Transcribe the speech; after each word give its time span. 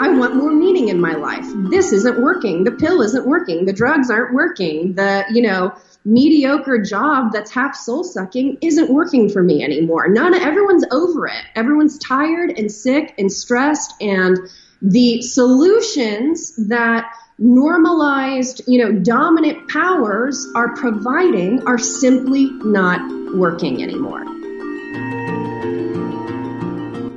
I 0.00 0.08
want 0.08 0.36
more 0.36 0.52
meaning 0.52 0.88
in 0.88 1.00
my 1.00 1.14
life. 1.14 1.46
This 1.70 1.92
isn't 1.92 2.20
working. 2.20 2.64
The 2.64 2.72
pill 2.72 3.00
isn't 3.02 3.26
working. 3.26 3.64
The 3.64 3.72
drugs 3.72 4.10
aren't 4.10 4.34
working. 4.34 4.94
The, 4.94 5.24
you 5.32 5.42
know, 5.42 5.74
mediocre 6.04 6.78
job 6.82 7.32
that's 7.32 7.50
half 7.50 7.74
soul 7.74 8.04
sucking 8.04 8.58
isn't 8.60 8.90
working 8.90 9.28
for 9.28 9.42
me 9.42 9.62
anymore. 9.62 10.08
None, 10.08 10.34
everyone's 10.34 10.84
over 10.90 11.26
it. 11.26 11.44
Everyone's 11.54 11.98
tired 11.98 12.58
and 12.58 12.70
sick 12.70 13.14
and 13.18 13.30
stressed 13.32 13.94
and 14.00 14.38
the 14.82 15.22
solutions 15.22 16.54
that 16.68 17.10
normalized, 17.38 18.60
you 18.66 18.78
know, 18.78 18.92
dominant 18.92 19.68
powers 19.68 20.46
are 20.54 20.74
providing 20.74 21.66
are 21.66 21.78
simply 21.78 22.50
not 22.64 23.00
working 23.34 23.82
anymore. 23.82 24.24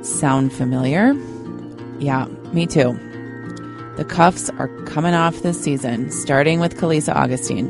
Sound 0.02 0.52
familiar? 0.52 1.14
Yeah, 1.98 2.26
me 2.52 2.66
too. 2.66 2.98
The 3.96 4.04
cuffs 4.04 4.48
are 4.58 4.68
coming 4.84 5.14
off 5.14 5.42
this 5.42 5.60
season, 5.60 6.10
starting 6.10 6.60
with 6.60 6.76
Kalisa 6.76 7.14
Augustine. 7.14 7.68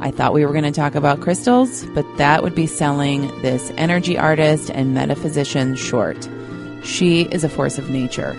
I 0.00 0.10
thought 0.10 0.32
we 0.32 0.46
were 0.46 0.52
going 0.52 0.64
to 0.64 0.72
talk 0.72 0.94
about 0.94 1.20
crystals, 1.20 1.84
but 1.86 2.06
that 2.16 2.42
would 2.42 2.54
be 2.54 2.66
selling 2.66 3.26
this 3.42 3.72
energy 3.76 4.16
artist 4.16 4.70
and 4.70 4.94
metaphysician 4.94 5.74
short. 5.74 6.28
She 6.84 7.22
is 7.22 7.44
a 7.44 7.48
force 7.48 7.78
of 7.78 7.90
nature, 7.90 8.30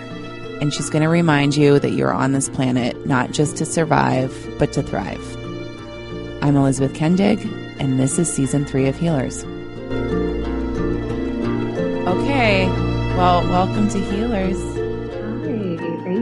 and 0.60 0.72
she's 0.72 0.90
going 0.90 1.02
to 1.02 1.08
remind 1.08 1.56
you 1.56 1.78
that 1.78 1.90
you're 1.90 2.12
on 2.12 2.32
this 2.32 2.48
planet 2.48 3.06
not 3.06 3.30
just 3.30 3.56
to 3.58 3.66
survive, 3.66 4.34
but 4.58 4.72
to 4.72 4.82
thrive. 4.82 5.36
I'm 6.42 6.56
Elizabeth 6.56 6.94
Kendig, 6.94 7.44
and 7.78 8.00
this 8.00 8.18
is 8.18 8.32
season 8.32 8.64
three 8.64 8.88
of 8.88 8.96
Healers. 8.96 9.44
Okay, 12.08 12.66
well, 13.16 13.42
welcome 13.48 13.88
to 13.90 13.98
Healers. 13.98 14.79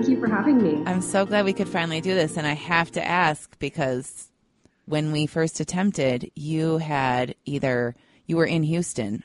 Thank 0.08 0.20
you 0.20 0.26
for 0.26 0.34
having 0.34 0.62
me. 0.62 0.82
I'm 0.86 1.02
so 1.02 1.26
glad 1.26 1.44
we 1.44 1.52
could 1.52 1.68
finally 1.68 2.00
do 2.00 2.14
this, 2.14 2.38
and 2.38 2.46
I 2.46 2.54
have 2.54 2.90
to 2.92 3.06
ask 3.06 3.58
because 3.58 4.30
when 4.86 5.12
we 5.12 5.26
first 5.26 5.60
attempted, 5.60 6.30
you 6.34 6.78
had 6.78 7.34
either 7.44 7.94
you 8.24 8.38
were 8.38 8.46
in 8.46 8.62
Houston 8.62 9.22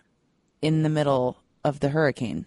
in 0.61 0.83
the 0.83 0.89
middle 0.89 1.37
of 1.63 1.79
the 1.79 1.87
hurricane. 1.87 2.45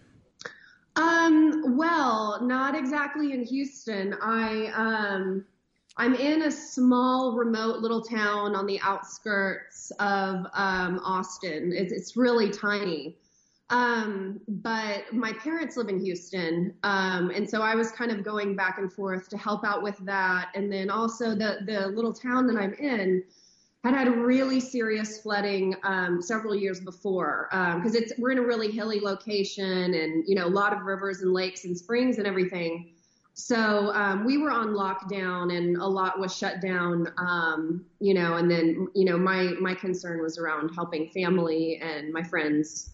Um, 0.95 1.77
well, 1.77 2.37
not 2.43 2.75
exactly 2.75 3.33
in 3.33 3.43
Houston. 3.43 4.13
I 4.21 4.67
um 4.67 5.43
I'm 5.97 6.13
in 6.13 6.43
a 6.43 6.51
small 6.51 7.35
remote 7.35 7.79
little 7.79 8.03
town 8.03 8.55
on 8.55 8.67
the 8.67 8.79
outskirts 8.81 9.91
of 9.99 10.45
um 10.53 10.99
Austin. 11.03 11.73
It's 11.73 11.91
it's 11.91 12.15
really 12.15 12.51
tiny. 12.51 13.17
Um, 13.69 14.39
but 14.47 15.11
my 15.11 15.33
parents 15.33 15.75
live 15.75 15.89
in 15.89 15.99
Houston. 15.99 16.73
Um, 16.83 17.31
and 17.31 17.49
so 17.49 17.61
I 17.61 17.75
was 17.75 17.91
kind 17.91 18.11
of 18.11 18.23
going 18.23 18.55
back 18.55 18.77
and 18.77 18.91
forth 18.91 19.27
to 19.29 19.37
help 19.37 19.65
out 19.65 19.83
with 19.83 19.97
that. 20.05 20.51
And 20.55 20.71
then 20.71 20.89
also 20.89 21.35
the, 21.35 21.59
the 21.65 21.87
little 21.87 22.13
town 22.13 22.47
that 22.47 22.57
I'm 22.57 22.73
in 22.75 23.23
had 23.83 23.93
had 23.93 24.07
really 24.07 24.59
serious 24.59 25.19
flooding, 25.19 25.75
um, 25.83 26.21
several 26.21 26.55
years 26.55 26.79
before. 26.79 27.49
Um, 27.51 27.81
cause 27.83 27.93
it's, 27.93 28.13
we're 28.17 28.31
in 28.31 28.37
a 28.37 28.43
really 28.43 28.71
hilly 28.71 28.99
location 28.99 29.93
and, 29.93 30.23
you 30.27 30.35
know, 30.35 30.45
a 30.45 30.49
lot 30.49 30.73
of 30.73 30.83
rivers 30.83 31.21
and 31.21 31.33
lakes 31.33 31.65
and 31.65 31.77
springs 31.77 32.17
and 32.17 32.27
everything. 32.27 32.93
So 33.33 33.93
um, 33.93 34.25
we 34.25 34.39
were 34.39 34.49
on 34.49 34.69
lockdown 34.69 35.55
and 35.55 35.77
a 35.77 35.85
lot 35.85 36.19
was 36.19 36.35
shut 36.35 36.59
down, 36.59 37.13
um, 37.17 37.85
you 37.99 38.13
know, 38.13 38.37
and 38.37 38.49
then, 38.49 38.87
you 38.95 39.05
know, 39.05 39.17
my, 39.17 39.53
my 39.59 39.75
concern 39.75 40.21
was 40.23 40.39
around 40.39 40.69
helping 40.69 41.09
family 41.09 41.79
and 41.81 42.11
my 42.11 42.23
friends 42.23 42.91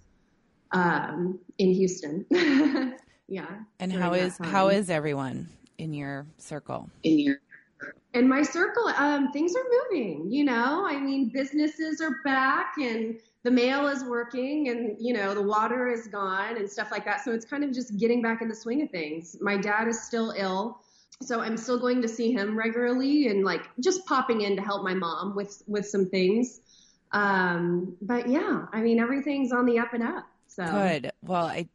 um, 0.73 1.39
in 1.57 1.71
Houston. 1.73 2.25
yeah. 3.27 3.45
And 3.79 3.91
how 3.91 4.13
is 4.13 4.37
how 4.43 4.67
is 4.67 4.89
everyone 4.89 5.47
in 5.77 5.93
your 5.93 6.25
circle? 6.37 6.89
In 7.03 7.19
your 7.19 7.37
in 8.13 8.27
my 8.29 8.43
circle, 8.43 8.87
um, 8.97 9.31
things 9.31 9.53
are 9.55 9.65
moving. 9.89 10.31
You 10.31 10.45
know, 10.45 10.85
I 10.87 10.99
mean, 10.99 11.29
businesses 11.33 11.99
are 12.01 12.17
back 12.23 12.75
and 12.79 13.19
the 13.43 13.51
mail 13.51 13.87
is 13.87 14.03
working, 14.05 14.69
and 14.69 14.95
you 14.99 15.13
know, 15.13 15.33
the 15.33 15.41
water 15.41 15.91
is 15.91 16.07
gone 16.07 16.57
and 16.57 16.69
stuff 16.69 16.91
like 16.91 17.05
that. 17.05 17.23
So 17.23 17.31
it's 17.31 17.45
kind 17.45 17.63
of 17.63 17.73
just 17.73 17.97
getting 17.97 18.21
back 18.21 18.41
in 18.41 18.47
the 18.47 18.55
swing 18.55 18.81
of 18.83 18.89
things. 18.89 19.35
My 19.41 19.57
dad 19.57 19.87
is 19.87 20.01
still 20.01 20.33
ill. 20.37 20.79
So 21.21 21.41
I'm 21.41 21.57
still 21.57 21.79
going 21.79 22.01
to 22.01 22.07
see 22.07 22.33
him 22.33 22.57
regularly 22.57 23.27
and 23.27 23.45
like 23.45 23.69
just 23.79 24.05
popping 24.05 24.41
in 24.41 24.55
to 24.55 24.61
help 24.61 24.83
my 24.83 24.93
mom 24.93 25.35
with 25.35 25.61
with 25.67 25.87
some 25.87 26.07
things. 26.09 26.61
Um, 27.11 27.95
but 28.01 28.27
yeah, 28.27 28.65
I 28.71 28.81
mean 28.81 28.99
everything's 28.99 29.51
on 29.51 29.65
the 29.65 29.79
up 29.79 29.93
and 29.93 30.03
up. 30.03 30.25
So 30.55 30.63
Good. 30.71 31.11
Well, 31.21 31.45
I 31.45 31.67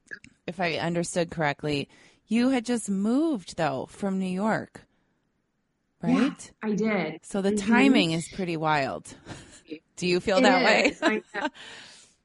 if 0.46 0.60
I 0.60 0.74
understood 0.76 1.30
correctly, 1.30 1.88
you 2.26 2.50
had 2.50 2.64
just 2.64 2.88
moved 2.88 3.56
though 3.56 3.86
from 3.86 4.18
New 4.18 4.26
York. 4.26 4.84
Right? 6.02 6.52
Yeah, 6.62 6.68
I 6.68 6.72
did. 6.74 7.20
So 7.24 7.42
the 7.42 7.50
Mm-hmm. 7.50 7.70
timing 7.70 8.12
is 8.12 8.28
pretty 8.28 8.56
wild. 8.56 9.12
Do 9.96 10.06
you 10.06 10.20
feel 10.20 10.40
that 10.42 10.64
way? 10.64 10.84
is. 10.90 11.00
Know. 11.34 11.48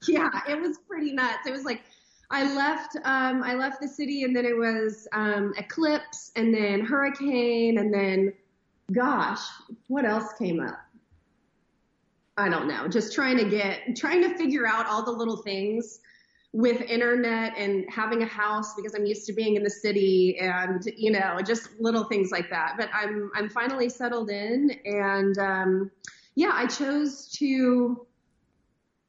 yeah, 0.07 0.29
it 0.49 0.59
was 0.61 0.77
pretty 0.87 1.13
nuts. 1.13 1.47
It 1.47 1.51
was 1.51 1.63
like 1.65 1.81
I 2.29 2.53
left 2.55 2.95
um 3.03 3.43
I 3.43 3.55
left 3.55 3.81
the 3.81 3.87
city 3.87 4.23
and 4.23 4.35
then 4.35 4.45
it 4.45 4.55
was 4.57 5.07
um 5.13 5.53
eclipse 5.57 6.31
and 6.35 6.53
then 6.53 6.81
hurricane 6.85 7.77
and 7.79 7.93
then 7.93 8.33
gosh, 8.91 9.41
what 9.87 10.05
else 10.05 10.33
came 10.37 10.59
up? 10.59 10.79
I 12.37 12.49
don't 12.49 12.67
know. 12.67 12.87
Just 12.87 13.13
trying 13.13 13.37
to 13.37 13.45
get 13.49 13.95
trying 13.95 14.21
to 14.23 14.35
figure 14.37 14.67
out 14.67 14.85
all 14.87 15.03
the 15.03 15.11
little 15.11 15.37
things 15.37 15.99
with 16.53 16.81
internet 16.81 17.57
and 17.57 17.83
having 17.89 18.21
a 18.21 18.27
house 18.27 18.75
because 18.75 18.93
I'm 18.93 19.07
used 19.07 19.25
to 19.25 19.33
being 19.33 19.55
in 19.55 19.63
the 19.63 19.71
city 19.71 20.37
and 20.39 20.83
you 20.95 21.11
know 21.11 21.39
just 21.45 21.69
little 21.79 22.03
things 22.03 22.31
like 22.31 22.49
that. 22.51 22.75
But 22.77 22.89
I'm 22.93 23.31
I'm 23.35 23.49
finally 23.49 23.89
settled 23.89 24.29
in 24.29 24.71
and 24.85 25.37
um, 25.39 25.91
yeah, 26.35 26.51
I 26.53 26.67
chose 26.67 27.29
to. 27.39 28.05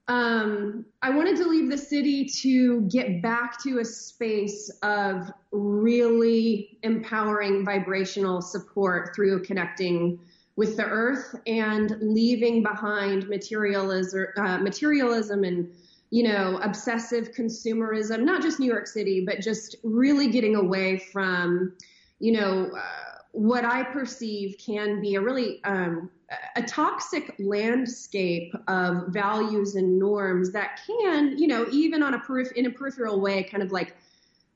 Um, 0.07 0.85
I 1.01 1.09
wanted 1.09 1.39
to 1.39 1.49
leave 1.49 1.71
the 1.71 1.79
city 1.79 2.27
to 2.27 2.83
get 2.83 3.23
back 3.23 3.63
to 3.63 3.79
a 3.79 3.85
space 3.87 4.71
of 4.83 5.33
really 5.51 6.77
empowering 6.83 7.65
vibrational 7.65 8.43
support 8.43 9.15
through 9.17 9.45
connecting 9.45 10.21
with 10.57 10.77
the 10.77 10.85
earth 10.85 11.35
and 11.47 11.97
leaving 12.03 12.63
behind 12.63 13.29
materialism, 13.29 14.27
uh, 14.37 14.59
materialism 14.59 15.43
and 15.43 15.73
you 16.15 16.23
know, 16.23 16.61
obsessive 16.63 17.33
consumerism, 17.33 18.23
not 18.23 18.41
just 18.41 18.61
New 18.61 18.71
York 18.71 18.87
City, 18.87 19.25
but 19.27 19.41
just 19.41 19.75
really 19.83 20.29
getting 20.29 20.55
away 20.55 20.97
from, 20.97 21.73
you 22.21 22.31
know, 22.31 22.71
uh, 22.73 23.19
what 23.33 23.65
I 23.65 23.83
perceive 23.83 24.55
can 24.65 25.01
be 25.01 25.17
a 25.17 25.21
really 25.21 25.61
um, 25.65 26.09
a 26.55 26.63
toxic 26.63 27.35
landscape 27.41 28.55
of 28.69 29.09
values 29.09 29.75
and 29.75 29.99
norms 29.99 30.53
that 30.53 30.79
can, 30.87 31.37
you 31.37 31.49
know, 31.49 31.67
even 31.73 32.01
on 32.01 32.15
a 32.15 32.21
periph- 32.21 32.53
in 32.53 32.67
a 32.67 32.71
peripheral 32.71 33.21
way, 33.21 33.43
kind 33.43 33.65
of 33.65 33.73
like 33.73 33.97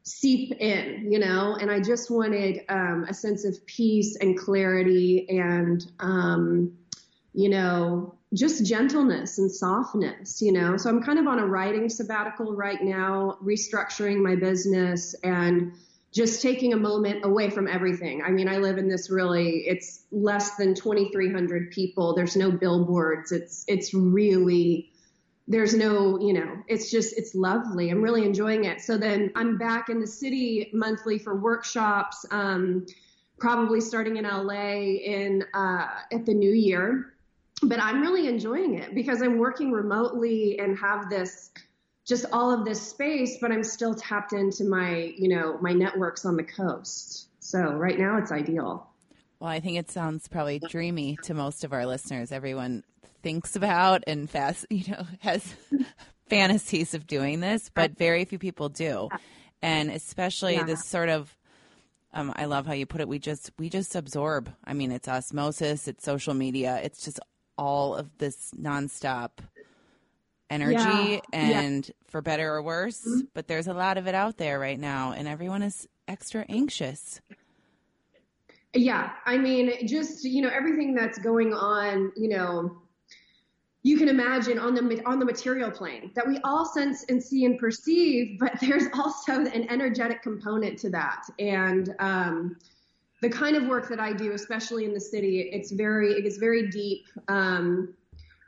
seep 0.05 0.53
in, 0.61 1.11
you 1.11 1.19
know. 1.19 1.56
And 1.61 1.73
I 1.73 1.81
just 1.81 2.09
wanted 2.09 2.61
um, 2.69 3.05
a 3.09 3.12
sense 3.12 3.44
of 3.44 3.67
peace 3.67 4.17
and 4.21 4.38
clarity 4.38 5.29
and, 5.29 5.85
um, 5.99 6.79
you 7.35 7.49
know, 7.49 8.18
just 8.35 8.65
gentleness 8.67 9.39
and 9.39 9.51
softness, 9.51 10.43
you 10.43 10.53
know. 10.53 10.77
So 10.77 10.91
I'm 10.91 11.03
kind 11.03 11.19
of 11.19 11.27
on 11.27 11.39
a 11.39 11.47
writing 11.47 11.89
sabbatical 11.89 12.55
right 12.55 12.83
now, 12.83 13.39
restructuring 13.43 14.23
my 14.23 14.37
business 14.37 15.15
and 15.25 15.73
just 16.13 16.43
taking 16.43 16.73
a 16.73 16.77
moment 16.77 17.25
away 17.25 17.51
from 17.51 17.69
everything. 17.69 18.23
I 18.23 18.31
mean, 18.31 18.49
I 18.49 18.59
live 18.59 18.79
in 18.79 18.89
this 18.89 19.11
really 19.11 19.65
it's 19.67 20.05
less 20.11 20.57
than 20.57 20.75
2300 20.75 21.71
people. 21.71 22.15
There's 22.15 22.37
no 22.37 22.51
billboards. 22.51 23.33
It's 23.33 23.65
it's 23.67 23.95
really 23.95 24.91
there's 25.51 25.75
no, 25.75 26.21
you 26.21 26.35
know, 26.35 26.63
it's 26.67 26.91
just 26.91 27.17
it's 27.17 27.35
lovely. 27.35 27.89
I'm 27.89 28.03
really 28.03 28.25
enjoying 28.25 28.65
it. 28.65 28.83
So 28.83 28.99
then 28.99 29.33
I'm 29.35 29.57
back 29.57 29.89
in 29.89 30.01
the 30.01 30.07
city 30.07 30.71
monthly 30.75 31.19
for 31.19 31.35
workshops 31.35 32.27
um 32.31 32.85
probably 33.39 33.81
starting 33.81 34.17
in 34.17 34.25
LA 34.25 34.81
in 35.03 35.45
uh 35.55 35.87
at 36.13 36.27
the 36.27 36.35
new 36.35 36.51
year 36.51 37.15
but 37.63 37.81
I'm 37.81 38.01
really 38.01 38.29
enjoying 38.29 38.75
it 38.75 38.95
because 38.95 39.23
I'm 39.23 39.39
working 39.39 39.73
remotely 39.73 40.59
and 40.59 40.79
have 40.79 41.11
this 41.11 41.51
just 42.07 42.25
all 42.33 42.51
of 42.51 42.65
this 42.65 42.81
space, 42.81 43.37
but 43.41 43.53
I'm 43.53 43.63
still 43.63 43.95
tapped 43.95 44.33
into 44.33 44.65
my, 44.65 45.13
you 45.17 45.29
know, 45.29 45.59
my 45.61 45.73
networks 45.73 46.25
on 46.25 46.37
the 46.37 46.43
coast. 46.43 47.29
So 47.41 47.73
right 47.73 47.99
now 47.99 48.17
it's 48.17 48.33
ideal. 48.33 48.89
Well, 49.41 49.51
I 49.51 49.61
think 49.61 49.79
it 49.79 49.91
sounds 49.91 50.27
probably 50.27 50.59
dreamy 50.59 51.17
to 51.19 51.35
most 51.35 51.65
of 51.65 51.73
our 51.73 51.87
listeners. 51.87 52.33
Everyone 52.33 52.83
thinks 53.23 53.57
about 53.57 54.05
and 54.07 54.29
fast, 54.29 54.67
you 54.71 54.91
know, 54.91 55.07
has 55.21 55.55
fantasies 56.29 56.95
of 56.95 57.07
doing 57.07 57.41
this, 57.41 57.71
but 57.75 57.97
very 57.97 58.25
few 58.25 58.39
people 58.39 58.69
do. 58.69 59.11
And 59.61 59.91
especially 59.91 60.57
Yeah. 60.57 60.65
this 60.65 60.85
sort 60.85 61.09
of 61.09 61.35
um, 62.15 62.33
I 62.37 62.47
love 62.47 62.67
how 62.67 62.73
you 62.73 62.87
put 62.87 63.03
it. 63.03 63.09
We 63.09 63.19
just 63.19 63.51
we 63.59 63.69
just 63.69 63.95
absorb. 63.95 64.51
I 64.65 64.73
mean, 64.73 64.93
it's 64.93 65.09
osmosis, 65.09 65.89
it's 65.89 66.03
social 66.05 66.33
media, 66.33 66.81
it's 66.83 67.05
just 67.05 67.21
all 67.59 67.95
of 67.95 68.17
this 68.19 68.53
nonstop 68.59 69.31
energy, 70.49 70.73
Yeah. 70.73 71.21
Yeah. 71.33 71.61
and 71.61 71.91
for 72.07 72.23
better 72.23 72.55
or 72.55 72.63
worse. 72.63 73.25
But 73.35 73.49
there's 73.49 73.67
a 73.67 73.75
lot 73.75 73.99
of 73.99 74.07
it 74.07 74.15
out 74.15 74.39
there 74.39 74.59
right 74.59 74.79
now, 74.79 75.13
and 75.13 75.29
everyone 75.29 75.63
is 75.63 75.87
extra 76.07 76.47
anxious. 76.49 77.21
Yeah, 78.75 79.11
I 79.27 79.39
mean, 79.39 79.87
just 79.87 80.25
you 80.25 80.43
know, 80.43 80.51
everything 80.51 80.95
that's 80.95 81.19
going 81.19 81.53
on, 81.53 82.13
you 82.17 82.29
know, 82.29 82.83
you 83.83 83.97
can 83.97 84.09
imagine 84.09 84.59
on 84.59 84.75
the 84.75 85.03
on 85.05 85.19
the 85.19 85.25
material 85.25 85.71
plane 85.71 86.13
that 86.15 86.27
we 86.27 86.39
all 86.45 86.65
sense 86.65 87.05
and 87.09 87.23
see 87.23 87.45
and 87.45 87.59
perceive, 87.59 88.39
but 88.39 88.53
there's 88.61 88.85
also 88.95 89.41
an 89.41 89.69
energetic 89.71 90.23
component 90.23 90.79
to 90.81 90.91
that, 90.91 91.23
and 91.39 91.95
um, 91.99 92.57
the 93.20 93.29
kind 93.29 93.56
of 93.56 93.67
work 93.67 93.88
that 93.88 94.00
I 94.00 94.12
do, 94.12 94.32
especially 94.32 94.85
in 94.85 94.94
the 94.94 95.00
city, 95.00 95.41
it's 95.53 95.73
very 95.73 96.12
it 96.12 96.23
gets 96.23 96.38
very 96.38 96.69
deep, 96.69 97.06
um, 97.29 97.94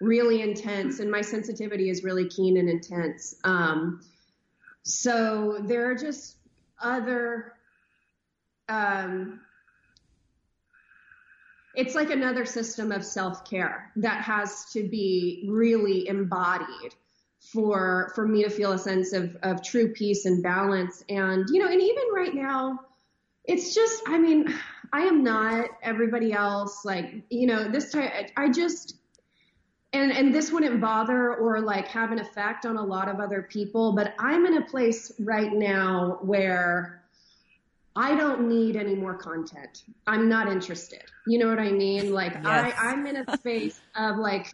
really 0.00 0.42
intense, 0.42 1.00
and 1.00 1.10
my 1.10 1.20
sensitivity 1.20 1.90
is 1.90 2.04
really 2.04 2.28
keen 2.28 2.56
and 2.56 2.68
intense. 2.68 3.34
Um, 3.44 4.00
so 4.82 5.58
there 5.62 5.90
are 5.90 5.94
just 5.94 6.36
other 6.80 7.54
um, 8.68 9.40
it's 11.74 11.94
like 11.94 12.10
another 12.10 12.44
system 12.44 12.92
of 12.92 13.04
self-care 13.04 13.92
that 13.96 14.22
has 14.22 14.66
to 14.72 14.88
be 14.88 15.46
really 15.48 16.08
embodied 16.08 16.94
for 17.40 18.12
for 18.14 18.26
me 18.26 18.42
to 18.44 18.50
feel 18.50 18.72
a 18.72 18.78
sense 18.78 19.12
of 19.12 19.36
of 19.42 19.62
true 19.62 19.92
peace 19.92 20.26
and 20.26 20.42
balance 20.42 21.02
and 21.08 21.48
you 21.50 21.58
know 21.58 21.70
and 21.70 21.80
even 21.80 22.04
right 22.12 22.34
now 22.34 22.78
it's 23.50 23.74
just 23.74 24.02
i 24.06 24.16
mean 24.16 24.46
i 24.92 25.00
am 25.00 25.22
not 25.24 25.68
everybody 25.82 26.32
else 26.32 26.84
like 26.84 27.14
you 27.30 27.46
know 27.46 27.68
this 27.68 27.92
time 27.92 28.10
i 28.36 28.48
just 28.48 28.96
and 29.92 30.12
and 30.12 30.32
this 30.32 30.52
wouldn't 30.52 30.80
bother 30.80 31.34
or 31.34 31.60
like 31.60 31.88
have 31.88 32.12
an 32.12 32.18
effect 32.18 32.64
on 32.64 32.76
a 32.76 32.84
lot 32.84 33.08
of 33.08 33.18
other 33.18 33.42
people 33.42 33.92
but 33.92 34.14
i'm 34.18 34.46
in 34.46 34.56
a 34.58 34.64
place 34.64 35.12
right 35.18 35.52
now 35.52 36.18
where 36.22 37.00
I 37.96 38.14
don't 38.14 38.48
need 38.48 38.76
any 38.76 38.94
more 38.94 39.14
content. 39.14 39.82
I'm 40.06 40.28
not 40.28 40.48
interested. 40.48 41.02
You 41.26 41.40
know 41.40 41.48
what 41.48 41.58
I 41.58 41.72
mean? 41.72 42.12
Like 42.12 42.34
Yes. 42.34 42.72
I, 42.78 42.90
I'm 42.90 43.04
in 43.04 43.16
a 43.16 43.36
space 43.36 43.80
of 43.96 44.16
like, 44.16 44.46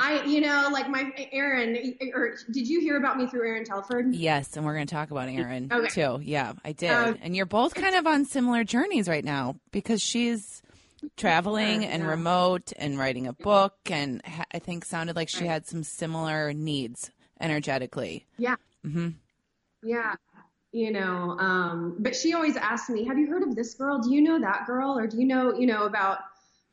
I, 0.00 0.24
you 0.24 0.40
know, 0.40 0.70
like 0.72 0.88
my 0.88 1.12
Erin, 1.30 1.94
or 2.14 2.36
did 2.50 2.66
you 2.68 2.80
hear 2.80 2.96
about 2.96 3.18
me 3.18 3.26
through 3.26 3.46
Erin 3.46 3.64
Telford? 3.64 4.14
Yes, 4.14 4.56
and 4.56 4.64
we're 4.64 4.74
going 4.74 4.86
to 4.86 4.94
talk 4.94 5.10
about 5.10 5.28
Erin 5.28 5.70
Okay. 5.70 5.88
too. 5.88 6.20
Yeah, 6.22 6.54
I 6.64 6.72
did. 6.72 6.90
Um, 6.90 7.18
and 7.22 7.36
you're 7.36 7.46
both 7.46 7.74
kind 7.74 7.94
of 7.94 8.06
on 8.06 8.24
similar 8.24 8.64
journeys 8.64 9.08
right 9.08 9.24
now 9.24 9.56
because 9.72 10.00
she's 10.00 10.62
traveling 11.16 11.84
and 11.84 12.06
remote 12.06 12.72
and 12.78 12.98
writing 12.98 13.26
a 13.26 13.32
book, 13.34 13.74
and 13.90 14.24
ha- 14.24 14.46
I 14.52 14.58
think 14.58 14.84
sounded 14.84 15.16
like 15.16 15.28
she 15.28 15.44
had 15.46 15.66
some 15.66 15.82
similar 15.82 16.52
needs 16.52 17.10
energetically. 17.40 18.24
Yeah. 18.38 18.56
hmm 18.82 19.08
Yeah. 19.82 20.14
You 20.72 20.92
know, 20.92 21.36
um, 21.40 21.96
but 21.98 22.14
she 22.14 22.32
always 22.32 22.56
asks 22.56 22.88
me, 22.90 23.04
have 23.04 23.18
you 23.18 23.26
heard 23.26 23.42
of 23.42 23.56
this 23.56 23.74
girl? 23.74 23.98
Do 23.98 24.14
you 24.14 24.20
know 24.22 24.38
that 24.40 24.66
girl? 24.66 24.96
Or 24.96 25.06
do 25.08 25.18
you 25.18 25.26
know, 25.26 25.52
you 25.52 25.66
know, 25.66 25.82
about, 25.84 26.18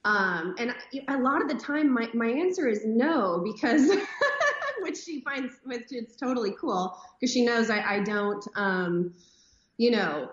um, 0.07 0.56
and 0.57 0.74
a 1.09 1.18
lot 1.18 1.42
of 1.42 1.50
the 1.50 1.56
time 1.56 1.94
my, 1.94 2.09
my 2.13 2.27
answer 2.27 2.69
is 2.69 2.86
no, 2.86 3.44
because, 3.44 3.92
which 4.80 4.98
she 4.98 5.19
finds, 5.19 5.56
which 5.65 5.88
it's 5.92 6.15
totally 6.15 6.56
cool 6.57 6.98
because 7.19 7.33
she 7.33 7.44
knows 7.44 7.69
I, 7.69 7.81
I 7.81 8.00
don't, 8.00 8.48
um, 8.56 9.13
you 9.75 9.92
know, 9.92 10.31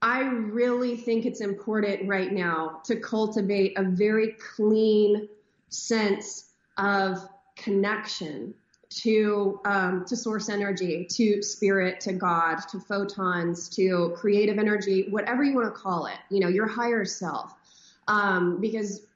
I 0.00 0.22
really 0.22 0.96
think 0.96 1.26
it's 1.26 1.42
important 1.42 2.08
right 2.08 2.32
now 2.32 2.80
to 2.84 2.96
cultivate 2.96 3.78
a 3.78 3.82
very 3.82 4.32
clean 4.56 5.28
sense 5.68 6.52
of 6.78 7.28
connection 7.56 8.54
to 8.90 9.60
um, 9.64 10.04
to 10.06 10.16
source 10.16 10.48
energy, 10.48 11.06
to 11.10 11.42
spirit, 11.42 12.00
to 12.00 12.12
God, 12.12 12.60
to 12.70 12.78
photons, 12.78 13.68
to 13.70 14.14
creative 14.16 14.58
energy, 14.58 15.08
whatever 15.10 15.42
you 15.42 15.54
want 15.54 15.66
to 15.66 15.78
call 15.78 16.06
it. 16.06 16.18
You 16.30 16.40
know, 16.40 16.48
your 16.48 16.66
higher 16.66 17.04
self, 17.04 17.54
um, 18.08 18.60
because 18.60 19.06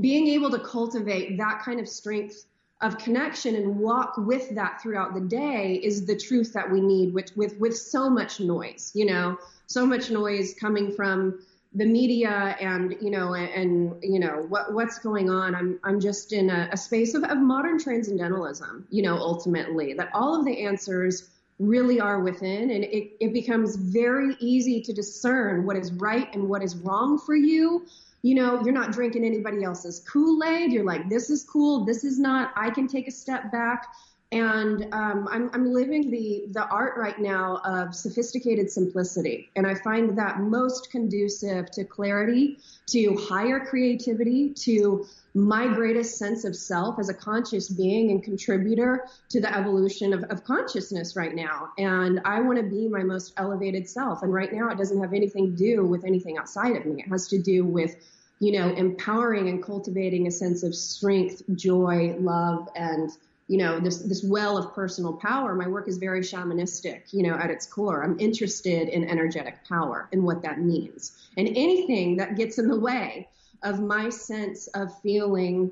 being 0.00 0.28
able 0.28 0.50
to 0.50 0.58
cultivate 0.58 1.36
that 1.36 1.62
kind 1.62 1.78
of 1.80 1.88
strength 1.88 2.46
of 2.80 2.98
connection 2.98 3.54
and 3.54 3.78
walk 3.78 4.14
with 4.16 4.54
that 4.54 4.82
throughout 4.82 5.14
the 5.14 5.20
day 5.20 5.80
is 5.82 6.04
the 6.04 6.16
truth 6.16 6.52
that 6.52 6.70
we 6.70 6.80
need 6.80 7.14
with 7.14 7.34
with 7.36 7.56
with 7.58 7.76
so 7.76 8.10
much 8.10 8.40
noise 8.40 8.90
you 8.94 9.06
know 9.06 9.36
so 9.66 9.86
much 9.86 10.10
noise 10.10 10.54
coming 10.58 10.90
from 10.92 11.38
the 11.74 11.86
media 11.86 12.56
and 12.60 12.96
you 13.00 13.10
know 13.10 13.34
and, 13.34 13.48
and 13.50 14.02
you 14.02 14.18
know 14.18 14.44
what 14.48 14.74
what's 14.74 14.98
going 14.98 15.30
on. 15.30 15.54
I'm 15.54 15.78
i'm 15.84 16.00
just 16.00 16.32
in 16.32 16.50
a, 16.50 16.68
a 16.72 16.76
space 16.76 17.14
of, 17.14 17.24
of 17.24 17.38
modern 17.38 17.78
transcendentalism 17.78 18.86
you 18.90 19.02
know 19.02 19.16
ultimately 19.16 19.94
that 19.94 20.10
all 20.12 20.38
of 20.38 20.44
the 20.44 20.64
answers 20.64 21.30
really 21.62 22.00
are 22.00 22.20
within 22.20 22.70
and 22.70 22.84
it, 22.84 23.12
it 23.20 23.32
becomes 23.32 23.76
very 23.76 24.36
easy 24.40 24.80
to 24.80 24.92
discern 24.92 25.64
what 25.64 25.76
is 25.76 25.92
right 25.92 26.34
and 26.34 26.48
what 26.48 26.62
is 26.62 26.76
wrong 26.76 27.18
for 27.18 27.36
you 27.36 27.86
you 28.22 28.36
know, 28.36 28.62
you're 28.62 28.72
not 28.72 28.92
drinking 28.92 29.24
anybody 29.24 29.64
else's 29.64 30.00
Kool-Aid. 30.08 30.72
You're 30.72 30.84
like, 30.84 31.08
this 31.08 31.28
is 31.28 31.42
cool. 31.42 31.84
This 31.84 32.04
is 32.04 32.18
not, 32.18 32.52
I 32.56 32.70
can 32.70 32.86
take 32.86 33.08
a 33.08 33.10
step 33.10 33.50
back. 33.50 33.88
And 34.32 34.88
um, 34.94 35.28
I'm, 35.30 35.50
I'm 35.52 35.70
living 35.70 36.10
the, 36.10 36.46
the 36.52 36.66
art 36.68 36.96
right 36.96 37.18
now 37.18 37.60
of 37.66 37.94
sophisticated 37.94 38.70
simplicity. 38.70 39.50
And 39.56 39.66
I 39.66 39.74
find 39.74 40.16
that 40.16 40.40
most 40.40 40.90
conducive 40.90 41.70
to 41.72 41.84
clarity, 41.84 42.58
to 42.86 43.14
higher 43.28 43.60
creativity, 43.60 44.54
to 44.54 45.06
my 45.34 45.66
greatest 45.66 46.16
sense 46.16 46.44
of 46.44 46.56
self 46.56 46.98
as 46.98 47.10
a 47.10 47.14
conscious 47.14 47.68
being 47.68 48.10
and 48.10 48.24
contributor 48.24 49.06
to 49.28 49.40
the 49.40 49.54
evolution 49.54 50.14
of, 50.14 50.24
of 50.24 50.44
consciousness 50.44 51.14
right 51.14 51.34
now. 51.34 51.68
And 51.76 52.20
I 52.24 52.40
want 52.40 52.56
to 52.56 52.64
be 52.64 52.88
my 52.88 53.02
most 53.02 53.34
elevated 53.36 53.86
self. 53.86 54.22
And 54.22 54.32
right 54.32 54.52
now 54.52 54.70
it 54.70 54.78
doesn't 54.78 55.00
have 55.00 55.12
anything 55.12 55.50
to 55.50 55.56
do 55.56 55.84
with 55.84 56.06
anything 56.06 56.38
outside 56.38 56.74
of 56.74 56.86
me. 56.86 57.02
It 57.02 57.08
has 57.08 57.28
to 57.28 57.38
do 57.38 57.66
with 57.66 57.96
you 58.40 58.58
know, 58.58 58.74
empowering 58.74 59.48
and 59.48 59.62
cultivating 59.62 60.26
a 60.26 60.30
sense 60.30 60.64
of 60.64 60.74
strength, 60.74 61.42
joy, 61.54 62.16
love, 62.18 62.68
and 62.74 63.12
you 63.48 63.58
know, 63.58 63.80
this 63.80 63.98
this 63.98 64.24
well 64.24 64.56
of 64.56 64.74
personal 64.74 65.12
power. 65.14 65.54
My 65.54 65.68
work 65.68 65.88
is 65.88 65.98
very 65.98 66.20
shamanistic, 66.20 67.12
you 67.12 67.22
know, 67.22 67.34
at 67.34 67.50
its 67.50 67.66
core. 67.66 68.02
I'm 68.02 68.18
interested 68.18 68.88
in 68.88 69.08
energetic 69.08 69.64
power 69.68 70.08
and 70.12 70.24
what 70.24 70.42
that 70.42 70.60
means, 70.60 71.12
and 71.36 71.48
anything 71.48 72.16
that 72.16 72.36
gets 72.36 72.58
in 72.58 72.68
the 72.68 72.78
way 72.78 73.28
of 73.62 73.80
my 73.80 74.08
sense 74.08 74.66
of 74.68 74.98
feeling 75.02 75.70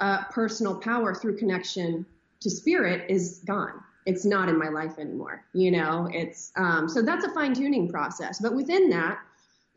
uh, 0.00 0.24
personal 0.24 0.74
power 0.74 1.14
through 1.14 1.36
connection 1.36 2.06
to 2.40 2.50
spirit 2.50 3.08
is 3.08 3.40
gone. 3.46 3.80
It's 4.06 4.24
not 4.24 4.48
in 4.48 4.58
my 4.58 4.68
life 4.68 4.98
anymore. 4.98 5.44
You 5.52 5.70
know, 5.72 6.08
it's 6.12 6.52
um, 6.56 6.88
so 6.88 7.02
that's 7.02 7.24
a 7.24 7.34
fine 7.34 7.52
tuning 7.52 7.88
process. 7.88 8.40
But 8.40 8.54
within 8.54 8.88
that, 8.90 9.18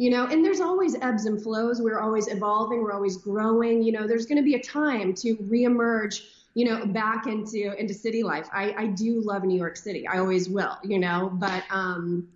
you 0.01 0.09
know 0.09 0.25
and 0.25 0.43
there's 0.43 0.61
always 0.61 0.95
ebbs 1.01 1.25
and 1.25 1.43
flows 1.43 1.79
we're 1.79 1.99
always 1.99 2.27
evolving 2.27 2.81
we're 2.81 2.91
always 2.91 3.17
growing 3.17 3.83
you 3.83 3.91
know 3.91 4.07
there's 4.07 4.25
going 4.25 4.37
to 4.37 4.43
be 4.43 4.55
a 4.55 4.63
time 4.63 5.13
to 5.13 5.35
reemerge 5.35 6.23
you 6.53 6.65
know 6.65 6.85
back 6.85 7.27
into 7.27 7.73
into 7.79 7.93
city 7.93 8.23
life. 8.23 8.47
I 8.53 8.73
i 8.77 8.87
do 8.87 9.21
love 9.21 9.43
new 9.43 9.57
york 9.57 9.77
city. 9.77 10.07
I 10.07 10.19
always 10.19 10.49
will 10.49 10.77
you 10.83 10.99
know 10.99 11.31
but 11.33 11.63
um 11.69 12.27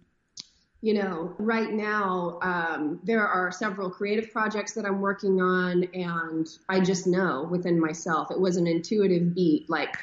you 0.82 0.94
know 0.94 1.34
right 1.40 1.72
now 1.72 2.38
um 2.42 3.00
there 3.04 3.26
are 3.28 3.52
several 3.52 3.90
creative 3.90 4.30
projects 4.30 4.74
that 4.74 4.86
i'm 4.86 5.00
working 5.00 5.42
on 5.42 5.86
and 5.96 6.50
i 6.68 6.80
just 6.80 7.08
know 7.08 7.48
within 7.50 7.80
myself 7.80 8.30
it 8.30 8.40
was 8.40 8.58
an 8.58 8.68
intuitive 8.68 9.34
beat 9.34 9.68
like 9.70 9.96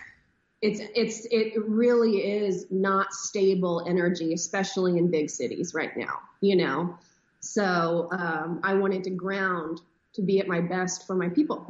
it's 0.62 0.80
it's 0.96 1.26
it 1.30 1.52
really 1.68 2.26
is 2.26 2.66
not 2.70 3.12
stable 3.12 3.84
energy 3.86 4.32
especially 4.32 4.96
in 4.96 5.10
big 5.10 5.28
cities 5.30 5.72
right 5.74 5.94
now 5.96 6.18
you 6.42 6.56
know? 6.56 6.98
So 7.40 8.08
um, 8.12 8.60
I 8.62 8.74
wanted 8.74 9.02
to 9.04 9.10
ground 9.10 9.80
to 10.12 10.22
be 10.22 10.38
at 10.40 10.46
my 10.46 10.60
best 10.60 11.06
for 11.06 11.14
my 11.16 11.30
people. 11.30 11.66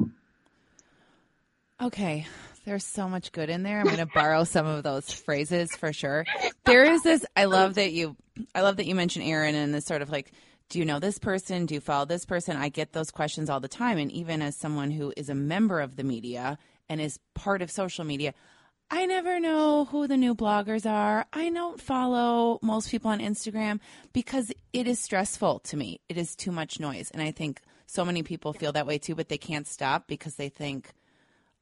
Okay. 1.81 2.25
There's 2.65 2.85
so 2.85 3.09
much 3.09 3.31
good 3.31 3.49
in 3.49 3.63
there. 3.63 3.79
I'm 3.79 3.85
going 3.85 3.97
to 3.97 4.05
borrow 4.05 4.45
some 4.45 4.65
of 4.65 4.83
those 4.83 5.11
phrases 5.11 5.75
for 5.75 5.91
sure. 5.91 6.25
There 6.65 6.85
is 6.85 7.03
this 7.03 7.25
I 7.35 7.45
love 7.45 7.75
that 7.75 7.91
you 7.91 8.15
I 8.55 8.61
love 8.61 8.77
that 8.77 8.85
you 8.85 8.95
mentioned 8.95 9.25
Erin 9.25 9.55
and 9.55 9.73
this 9.73 9.85
sort 9.85 10.01
of 10.01 10.09
like 10.09 10.31
do 10.69 10.79
you 10.79 10.85
know 10.85 10.99
this 10.99 11.19
person? 11.19 11.65
Do 11.65 11.75
you 11.75 11.81
follow 11.81 12.05
this 12.05 12.25
person? 12.25 12.55
I 12.55 12.69
get 12.69 12.93
those 12.93 13.11
questions 13.11 13.49
all 13.49 13.59
the 13.59 13.67
time 13.67 13.97
and 13.97 14.11
even 14.11 14.41
as 14.41 14.55
someone 14.55 14.91
who 14.91 15.13
is 15.17 15.29
a 15.29 15.35
member 15.35 15.81
of 15.81 15.97
the 15.97 16.03
media 16.03 16.57
and 16.87 17.01
is 17.01 17.19
part 17.33 17.61
of 17.61 17.69
social 17.69 18.05
media, 18.05 18.33
I 18.89 19.05
never 19.05 19.39
know 19.39 19.85
who 19.85 20.07
the 20.07 20.17
new 20.17 20.35
bloggers 20.35 20.89
are. 20.89 21.25
I 21.33 21.49
don't 21.49 21.81
follow 21.81 22.59
most 22.61 22.91
people 22.91 23.11
on 23.11 23.19
Instagram 23.19 23.79
because 24.13 24.51
it 24.71 24.87
is 24.87 24.99
stressful 24.99 25.59
to 25.59 25.77
me. 25.77 25.99
It 26.07 26.17
is 26.17 26.35
too 26.35 26.51
much 26.51 26.79
noise. 26.79 27.11
And 27.11 27.21
I 27.21 27.31
think 27.31 27.61
so 27.87 28.05
many 28.05 28.23
people 28.23 28.53
feel 28.53 28.71
that 28.71 28.87
way 28.87 28.99
too, 28.99 29.15
but 29.15 29.29
they 29.29 29.37
can't 29.37 29.67
stop 29.67 30.07
because 30.07 30.35
they 30.35 30.49
think 30.49 30.93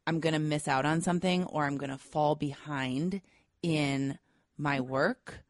I'm 0.07 0.19
going 0.19 0.33
to 0.33 0.39
miss 0.39 0.67
out 0.67 0.85
on 0.85 1.01
something 1.01 1.45
or 1.45 1.65
I'm 1.65 1.77
going 1.77 1.89
to 1.91 1.97
fall 1.97 2.35
behind 2.35 3.21
in 3.61 4.17
my 4.57 4.79
work. 4.81 5.43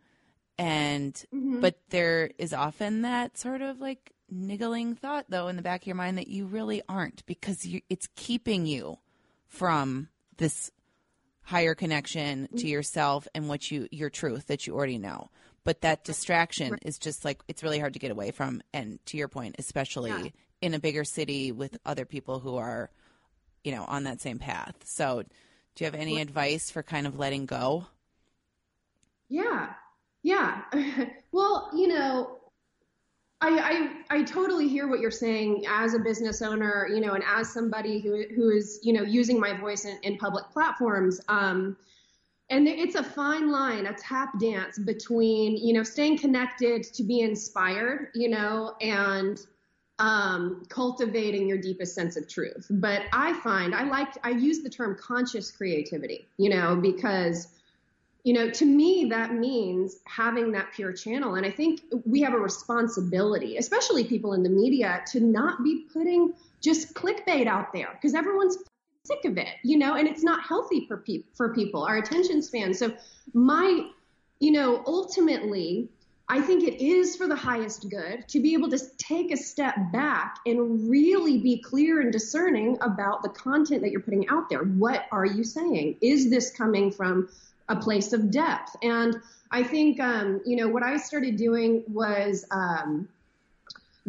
And, 0.57 1.13
Mm-hmm. 1.33 1.59
but 1.61 1.79
there 1.89 2.31
is 2.37 2.53
often 2.53 3.01
that 3.01 3.37
sort 3.37 3.61
of 3.61 3.79
like 3.81 4.11
niggling 4.29 4.95
thought 4.95 5.25
though 5.29 5.47
in 5.49 5.55
the 5.57 5.61
back 5.61 5.81
of 5.81 5.87
your 5.87 5.95
mind 5.95 6.17
that 6.17 6.27
you 6.27 6.45
really 6.45 6.81
aren't 6.87 7.25
because 7.25 7.65
you, 7.65 7.81
it's 7.89 8.07
keeping 8.15 8.65
you 8.65 8.97
from 9.47 10.07
this 10.37 10.71
higher 11.43 11.75
connection 11.75 12.47
to 12.57 12.67
yourself 12.67 13.27
and 13.35 13.49
what 13.49 13.69
you 13.71 13.87
your 13.91 14.09
truth 14.09 14.47
that 14.47 14.65
you 14.65 14.73
already 14.73 14.97
know 14.97 15.29
but 15.65 15.81
that 15.81 16.05
distraction 16.05 16.77
is 16.83 16.97
just 16.97 17.25
like 17.25 17.41
it's 17.49 17.61
really 17.63 17.79
hard 17.79 17.91
to 17.93 17.99
get 17.99 18.11
away 18.11 18.31
from 18.31 18.61
and 18.73 19.03
to 19.05 19.17
your 19.17 19.27
point 19.27 19.55
especially 19.59 20.11
Yeah. 20.11 20.27
in 20.61 20.73
a 20.73 20.79
bigger 20.79 21.03
city 21.03 21.51
with 21.51 21.77
other 21.85 22.05
people 22.05 22.39
who 22.39 22.55
are 22.55 22.89
you 23.63 23.71
know 23.71 23.83
on 23.85 24.03
that 24.03 24.21
same 24.21 24.39
path 24.39 24.75
so 24.83 25.23
do 25.75 25.83
you 25.83 25.85
have 25.85 25.95
any 25.95 26.21
advice 26.21 26.69
for 26.69 26.83
kind 26.83 27.07
of 27.07 27.17
letting 27.17 27.45
go 27.45 27.85
Yeah, 29.31 29.69
yeah. 30.23 30.63
well, 31.31 31.71
you 31.73 31.87
know, 31.87 32.37
I, 33.39 33.93
I 34.09 34.17
I 34.17 34.23
totally 34.23 34.67
hear 34.67 34.89
what 34.89 34.99
you're 34.99 35.09
saying 35.09 35.63
as 35.69 35.93
a 35.93 35.99
business 35.99 36.41
owner, 36.41 36.87
you 36.93 36.99
know, 36.99 37.13
and 37.13 37.23
as 37.25 37.51
somebody 37.51 38.01
who 38.01 38.25
who 38.35 38.49
is 38.49 38.81
you 38.83 38.91
know 38.91 39.03
using 39.03 39.39
my 39.39 39.57
voice 39.57 39.85
in, 39.85 39.97
in 40.03 40.17
public 40.17 40.51
platforms. 40.51 41.21
Um, 41.29 41.77
and 42.49 42.67
it's 42.67 42.95
a 42.95 43.03
fine 43.03 43.49
line, 43.49 43.85
a 43.85 43.93
tap 43.93 44.37
dance 44.37 44.77
between 44.77 45.55
you 45.55 45.73
know 45.73 45.83
staying 45.83 46.17
connected 46.17 46.83
to 46.83 47.01
be 47.01 47.21
inspired, 47.21 48.09
you 48.13 48.27
know, 48.27 48.75
and 48.81 49.39
um, 50.01 50.65
cultivating 50.67 51.47
your 51.47 51.59
deepest 51.59 51.93
sense 51.93 52.17
of 52.17 52.27
truth. 52.27 52.65
But 52.71 53.03
I 53.13 53.39
find 53.41 53.73
I 53.75 53.83
like 53.83 54.09
I 54.23 54.31
use 54.31 54.61
the 54.61 54.69
term 54.69 54.97
conscious 54.99 55.51
creativity, 55.51 56.27
you 56.37 56.49
know, 56.49 56.75
because 56.75 57.47
you 58.23 58.33
know, 58.33 58.51
to 58.51 58.65
me, 58.65 59.07
that 59.09 59.33
means 59.33 59.97
having 60.05 60.51
that 60.51 60.71
pure 60.73 60.93
channel. 60.93 61.35
And 61.35 61.45
I 61.45 61.49
think 61.49 61.81
we 62.05 62.21
have 62.21 62.33
a 62.33 62.39
responsibility, 62.39 63.57
especially 63.57 64.03
people 64.03 64.33
in 64.33 64.43
the 64.43 64.49
media, 64.49 65.01
to 65.07 65.19
not 65.19 65.63
be 65.63 65.85
putting 65.91 66.33
just 66.61 66.93
clickbait 66.93 67.47
out 67.47 67.73
there 67.73 67.89
because 67.93 68.13
everyone's 68.13 68.57
sick 69.05 69.25
of 69.25 69.39
it, 69.39 69.55
you 69.63 69.77
know, 69.77 69.95
and 69.95 70.07
it's 70.07 70.23
not 70.23 70.43
healthy 70.43 70.85
for, 70.87 70.97
pe- 70.97 71.23
for 71.33 71.53
people, 71.55 71.83
our 71.83 71.97
attention 71.97 72.43
span. 72.43 72.75
So, 72.75 72.93
my, 73.33 73.87
you 74.39 74.51
know, 74.51 74.83
ultimately, 74.85 75.89
I 76.31 76.39
think 76.39 76.63
it 76.63 76.81
is 76.81 77.17
for 77.17 77.27
the 77.27 77.35
highest 77.35 77.89
good 77.89 78.25
to 78.29 78.39
be 78.39 78.53
able 78.53 78.69
to 78.69 78.79
take 78.97 79.33
a 79.33 79.37
step 79.37 79.75
back 79.91 80.37
and 80.45 80.89
really 80.89 81.39
be 81.39 81.57
clear 81.57 81.99
and 81.99 82.09
discerning 82.09 82.77
about 82.79 83.21
the 83.21 83.27
content 83.27 83.81
that 83.81 83.91
you're 83.91 83.99
putting 83.99 84.29
out 84.29 84.47
there. 84.49 84.63
What 84.63 85.07
are 85.11 85.25
you 85.25 85.43
saying? 85.43 85.97
Is 85.99 86.29
this 86.29 86.49
coming 86.49 86.89
from 86.89 87.27
a 87.67 87.75
place 87.75 88.13
of 88.13 88.31
depth? 88.31 88.77
And 88.81 89.17
I 89.51 89.61
think, 89.61 89.99
um, 89.99 90.39
you 90.45 90.55
know, 90.55 90.69
what 90.69 90.83
I 90.83 90.95
started 90.95 91.35
doing 91.35 91.83
was 91.89 92.45
um, 92.49 93.09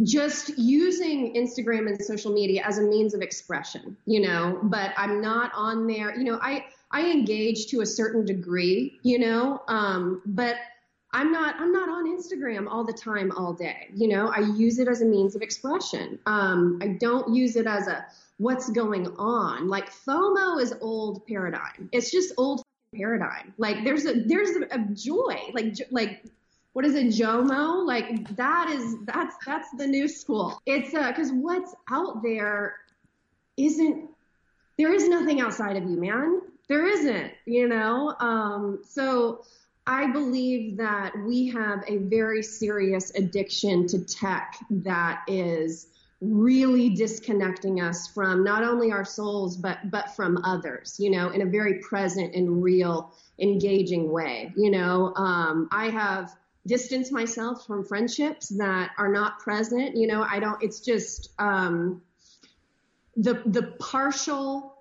just 0.05 0.57
using 0.57 1.35
Instagram 1.35 1.89
and 1.89 2.01
social 2.01 2.33
media 2.33 2.63
as 2.65 2.79
a 2.79 2.83
means 2.83 3.15
of 3.15 3.21
expression, 3.21 3.97
you 4.07 4.21
know, 4.21 4.61
but 4.63 4.93
I'm 4.97 5.21
not 5.21 5.51
on 5.57 5.89
there, 5.89 6.17
you 6.17 6.23
know, 6.23 6.39
I, 6.41 6.67
I 6.93 7.11
engage 7.11 7.67
to 7.69 7.81
a 7.81 7.87
certain 7.87 8.25
degree, 8.25 9.01
you 9.03 9.19
know, 9.19 9.61
um, 9.67 10.23
but 10.25 10.55
I'm 11.13 11.31
not 11.31 11.57
I'm 11.59 11.73
not 11.73 11.89
on 11.89 12.07
Instagram 12.07 12.67
all 12.69 12.85
the 12.85 12.93
time 12.93 13.33
all 13.33 13.53
day. 13.53 13.89
You 13.95 14.09
know, 14.09 14.29
I 14.29 14.41
use 14.41 14.79
it 14.79 14.89
as 14.89 15.03
a 15.03 15.05
means 15.05 15.35
of 15.35 15.43
expression. 15.43 16.19
Um, 16.27 16.79
I 16.83 16.89
don't 16.89 17.35
use 17.35 17.57
it 17.57 17.67
as 17.67 17.87
a 17.87 18.07
what's 18.39 18.71
going 18.71 19.07
on. 19.19 19.69
Like 19.69 19.93
FOMO 19.93 20.61
is 20.61 20.75
old 20.81 21.27
paradigm. 21.27 21.91
It's 21.93 22.11
just 22.11 22.33
old 22.39 22.63
paradigm. 22.95 23.53
Like 23.59 23.85
there's 23.85 24.07
a 24.07 24.15
there's 24.23 24.57
a, 24.57 24.63
a 24.71 24.79
joy. 24.95 25.37
Like 25.53 25.77
like 25.91 26.25
what 26.73 26.87
is 26.87 26.95
it 26.95 27.09
JOMO? 27.09 27.87
Like 27.87 28.35
that 28.37 28.71
is 28.71 28.97
that's 29.05 29.37
that's 29.45 29.71
the 29.77 29.87
new 29.87 30.09
school. 30.09 30.63
It's 30.65 30.95
uh 30.95 31.09
because 31.09 31.31
what's 31.31 31.75
out 31.91 32.23
there 32.23 32.77
isn't 33.59 34.09
there 34.79 34.93
is 34.95 35.09
nothing 35.09 35.41
outside 35.41 35.77
of 35.77 35.85
you, 35.85 36.01
man. 36.01 36.41
There 36.69 36.87
isn't, 36.87 37.33
you 37.45 37.69
know. 37.69 38.15
Um, 38.19 38.81
so 38.89 39.45
I 39.87 40.11
believe 40.11 40.77
that 40.77 41.13
we 41.27 41.49
have 41.49 41.83
a 41.89 41.99
very 41.99 42.43
serious 42.43 43.13
addiction 43.15 43.87
to 43.89 44.05
tech 44.05 44.57
that 44.71 45.23
is 45.27 45.89
really 46.21 46.91
disconnecting 46.91 47.81
us 47.81 48.07
from 48.07 48.45
not 48.45 48.63
only 48.63 48.93
our 48.93 49.05
souls 49.05 49.57
but 49.57 49.79
but 49.91 50.15
from 50.15 50.39
others 50.45 50.95
you 51.01 51.11
know 51.11 51.31
in 51.31 51.43
a 51.43 51.47
very 51.47 51.81
present 51.81 52.33
and 52.37 52.63
real 52.63 53.13
engaging 53.41 54.09
way 54.09 54.53
you 54.57 54.71
know. 54.71 55.13
Um, 55.17 55.69
i 55.73 55.89
have 55.89 56.33
distanced 56.67 57.11
myself 57.11 57.67
from 57.67 57.85
friendships 57.85 58.49
that 58.51 58.93
are 58.99 59.11
not 59.11 59.41
present 59.41 59.97
you 59.97 60.07
know. 60.07 60.23
I 60.23 60.39
don't 60.39 60.63
it's 60.63 60.79
just 60.81 61.31
um, 61.41 62.03
the 63.17 63.43
the 63.47 63.75
partial 63.81 64.72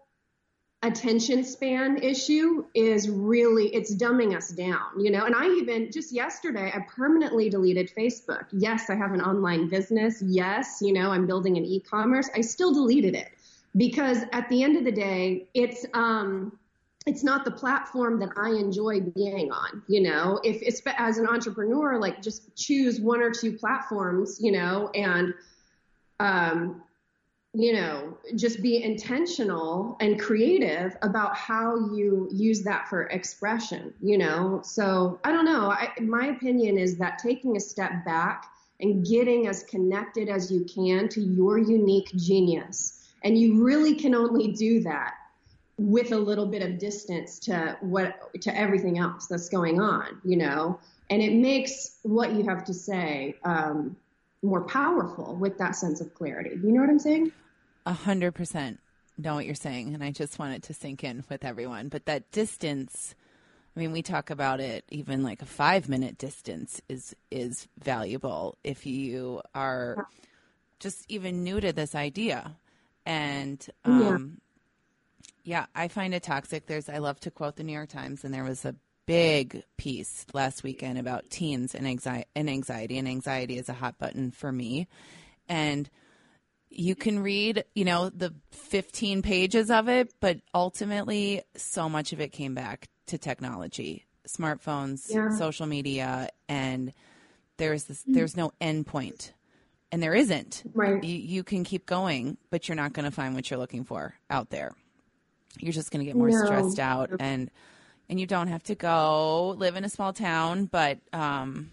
attention 0.84 1.44
span 1.44 1.98
issue 1.98 2.66
is 2.74 3.08
really 3.08 3.68
it's 3.76 3.94
dumbing 3.96 4.36
us 4.36 4.50
down 4.50 5.00
you 5.00 5.12
know? 5.12 5.26
And 5.26 5.36
i 5.36 5.46
even 5.46 5.92
just 5.92 6.12
yesterday 6.12 6.72
i 6.74 6.80
permanently 6.90 7.50
deleted 7.50 7.92
facebook. 7.96 8.46
Yes 8.52 8.90
i 8.90 8.96
have 8.96 9.14
an 9.14 9.22
online 9.22 9.70
business. 9.70 10.22
Yes 10.22 10.80
you 10.82 10.94
know 10.94 11.12
i'm 11.12 11.28
building 11.28 11.58
an 11.58 11.66
e-commerce. 11.66 12.30
I 12.36 12.42
still 12.42 12.74
deleted 12.74 13.16
it 13.16 13.30
because 13.78 14.24
at 14.34 14.50
the 14.50 14.64
end 14.64 14.76
of 14.76 14.84
the 14.84 14.92
day 14.92 15.48
it's 15.54 15.86
um 15.94 16.58
it's 17.08 17.24
not 17.24 17.46
the 17.46 17.52
platform 17.52 18.20
that 18.20 18.30
I 18.38 18.50
enjoy 18.50 19.02
being 19.02 19.52
on, 19.52 19.82
you 19.88 20.02
know. 20.02 20.40
If 20.44 20.62
it's 20.62 20.82
as 20.98 21.18
an 21.18 21.28
entrepreneur, 21.28 21.98
like 21.98 22.22
just 22.22 22.56
choose 22.56 23.02
one 23.02 23.22
or 23.22 23.32
two 23.32 23.54
platforms, 23.54 24.38
you 24.40 24.52
know, 24.52 24.90
and 24.94 25.34
um, 26.20 26.84
you 27.54 27.74
know, 27.74 28.18
just 28.36 28.62
be 28.62 28.82
intentional 28.82 29.98
and 30.00 30.20
creative 30.20 30.96
about 31.02 31.36
how 31.36 31.76
you 31.94 32.30
use 32.32 32.62
that 32.62 32.88
for 32.88 33.04
expression, 33.08 33.94
you 34.02 34.18
know? 34.18 34.62
So 34.64 35.20
I 35.26 35.34
don't 35.34 35.44
know. 35.44 35.70
I, 35.70 35.90
my 36.00 36.28
opinion 36.28 36.78
is 36.78 36.98
that 36.98 37.20
taking 37.20 37.58
a 37.58 37.60
step 37.60 38.06
back 38.06 38.46
and 38.80 39.06
getting 39.06 39.48
as 39.48 39.64
connected 39.64 40.30
as 40.30 40.50
you 40.50 40.64
can 40.64 41.10
to 41.10 41.22
your 41.22 41.58
unique 41.58 42.12
genius. 42.16 43.10
And 43.24 43.38
you 43.38 43.62
really 43.64 43.96
can 43.96 44.16
only 44.16 44.54
do 44.54 44.82
that 44.84 45.16
with 45.78 46.14
a 46.14 46.18
little 46.18 46.46
bit 46.46 46.62
of 46.62 46.80
distance 46.80 47.38
to 47.40 47.78
what, 47.82 48.16
to 48.42 48.58
everything 48.58 48.98
else 48.98 49.28
that's 49.28 49.50
going 49.50 49.82
on, 49.82 50.22
you 50.24 50.38
know? 50.38 50.80
And 51.10 51.22
it 51.22 51.34
makes 51.34 51.98
what 52.04 52.32
you 52.32 52.44
have 52.46 52.64
to 52.66 52.74
say, 52.74 53.36
um, 53.44 53.98
more 54.44 54.62
powerful 54.62 55.36
with 55.36 55.58
that 55.60 55.76
sense 55.76 56.02
of 56.02 56.14
clarity. 56.14 56.52
You 56.52 56.72
know 56.72 56.82
what 56.82 56.90
I'm 56.90 57.00
saying? 57.00 57.32
A 57.86 57.94
hundred 57.94 58.34
percent 58.34 58.80
know 59.22 59.36
what 59.36 59.46
you're 59.46 59.56
saying, 59.56 59.94
and 59.94 60.04
I 60.04 60.12
just 60.12 60.40
want 60.40 60.56
it 60.56 60.64
to 60.64 60.74
sink 60.74 61.04
in 61.04 61.24
with 61.30 61.46
everyone. 61.46 61.90
But 61.90 62.06
that 62.06 62.32
distance, 62.32 63.16
I 63.76 63.80
mean, 63.80 63.92
we 63.92 64.02
talk 64.02 64.30
about 64.30 64.60
it. 64.60 64.84
Even 64.90 65.24
like 65.24 65.42
a 65.42 65.46
five 65.46 65.90
minute 65.90 66.18
distance 66.18 66.82
is 66.90 67.16
is 67.30 67.68
valuable 67.84 68.58
if 68.64 68.86
you 68.86 69.42
are 69.54 70.08
just 70.80 71.06
even 71.10 71.44
new 71.44 71.60
to 71.60 71.72
this 71.72 71.96
idea. 71.96 72.56
And 73.06 73.66
um, 73.86 74.42
yeah. 75.44 75.60
yeah, 75.60 75.66
I 75.76 75.88
find 75.88 76.14
it 76.14 76.24
toxic. 76.24 76.68
There's 76.68 76.90
I 76.90 76.98
love 76.98 77.20
to 77.22 77.32
quote 77.32 77.56
the 77.56 77.64
New 77.64 77.74
York 77.74 77.90
Times, 77.90 78.24
and 78.24 78.34
there 78.34 78.44
was 78.44 78.66
a 78.66 78.76
big 79.12 79.64
piece 79.76 80.26
last 80.34 80.64
weekend 80.64 80.98
about 80.98 81.30
teens 81.30 81.76
and 81.76 81.86
anxiety 81.86 82.28
and 82.34 82.50
anxiety 82.50 82.98
and 82.98 83.10
anxiety 83.10 83.58
is 83.58 83.68
a 83.68 83.74
hot 83.74 83.98
button 83.98 84.32
for 84.32 84.50
me 84.52 84.88
and 85.50 85.90
you 86.70 86.96
can 86.96 87.20
read 87.20 87.66
you 87.76 87.84
know 87.84 88.10
the 88.10 88.34
15 88.52 89.22
pages 89.22 89.70
of 89.70 89.90
it 89.90 90.14
but 90.22 90.40
ultimately 90.54 91.42
so 91.58 91.90
much 91.90 92.14
of 92.14 92.22
it 92.22 92.32
came 92.32 92.56
back 92.56 92.88
to 93.08 93.18
technology 93.18 94.06
smartphones 94.26 95.14
Yeah. 95.14 95.36
social 95.36 95.66
media 95.66 96.30
and 96.48 96.94
there's 97.58 97.84
this 97.84 98.04
mm-hmm. 98.04 98.14
there's 98.14 98.38
no 98.38 98.54
end 98.62 98.88
point 98.88 99.34
and 99.92 100.02
there 100.02 100.14
isn't 100.16 100.64
Right. 100.74 101.04
you, 101.04 101.18
you 101.18 101.44
can 101.44 101.66
keep 101.66 101.86
going 101.86 102.38
but 102.50 102.70
you're 102.70 102.78
not 102.78 102.94
going 102.94 103.04
to 103.04 103.12
find 103.12 103.36
what 103.36 103.50
you're 103.50 103.60
looking 103.60 103.84
for 103.84 104.14
out 104.30 104.52
there 104.52 104.74
you're 105.60 105.74
just 105.74 105.92
going 105.92 106.00
to 106.00 106.06
get 106.06 106.16
more 106.16 106.30
No. 106.30 106.46
stressed 106.46 106.80
out 106.80 107.10
and 107.20 107.52
and 108.12 108.20
you 108.20 108.28
don't 108.28 108.48
have 108.50 108.62
to 108.64 108.76
go 108.76 109.56
live 109.58 109.76
in 109.76 109.84
a 109.84 109.90
small 109.90 110.14
town 110.14 110.66
but 110.66 111.00
um 111.14 111.72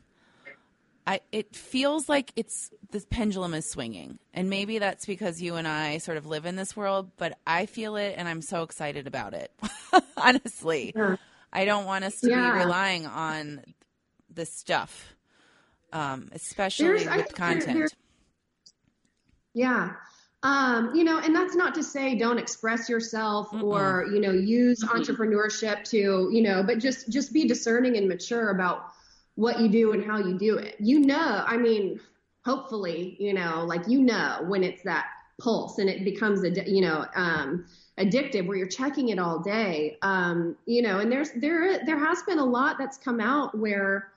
I 1.07 1.21
it 1.33 1.54
feels 1.57 2.09
like 2.09 2.33
it's 2.37 2.71
this 2.90 3.07
pendulum 3.09 3.54
is 3.54 3.71
swinging. 3.71 4.18
And 4.35 4.50
maybe 4.50 4.78
that's 4.78 5.07
because 5.07 5.40
you 5.40 5.54
and 5.57 5.66
I 5.66 5.97
sort 5.99 6.18
of 6.18 6.26
live 6.26 6.45
in 6.45 6.54
this 6.54 6.76
world, 6.76 7.11
but 7.16 7.38
I 7.47 7.64
feel 7.64 7.97
it 7.97 8.14
and 8.18 8.28
I'm 8.28 8.42
so 8.42 8.62
excited 8.62 9.07
about 9.07 9.33
it. 9.33 9.50
Honestly. 10.18 10.92
Yeah. 10.95 11.16
I 11.50 11.64
don't 11.64 11.87
want 11.87 12.04
us 12.04 12.21
to 12.21 12.28
Yeah. 12.28 12.52
be 12.52 12.59
relying 12.59 13.07
on 13.07 13.62
this 14.28 14.52
stuff. 14.54 15.14
Um, 15.95 16.28
especially 16.33 16.88
There's- 16.88 17.07
I 17.07 17.16
with 17.16 17.28
there- 17.28 17.37
content. 17.37 17.78
there- 17.78 17.88
Yeah. 19.54 19.92
Um, 20.45 20.95
you 20.95 21.02
know, 21.02 21.18
and 21.18 21.35
that's 21.35 21.57
not 21.57 21.75
to 21.75 21.83
say 21.83 22.14
don't 22.14 22.38
express 22.38 22.88
yourself 22.88 23.52
or, 23.61 24.07
you 24.12 24.21
know, 24.21 24.30
use 24.30 24.85
entrepreneurship 24.85 25.83
to, 25.90 26.28
you 26.30 26.42
know, 26.42 26.62
but 26.62 26.78
just 26.78 27.11
just 27.11 27.33
be 27.33 27.47
discerning 27.49 27.97
and 27.97 28.09
mature 28.09 28.50
about 28.50 28.92
what 29.35 29.59
you 29.59 29.68
do 29.68 29.92
and 29.92 30.04
how 30.04 30.18
you 30.18 30.38
do 30.38 30.57
it. 30.57 30.76
You 30.78 31.00
know, 31.00 31.45
I 31.47 31.57
mean, 31.57 31.99
hopefully, 32.45 33.16
you 33.18 33.35
know, 33.35 33.64
like 33.64 33.88
you 33.88 34.00
know 34.00 34.45
when 34.47 34.62
it's 34.62 34.83
that 34.85 35.07
pulse 35.40 35.78
and 35.78 35.88
it 35.90 36.04
becomes 36.04 36.45
a 36.45 36.50
you 36.71 36.83
know, 36.83 37.04
um 37.16 37.66
addictive 37.99 38.47
where 38.47 38.57
you're 38.57 38.68
checking 38.68 39.09
it 39.09 39.18
all 39.18 39.40
day. 39.40 39.99
Um, 40.02 40.57
you 40.66 40.83
know, 40.83 41.00
and 41.00 41.11
there's 41.11 41.30
there 41.33 41.85
there 41.85 41.99
has 41.99 42.23
been 42.23 42.38
a 42.38 42.45
lot 42.45 42.76
that's 42.78 42.97
come 42.97 43.21
out 43.21 43.59
where 43.59 44.12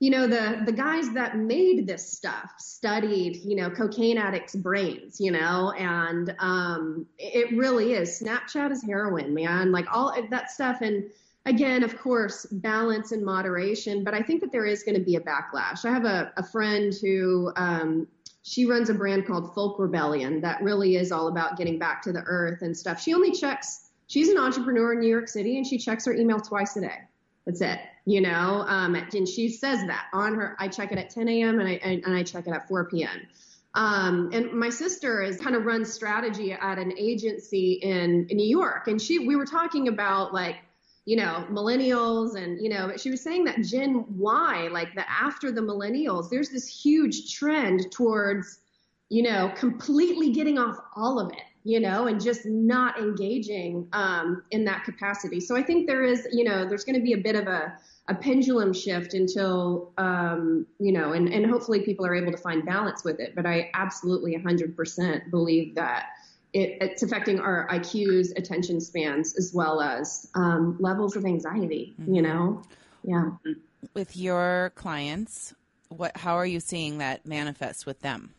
you 0.00 0.10
know 0.10 0.26
the 0.26 0.62
the 0.64 0.72
guys 0.72 1.10
that 1.12 1.36
made 1.36 1.86
this 1.86 2.10
stuff 2.10 2.52
studied 2.58 3.36
you 3.36 3.54
know 3.54 3.70
cocaine 3.70 4.16
addicts 4.16 4.56
brains 4.56 5.20
you 5.20 5.30
know 5.30 5.72
and 5.78 6.34
um 6.40 7.06
it 7.18 7.56
really 7.56 7.92
is. 7.92 8.20
Snapchat 8.20 8.72
is 8.72 8.82
heroin 8.82 9.32
man. 9.32 9.70
Like 9.70 9.86
all 9.92 10.14
that 10.30 10.50
stuff. 10.50 10.80
And 10.80 11.04
again 11.46 11.82
of 11.82 11.98
course 11.98 12.44
balance 12.52 13.12
and 13.12 13.24
moderation 13.24 14.04
but 14.04 14.12
i 14.12 14.20
think 14.20 14.42
that 14.42 14.52
there 14.52 14.66
is 14.66 14.82
going 14.82 14.94
to 14.94 15.04
be 15.04 15.16
a 15.16 15.20
backlash. 15.20 15.86
I 15.86 15.90
have 15.90 16.04
a, 16.04 16.32
a 16.36 16.42
friend 16.42 16.92
who 17.00 17.52
um 17.56 18.06
she 18.42 18.66
runs 18.66 18.90
a 18.90 18.94
brand 18.94 19.26
called 19.26 19.54
folk 19.54 19.78
rebellion 19.78 20.40
that 20.42 20.62
really 20.62 20.96
is 20.96 21.12
all 21.12 21.28
about 21.28 21.56
getting 21.56 21.78
back 21.78 22.02
to 22.02 22.12
the 22.12 22.22
earth 22.26 22.62
and 22.62 22.76
stuff. 22.76 23.00
She 23.00 23.14
only 23.14 23.32
checks 23.32 23.90
she's 24.06 24.28
an 24.28 24.36
entrepreneur 24.36 24.92
in 24.92 25.00
new 25.00 25.08
york 25.08 25.28
city 25.28 25.56
and 25.56 25.66
she 25.66 25.78
checks 25.78 26.04
her 26.04 26.12
email 26.12 26.40
twice 26.40 26.76
a 26.76 26.80
day 26.80 26.98
that's 27.50 27.60
it. 27.60 27.80
You 28.06 28.20
know, 28.20 28.64
um, 28.66 28.94
and 28.94 29.28
she 29.28 29.48
says 29.50 29.80
that 29.86 30.06
on 30.12 30.34
her. 30.34 30.56
I 30.58 30.68
check 30.68 30.90
it 30.92 30.98
at 30.98 31.10
10 31.10 31.28
a.m. 31.28 31.60
and 31.60 31.68
I 31.68 31.72
and, 31.82 32.02
and 32.04 32.14
I 32.14 32.22
check 32.22 32.46
it 32.46 32.52
at 32.52 32.66
4 32.68 32.86
p.m. 32.86 33.26
Um, 33.74 34.30
and 34.32 34.52
my 34.52 34.70
sister 34.70 35.22
is 35.22 35.36
kind 35.36 35.54
of 35.54 35.64
runs 35.64 35.92
strategy 35.92 36.52
at 36.52 36.78
an 36.78 36.92
agency 36.98 37.74
in, 37.82 38.26
in 38.28 38.36
New 38.36 38.48
York, 38.48 38.88
and 38.88 39.00
she 39.00 39.26
we 39.26 39.36
were 39.36 39.44
talking 39.44 39.88
about 39.88 40.32
like 40.32 40.56
you 41.04 41.16
know 41.16 41.46
millennials 41.50 42.36
and 42.36 42.60
you 42.62 42.68
know 42.68 42.96
she 42.96 43.10
was 43.10 43.22
saying 43.22 43.44
that 43.44 43.62
Gen 43.62 44.04
Y 44.08 44.68
like 44.70 44.94
the 44.94 45.08
after 45.10 45.50
the 45.50 45.60
millennials 45.60 46.28
there's 46.30 46.50
this 46.50 46.68
huge 46.68 47.34
trend 47.34 47.90
towards 47.90 48.60
you 49.08 49.22
know 49.22 49.50
completely 49.56 50.30
getting 50.30 50.58
off 50.58 50.76
all 50.94 51.18
of 51.18 51.32
it 51.32 51.42
you 51.64 51.80
know, 51.80 52.06
and 52.06 52.20
just 52.20 52.46
not 52.46 52.98
engaging 52.98 53.86
um, 53.92 54.42
in 54.50 54.64
that 54.64 54.84
capacity. 54.84 55.40
So 55.40 55.56
I 55.56 55.62
think 55.62 55.86
there 55.86 56.02
is, 56.02 56.26
you 56.32 56.44
know, 56.44 56.66
there's 56.68 56.84
going 56.84 56.96
to 56.96 57.02
be 57.02 57.12
a 57.12 57.18
bit 57.18 57.36
of 57.36 57.46
a, 57.46 57.76
a 58.08 58.14
pendulum 58.14 58.72
shift 58.72 59.12
until, 59.12 59.92
um, 59.98 60.66
you 60.78 60.92
know, 60.92 61.12
and, 61.12 61.28
and 61.28 61.44
hopefully 61.46 61.80
people 61.82 62.06
are 62.06 62.14
able 62.14 62.32
to 62.32 62.38
find 62.38 62.64
balance 62.64 63.04
with 63.04 63.20
it. 63.20 63.34
But 63.34 63.44
I 63.44 63.70
absolutely 63.74 64.36
100% 64.36 65.30
believe 65.30 65.74
that 65.74 66.06
it, 66.52 66.78
it's 66.80 67.02
affecting 67.02 67.40
our 67.40 67.68
IQs, 67.68 68.36
attention 68.36 68.80
spans, 68.80 69.36
as 69.36 69.52
well 69.54 69.80
as 69.82 70.28
um, 70.34 70.76
levels 70.80 71.14
of 71.14 71.24
anxiety, 71.24 71.94
you 72.06 72.22
know? 72.22 72.62
Yeah. 73.02 73.30
with 73.94 74.16
your 74.16 74.72
clients, 74.74 75.54
what 75.88 76.16
how 76.18 76.36
are 76.36 76.46
you 76.46 76.60
seeing 76.60 76.98
that 76.98 77.24
manifest 77.24 77.86
with 77.86 78.00
them? 78.00 78.34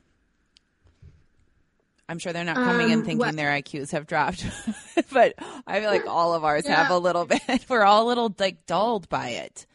I'm 2.11 2.19
sure 2.19 2.33
they're 2.33 2.43
not 2.43 2.57
coming 2.57 2.87
in 2.89 2.99
Um, 2.99 3.05
thinking 3.05 3.17
what- 3.19 3.35
their 3.37 3.51
IQs 3.51 3.91
have 3.91 4.05
dropped, 4.05 4.45
but 5.13 5.33
I 5.65 5.79
feel 5.79 5.89
like 5.89 6.05
all 6.07 6.33
of 6.33 6.43
ours 6.43 6.67
have 6.67 6.91
a 6.91 6.97
little 6.97 7.25
bit. 7.25 7.41
We're 7.69 7.83
all 7.83 8.05
a 8.05 8.07
little 8.09 8.35
like 8.37 8.65
dulled 8.65 9.07
by 9.07 9.29
it. 9.29 9.65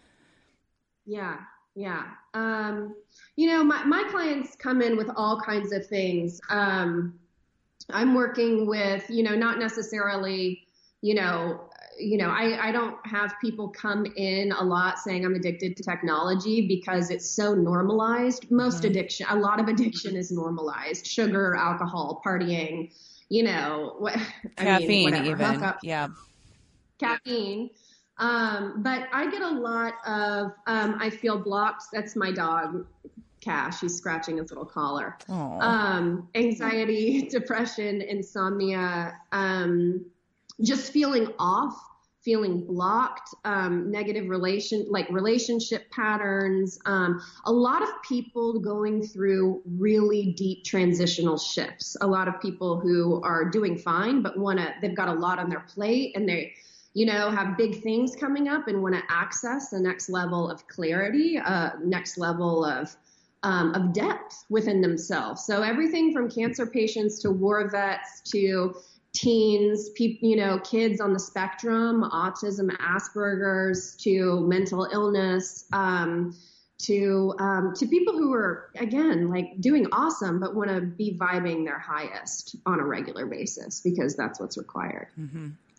Yeah, 1.07 1.39
yeah. 1.75 2.05
Um, 2.35 2.95
you 3.37 3.49
know, 3.49 3.65
my, 3.65 3.85
my 3.85 4.05
clients 4.11 4.55
come 4.57 4.83
in 4.83 4.97
with 4.99 5.11
all 5.17 5.41
kinds 5.41 5.73
of 5.73 5.87
things. 5.87 6.41
Um, 6.51 7.19
I'm 7.91 8.15
working 8.15 8.67
with, 8.67 9.09
you 9.09 9.23
know, 9.23 9.35
not 9.35 9.59
necessarily, 9.59 10.67
you 11.01 11.15
know, 11.15 11.71
you 11.99 12.19
know, 12.19 12.29
I, 12.29 12.69
I 12.69 12.73
don't 12.73 12.97
have 13.07 13.35
people 13.41 13.69
come 13.69 14.07
in 14.17 14.53
a 14.53 14.63
lot 14.63 14.99
saying 14.99 15.25
I'm 15.25 15.35
addicted 15.35 15.77
to 15.77 15.83
technology 15.83 16.67
because 16.67 17.11
it's 17.11 17.31
so 17.31 17.55
normalized. 17.55 18.51
Most 18.51 18.85
addiction, 18.85 19.27
a 19.31 19.37
lot 19.37 19.61
of 19.61 19.69
addiction 19.69 20.17
is 20.17 20.31
normalized. 20.31 21.07
Sugar, 21.07 21.55
alcohol, 21.55 22.23
partying, 22.25 22.93
you 23.29 23.43
know, 23.43 23.97
what, 23.99 24.15
I 24.59 24.79
mean, 24.79 25.13
Caffeine, 25.13 25.27
even. 25.27 25.73
Yeah. 25.83 26.09
caffeine. 26.99 27.71
Um, 28.19 28.83
but 28.83 29.09
I 29.13 29.31
get 29.31 29.43
a 29.43 29.51
lot 29.51 29.95
of, 30.07 30.53
um, 30.67 30.97
I 31.01 31.11
feel 31.11 31.39
blocked. 31.39 31.85
That's 31.93 32.17
my 32.17 32.33
dog, 32.33 32.87
Cash. 33.41 33.81
He's 33.81 33.97
scratching 33.97 34.39
his 34.39 34.51
little 34.51 34.65
collar. 34.65 35.19
Um, 35.61 36.29
anxiety, 36.35 37.23
depression, 37.31 38.01
insomnia, 38.01 39.21
um, 39.33 40.07
just 40.63 40.93
feeling 40.93 41.29
off, 41.39 41.79
feeling 42.25 42.67
blocked, 42.67 43.35
um, 43.45 43.91
negative 43.91 44.29
relation, 44.29 44.85
like 44.91 45.09
relationship 45.11 45.89
patterns. 45.91 46.79
Um, 46.85 47.23
a 47.45 47.53
lot 47.53 47.83
of 47.83 47.89
people 48.03 48.59
going 48.59 49.07
through 49.07 49.63
really 49.65 50.33
deep 50.37 50.65
transitional 50.65 51.39
shifts. 51.39 51.97
A 52.01 52.07
lot 52.07 52.27
of 52.27 52.41
people 52.41 52.81
who 52.81 53.23
are 53.23 53.49
doing 53.49 53.79
fine, 53.79 54.23
but 54.23 54.37
want 54.37 54.59
to, 54.59 54.75
they've 54.83 54.97
got 54.97 55.09
a 55.09 55.13
lot 55.13 55.39
on 55.39 55.49
their 55.49 55.61
plate 55.61 56.17
and 56.17 56.29
they, 56.29 56.55
you 56.95 57.07
know, 57.07 57.31
have 57.31 57.57
big 57.57 57.83
things 57.83 58.17
coming 58.17 58.49
up 58.49 58.67
and 58.67 58.83
want 58.83 58.97
to 58.97 59.03
access 59.09 59.69
the 59.69 59.79
next 59.79 60.09
level 60.09 60.51
of 60.51 60.67
clarity, 60.67 61.39
uh, 61.39 61.71
next 61.85 62.19
level 62.19 62.65
of, 62.65 62.97
um, 63.45 63.73
of 63.75 63.93
depth 63.93 64.47
within 64.51 64.81
themselves. 64.81 65.45
So 65.45 65.63
everything 65.63 66.13
from 66.13 66.29
cancer 66.29 66.67
patients 66.67 67.21
to 67.21 67.31
war 67.31 67.69
vets 67.71 68.23
to 68.33 68.75
teens, 69.17 69.89
people, 69.91 70.29
you 70.29 70.37
know, 70.37 70.59
kids 70.61 71.01
on 71.01 71.13
the 71.13 71.19
spectrum, 71.19 72.03
autism, 72.03 72.71
Asperger's, 72.77 73.97
to 73.97 74.41
mental 74.47 74.87
illness, 74.93 75.65
um, 75.73 76.37
to 76.79 77.35
um, 77.39 77.73
to 77.75 77.87
people 77.87 78.13
who 78.13 78.35
are 78.35 78.71
again 78.79 79.29
like 79.29 79.59
doing 79.61 79.87
awesome, 79.93 80.39
but 80.39 80.55
want 80.55 80.69
to 80.69 80.83
be 80.83 81.17
vibing 81.19 81.65
their 81.65 81.79
highest 81.79 82.57
on 82.67 82.81
a 82.81 82.85
regular 82.85 83.25
basis 83.25 83.81
because 83.81 84.15
that's 84.15 84.39
what's 84.39 84.59
required 84.59 85.09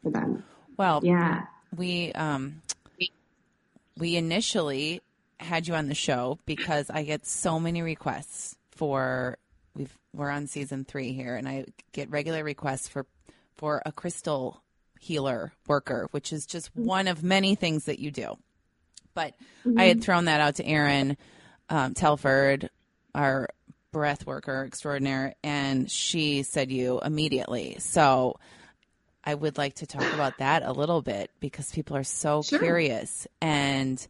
for 0.01 0.09
them. 0.09 0.43
Well, 0.75 1.01
Yeah. 1.03 1.45
we 1.75 2.11
um 2.13 2.61
we 3.97 4.15
initially 4.15 5.01
had 5.39 5.67
you 5.67 5.75
on 5.75 5.87
the 5.87 5.95
show 5.95 6.39
because 6.45 6.89
I 6.89 7.03
get 7.03 7.27
so 7.27 7.59
many 7.59 7.83
requests 7.83 8.55
for 8.71 9.37
we've 9.75 9.95
we're 10.15 10.31
on 10.31 10.47
season 10.47 10.83
three 10.83 11.13
here 11.13 11.35
and 11.35 11.47
I 11.47 11.65
get 11.91 12.09
regular 12.09 12.43
requests 12.43 12.87
for 12.87 13.05
for 13.57 13.81
a 13.85 13.91
crystal 13.91 14.63
healer 14.99 15.53
worker, 15.67 16.07
which 16.11 16.31
is 16.33 16.45
just 16.45 16.75
one 16.75 17.07
of 17.07 17.23
many 17.23 17.55
things 17.55 17.85
that 17.85 17.99
you 17.99 18.11
do. 18.11 18.37
But 19.13 19.33
I 19.77 19.85
had 19.85 20.01
thrown 20.03 20.25
that 20.25 20.41
out 20.41 20.55
to 20.55 20.65
Erin 20.65 21.17
um, 21.69 21.93
Telford, 21.93 22.69
our 23.15 23.49
breath 23.91 24.25
worker 24.25 24.63
extraordinaire, 24.65 25.35
and 25.43 25.89
she 25.89 26.43
said 26.43 26.71
you 26.71 26.99
immediately. 27.01 27.77
So 27.79 28.39
I 29.23 29.33
would 29.33 29.57
like 29.57 29.75
to 29.75 29.87
talk 29.87 30.13
about 30.13 30.37
that 30.37 30.63
a 30.63 30.71
little 30.71 31.01
bit 31.01 31.31
because 31.39 31.71
people 31.71 31.97
are 31.97 32.03
so 32.03 32.43
Sure. 32.43 32.59
curious. 32.59 33.27
And 33.41 34.05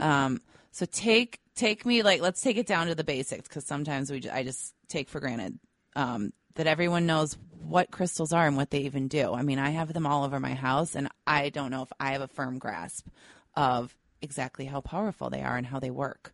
um, 0.00 0.40
so 0.72 0.86
take 0.86 1.40
take 1.54 1.86
me 1.86 2.02
like 2.02 2.20
let's 2.20 2.40
take 2.40 2.56
it 2.56 2.66
down 2.66 2.88
to 2.88 2.94
the 2.94 3.04
basics 3.04 3.48
because 3.48 3.64
sometimes 3.64 4.10
we 4.10 4.28
I 4.30 4.42
just 4.42 4.74
take 4.88 5.08
for 5.08 5.20
granted 5.20 5.58
um, 5.96 6.32
that 6.58 6.66
everyone 6.66 7.06
knows 7.06 7.38
what 7.62 7.92
crystals 7.92 8.32
are 8.32 8.44
and 8.46 8.56
what 8.56 8.70
they 8.70 8.80
even 8.80 9.06
do. 9.06 9.32
I 9.32 9.42
mean, 9.42 9.60
I 9.60 9.70
have 9.70 9.92
them 9.92 10.06
all 10.06 10.24
over 10.24 10.40
my 10.40 10.54
house, 10.54 10.96
and 10.96 11.08
I 11.24 11.50
don't 11.50 11.70
know 11.70 11.82
if 11.82 11.92
I 12.00 12.12
have 12.12 12.20
a 12.20 12.26
firm 12.26 12.58
grasp 12.58 13.06
of 13.54 13.96
exactly 14.20 14.64
how 14.66 14.80
powerful 14.80 15.30
they 15.30 15.40
are 15.42 15.56
and 15.56 15.64
how 15.64 15.78
they 15.78 15.90
work. 15.90 16.32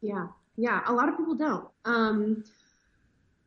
Yeah, 0.00 0.26
yeah. 0.56 0.82
A 0.86 0.92
lot 0.92 1.08
of 1.08 1.16
people 1.16 1.36
don't. 1.36 1.68
Um, 1.84 2.44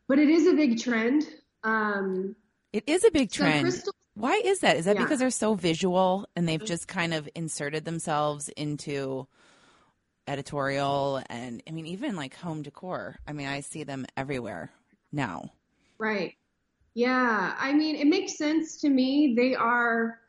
but 0.07 0.19
it 0.19 0.29
is 0.29 0.47
a 0.47 0.53
big 0.53 0.79
trend. 0.79 1.27
Um, 1.65 2.35
It 2.71 2.85
is 2.87 3.03
a 3.03 3.11
big 3.11 3.29
trend. 3.29 3.63
crystal, 3.65 3.93
Why 4.13 4.41
is 4.43 4.59
that? 4.59 4.77
Is 4.77 4.85
that 4.85 4.95
Yeah. 4.95 5.03
because 5.03 5.19
they're 5.19 5.31
so 5.31 5.53
visual 5.55 6.27
and 6.37 6.47
they've 6.47 6.63
just 6.63 6.87
kind 6.87 7.13
of 7.13 7.27
inserted 7.35 7.83
themselves 7.83 8.47
into 8.49 9.27
editorial 10.27 11.21
and 11.29 11.61
I 11.67 11.71
mean 11.71 11.87
even 11.87 12.15
like 12.15 12.35
home 12.35 12.61
decor. 12.61 13.17
I 13.27 13.33
mean, 13.33 13.47
I 13.47 13.61
see 13.61 13.83
them 13.83 14.05
everywhere 14.15 14.71
now. 15.11 15.51
right? 15.97 16.35
Yeah. 16.93 17.55
I 17.57 17.73
mean, 17.73 17.95
it 17.95 18.07
makes 18.07 18.37
sense 18.37 18.77
to 18.81 18.89
me. 18.89 19.33
They 19.35 19.55
are 19.55 20.19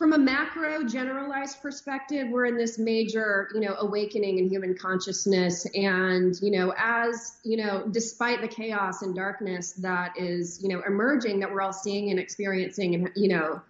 from 0.00 0.14
a 0.14 0.18
macro 0.18 0.82
generalized 0.82 1.60
perspective, 1.60 2.28
we're 2.30 2.46
in 2.46 2.56
this 2.56 2.78
major, 2.78 3.50
you 3.52 3.60
know, 3.60 3.74
awakening 3.80 4.38
in 4.38 4.48
human 4.48 4.74
consciousness. 4.74 5.66
And, 5.74 6.34
you 6.40 6.50
know, 6.52 6.72
as, 6.78 7.36
you 7.44 7.58
know, 7.58 7.86
despite 7.90 8.40
the 8.40 8.48
chaos 8.48 9.02
and 9.02 9.14
darkness 9.14 9.72
that 9.72 10.14
is, 10.16 10.62
you 10.62 10.70
know, 10.70 10.82
emerging 10.86 11.38
that 11.40 11.52
we're 11.52 11.60
all 11.60 11.74
seeing 11.74 12.08
and 12.08 12.18
experiencing 12.18 12.94
and, 12.94 13.10
you 13.14 13.28
know, 13.28 13.60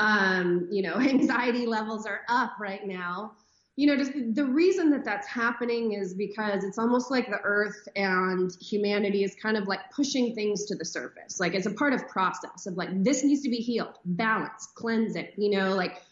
um, 0.00 0.66
you 0.72 0.82
know, 0.82 0.94
anxiety 0.96 1.66
levels 1.66 2.04
are 2.04 2.22
up 2.28 2.54
right 2.58 2.84
now 2.84 3.34
you 3.76 3.86
know, 3.86 3.96
just 3.96 4.12
the 4.34 4.44
reason 4.44 4.90
that 4.90 5.04
that's 5.04 5.28
happening 5.28 5.92
is 5.92 6.14
because 6.14 6.64
it's 6.64 6.78
almost 6.78 7.10
like 7.10 7.28
the 7.28 7.40
earth 7.42 7.86
and 7.94 8.50
humanity 8.58 9.22
is 9.22 9.34
kind 9.34 9.56
of 9.56 9.68
like 9.68 9.90
pushing 9.94 10.34
things 10.34 10.64
to 10.64 10.74
the 10.74 10.84
surface. 10.84 11.38
Like 11.38 11.54
it's 11.54 11.66
a 11.66 11.70
part 11.70 11.92
of 11.92 12.08
process 12.08 12.66
of 12.66 12.78
like, 12.78 12.88
this 13.04 13.22
needs 13.22 13.42
to 13.42 13.50
be 13.50 13.58
healed, 13.58 13.98
balance, 14.06 14.68
cleanse 14.74 15.14
it, 15.14 15.34
you 15.36 15.50
know, 15.50 15.74
like 15.74 16.02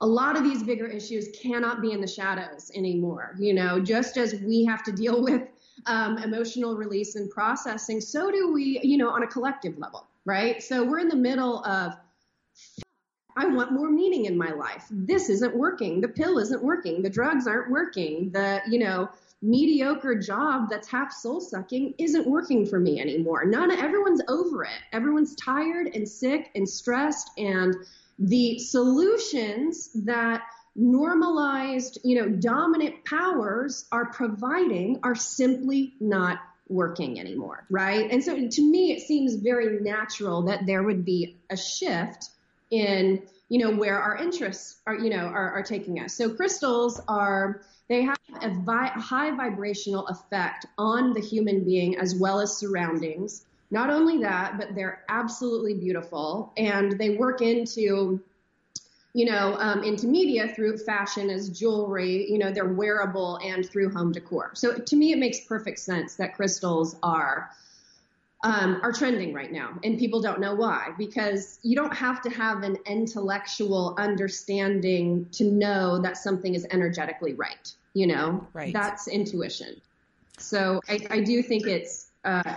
a 0.00 0.06
lot 0.06 0.36
of 0.36 0.42
these 0.42 0.62
bigger 0.62 0.86
issues 0.86 1.28
cannot 1.40 1.82
be 1.82 1.92
in 1.92 2.00
the 2.00 2.06
shadows 2.06 2.72
anymore. 2.74 3.36
You 3.38 3.52
know, 3.52 3.78
just 3.78 4.16
as 4.16 4.34
we 4.40 4.64
have 4.64 4.82
to 4.84 4.92
deal 4.92 5.22
with 5.22 5.42
um, 5.86 6.16
emotional 6.16 6.76
release 6.76 7.14
and 7.14 7.30
processing, 7.30 8.00
so 8.00 8.30
do 8.30 8.52
we, 8.54 8.80
you 8.82 8.96
know, 8.96 9.10
on 9.10 9.22
a 9.22 9.26
collective 9.26 9.76
level, 9.76 10.06
right? 10.24 10.62
So 10.62 10.82
we're 10.82 11.00
in 11.00 11.08
the 11.08 11.16
middle 11.16 11.62
of 11.66 11.92
I 13.36 13.46
want 13.46 13.72
more 13.72 13.90
meaning 13.90 14.26
in 14.26 14.36
my 14.36 14.52
life. 14.52 14.86
This 14.90 15.28
isn't 15.28 15.56
working. 15.56 16.00
The 16.00 16.08
pill 16.08 16.38
isn't 16.38 16.62
working. 16.62 17.02
The 17.02 17.10
drugs 17.10 17.46
aren't 17.46 17.70
working. 17.70 18.30
The, 18.30 18.60
you 18.68 18.78
know, 18.78 19.08
mediocre 19.42 20.14
job 20.14 20.68
that's 20.70 20.88
half 20.88 21.12
soul 21.12 21.40
sucking 21.40 21.94
isn't 21.98 22.26
working 22.26 22.64
for 22.64 22.78
me 22.78 23.00
anymore. 23.00 23.44
None 23.44 23.72
everyone's 23.72 24.22
over 24.28 24.64
it. 24.64 24.80
Everyone's 24.92 25.34
tired 25.34 25.88
and 25.94 26.08
sick 26.08 26.50
and 26.54 26.68
stressed 26.68 27.30
and 27.36 27.74
the 28.18 28.58
solutions 28.58 29.90
that 30.04 30.42
normalized, 30.76 31.98
you 32.04 32.20
know, 32.20 32.28
dominant 32.28 33.04
powers 33.04 33.84
are 33.90 34.06
providing 34.06 35.00
are 35.02 35.14
simply 35.14 35.94
not 36.00 36.38
working 36.68 37.18
anymore, 37.18 37.66
right? 37.68 38.10
And 38.10 38.22
so 38.22 38.48
to 38.48 38.62
me 38.62 38.92
it 38.92 39.00
seems 39.00 39.34
very 39.34 39.80
natural 39.80 40.42
that 40.42 40.66
there 40.66 40.82
would 40.82 41.04
be 41.04 41.36
a 41.50 41.56
shift 41.56 42.30
in 42.72 43.22
you 43.48 43.58
know 43.58 43.70
where 43.70 44.00
our 44.00 44.16
interests 44.16 44.80
are 44.86 44.96
you 44.96 45.10
know 45.10 45.26
are, 45.26 45.52
are 45.52 45.62
taking 45.62 46.00
us. 46.00 46.14
So 46.14 46.34
crystals 46.34 47.00
are 47.06 47.62
they 47.88 48.02
have 48.02 48.18
a 48.40 48.48
vi- 48.48 48.92
high 48.96 49.30
vibrational 49.36 50.06
effect 50.08 50.66
on 50.78 51.12
the 51.12 51.20
human 51.20 51.62
being 51.62 51.96
as 51.98 52.16
well 52.16 52.40
as 52.40 52.56
surroundings. 52.56 53.44
Not 53.70 53.90
only 53.90 54.18
that 54.22 54.58
but 54.58 54.74
they're 54.74 55.04
absolutely 55.08 55.74
beautiful 55.74 56.52
and 56.56 56.98
they 56.98 57.10
work 57.10 57.42
into 57.42 58.20
you 59.12 59.26
know 59.26 59.54
um, 59.58 59.84
into 59.84 60.06
media 60.06 60.48
through 60.56 60.78
fashion 60.78 61.28
as 61.28 61.50
jewelry 61.50 62.30
you 62.30 62.38
know 62.38 62.50
they're 62.50 62.72
wearable 62.72 63.38
and 63.44 63.68
through 63.68 63.90
home 63.90 64.12
decor. 64.12 64.52
So 64.54 64.78
to 64.78 64.96
me 64.96 65.12
it 65.12 65.18
makes 65.18 65.40
perfect 65.40 65.78
sense 65.78 66.14
that 66.14 66.34
crystals 66.34 66.96
are 67.02 67.50
um, 68.42 68.80
are 68.82 68.92
trending 68.92 69.32
right 69.32 69.52
now, 69.52 69.78
and 69.84 69.98
people 69.98 70.20
don't 70.20 70.40
know 70.40 70.54
why. 70.54 70.90
Because 70.98 71.60
you 71.62 71.76
don't 71.76 71.94
have 71.94 72.20
to 72.22 72.30
have 72.30 72.62
an 72.62 72.76
intellectual 72.86 73.94
understanding 73.98 75.26
to 75.32 75.44
know 75.44 76.00
that 76.02 76.16
something 76.16 76.54
is 76.54 76.66
energetically 76.70 77.34
right. 77.34 77.72
You 77.94 78.08
know, 78.08 78.46
right. 78.52 78.72
that's 78.72 79.06
intuition. 79.06 79.80
So 80.38 80.80
I, 80.88 80.98
I 81.10 81.20
do 81.20 81.42
think 81.42 81.66
it's 81.66 82.10
uh, 82.24 82.56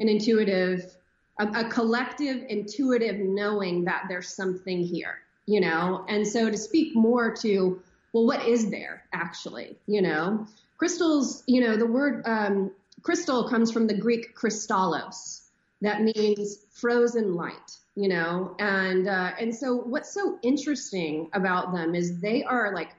an 0.00 0.08
intuitive, 0.08 0.92
a, 1.38 1.46
a 1.46 1.64
collective 1.68 2.44
intuitive 2.48 3.16
knowing 3.16 3.84
that 3.84 4.04
there's 4.08 4.28
something 4.28 4.82
here. 4.82 5.20
You 5.46 5.60
know, 5.60 6.04
and 6.08 6.26
so 6.26 6.50
to 6.50 6.56
speak 6.56 6.94
more 6.94 7.34
to, 7.36 7.82
well, 8.12 8.26
what 8.26 8.46
is 8.46 8.70
there 8.70 9.04
actually? 9.12 9.76
You 9.86 10.02
know, 10.02 10.46
crystals. 10.76 11.42
You 11.46 11.62
know, 11.62 11.76
the 11.76 11.86
word. 11.86 12.22
Um, 12.26 12.70
crystal 13.02 13.48
comes 13.48 13.70
from 13.70 13.86
the 13.86 13.96
Greek 13.96 14.36
kristallos, 14.36 15.48
that 15.80 16.02
means 16.02 16.66
frozen 16.70 17.34
light, 17.34 17.76
you 17.96 18.08
know, 18.08 18.54
and 18.58 19.08
uh, 19.08 19.32
and 19.38 19.54
so 19.54 19.76
what's 19.76 20.12
so 20.12 20.38
interesting 20.42 21.28
about 21.32 21.72
them 21.72 21.94
is 21.94 22.20
they 22.20 22.44
are 22.44 22.74
like 22.74 22.90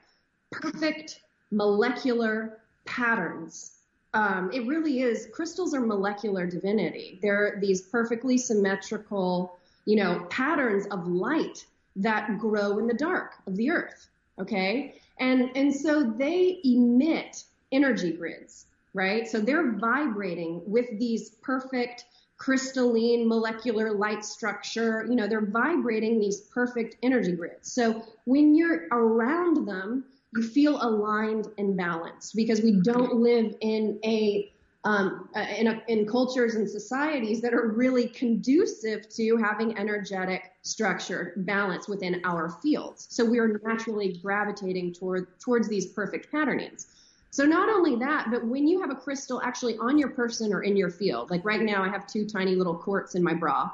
perfect 0.50 1.20
molecular 1.50 2.58
patterns. 2.84 3.72
Um, 4.12 4.50
it 4.52 4.66
really 4.66 5.00
is. 5.00 5.28
Crystals 5.32 5.74
are 5.74 5.80
molecular 5.80 6.46
divinity. 6.46 7.18
They're 7.22 7.58
these 7.60 7.82
perfectly 7.82 8.38
symmetrical, 8.38 9.58
you 9.86 9.96
know, 9.96 10.26
patterns 10.30 10.86
of 10.86 11.08
light 11.08 11.64
that 11.96 12.38
grow 12.38 12.78
in 12.78 12.86
the 12.86 12.94
dark 12.94 13.32
of 13.46 13.56
the 13.56 13.70
earth. 13.70 14.08
Okay, 14.38 15.00
and 15.18 15.50
and 15.56 15.74
so 15.74 16.02
they 16.02 16.60
emit 16.64 17.44
energy 17.72 18.12
grids 18.12 18.66
right? 18.94 19.28
So 19.28 19.40
they're 19.40 19.72
vibrating 19.72 20.62
with 20.66 20.86
these 20.98 21.30
perfect 21.42 22.04
crystalline 22.36 23.28
molecular 23.28 23.92
light 23.92 24.24
structure. 24.24 25.06
You 25.08 25.16
know, 25.16 25.26
they're 25.26 25.46
vibrating 25.46 26.18
these 26.18 26.42
perfect 26.42 26.96
energy 27.02 27.32
grids. 27.32 27.72
So 27.72 28.02
when 28.24 28.54
you're 28.54 28.86
around 28.90 29.66
them, 29.66 30.04
you 30.34 30.42
feel 30.42 30.82
aligned 30.82 31.48
and 31.58 31.76
balanced 31.76 32.34
because 32.34 32.60
we 32.60 32.80
don't 32.82 33.16
live 33.16 33.54
in 33.60 33.98
a 34.04 34.50
um, 34.86 35.30
in, 35.56 35.66
a, 35.66 35.82
in 35.88 36.06
cultures 36.06 36.56
and 36.56 36.68
societies 36.68 37.40
that 37.40 37.54
are 37.54 37.68
really 37.68 38.06
conducive 38.06 39.08
to 39.14 39.38
having 39.38 39.78
energetic 39.78 40.52
structure 40.60 41.32
balance 41.38 41.88
within 41.88 42.20
our 42.24 42.50
fields. 42.62 43.06
So 43.08 43.24
we 43.24 43.38
are 43.38 43.58
naturally 43.64 44.18
gravitating 44.20 44.92
toward 44.92 45.40
towards 45.40 45.68
these 45.68 45.86
perfect 45.86 46.30
patternings. 46.30 46.88
So 47.34 47.44
not 47.44 47.68
only 47.68 47.96
that, 47.96 48.28
but 48.30 48.46
when 48.46 48.68
you 48.68 48.80
have 48.80 48.92
a 48.92 48.94
crystal 48.94 49.42
actually 49.42 49.76
on 49.78 49.98
your 49.98 50.10
person 50.10 50.52
or 50.52 50.62
in 50.62 50.76
your 50.76 50.88
field, 50.88 51.32
like 51.32 51.44
right 51.44 51.60
now 51.60 51.82
I 51.82 51.88
have 51.88 52.06
two 52.06 52.24
tiny 52.24 52.54
little 52.54 52.76
quartz 52.76 53.16
in 53.16 53.24
my 53.24 53.34
bra. 53.34 53.72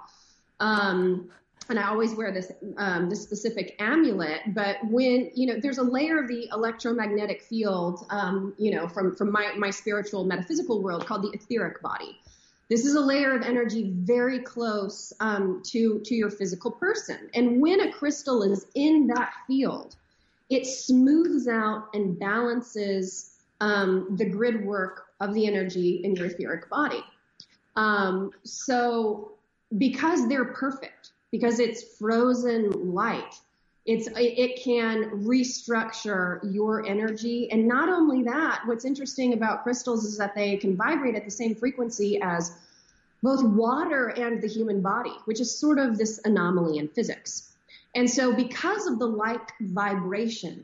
Um, 0.61 1.29
and 1.68 1.79
I 1.79 1.88
always 1.88 2.14
wear 2.14 2.33
this 2.33 2.51
um, 2.79 3.11
this 3.11 3.23
specific 3.23 3.77
amulet. 3.79 4.55
But 4.55 4.79
when 4.88 5.31
you 5.35 5.46
know, 5.46 5.61
there's 5.61 5.77
a 5.77 5.83
layer 5.83 6.23
of 6.23 6.27
the 6.27 6.49
electromagnetic 6.51 7.42
field, 7.42 8.07
um, 8.09 8.55
you 8.57 8.70
know, 8.70 8.88
from 8.88 9.14
from 9.14 9.31
my 9.31 9.53
my 9.59 9.68
spiritual 9.68 10.25
metaphysical 10.25 10.83
world 10.83 11.05
called 11.05 11.23
the 11.23 11.31
etheric 11.35 11.83
body. 11.83 12.18
This 12.70 12.87
is 12.87 12.94
a 12.94 13.01
layer 13.01 13.37
of 13.37 13.42
energy 13.42 13.92
very 13.94 14.38
close 14.38 15.12
um, 15.20 15.62
to 15.66 16.01
to 16.07 16.14
your 16.14 16.31
physical 16.31 16.70
person. 16.70 17.29
And 17.35 17.61
when 17.61 17.81
a 17.81 17.92
crystal 17.92 18.42
is 18.42 18.64
in 18.75 19.07
that 19.09 19.35
field, 19.46 19.96
it 20.49 20.64
smooths 20.66 21.46
out 21.46 21.88
and 21.92 22.18
balances 22.18 23.29
um, 23.61 24.16
the 24.16 24.25
grid 24.25 24.64
work 24.64 25.07
of 25.20 25.35
the 25.35 25.46
energy 25.46 26.01
in 26.05 26.16
your 26.16 26.27
etheric 26.27 26.68
body. 26.70 27.05
Um, 27.77 28.33
so 28.44 29.33
because 29.79 30.29
they're 30.29 30.46
perfect, 30.46 31.12
because 31.31 31.61
it's 31.61 31.96
frozen 31.99 32.92
light, 32.92 33.35
it's 33.87 34.09
it 34.14 34.62
can 34.62 35.05
restructure 35.25 36.38
your 36.53 36.87
energy 36.87 37.51
and 37.51 37.66
not 37.66 37.88
only 37.88 38.23
that 38.23 38.61
what's 38.66 38.85
interesting 38.85 39.33
about 39.33 39.62
crystals 39.62 40.05
is 40.05 40.18
that 40.18 40.35
they 40.35 40.57
can 40.57 40.77
vibrate 40.77 41.14
at 41.14 41.25
the 41.25 41.31
same 41.31 41.55
frequency 41.55 42.20
as 42.20 42.53
both 43.23 43.42
water 43.42 44.09
and 44.09 44.42
the 44.42 44.46
human 44.46 44.83
body 44.83 45.14
which 45.25 45.40
is 45.40 45.57
sort 45.57 45.79
of 45.79 45.96
this 45.96 46.20
anomaly 46.25 46.79
in 46.79 46.88
physics 46.88 47.55
and 47.94 48.09
so 48.09 48.35
because 48.35 48.87
of 48.87 48.99
the 48.99 49.07
like 49.07 49.51
vibration 49.61 50.62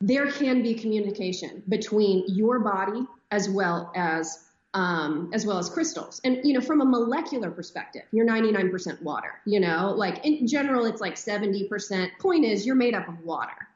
there 0.00 0.30
can 0.30 0.62
be 0.62 0.74
communication 0.74 1.62
between 1.68 2.24
your 2.28 2.58
body 2.58 3.06
as 3.30 3.48
well 3.48 3.90
as 3.94 4.40
um, 4.74 5.30
as 5.32 5.46
well 5.46 5.58
as 5.58 5.70
crystals. 5.70 6.20
And 6.24 6.40
you 6.42 6.52
know, 6.52 6.60
from 6.60 6.80
a 6.80 6.84
molecular 6.84 7.50
perspective, 7.50 8.02
you're 8.10 8.26
99% 8.26 9.00
water. 9.02 9.40
You 9.46 9.60
know, 9.60 9.94
like 9.96 10.24
in 10.26 10.48
general, 10.48 10.84
it's 10.86 11.00
like 11.00 11.14
70%. 11.14 12.10
Point 12.18 12.44
is, 12.44 12.66
you're 12.66 12.74
made 12.74 12.94
up 12.94 13.08
of 13.08 13.20
water. 13.20 13.68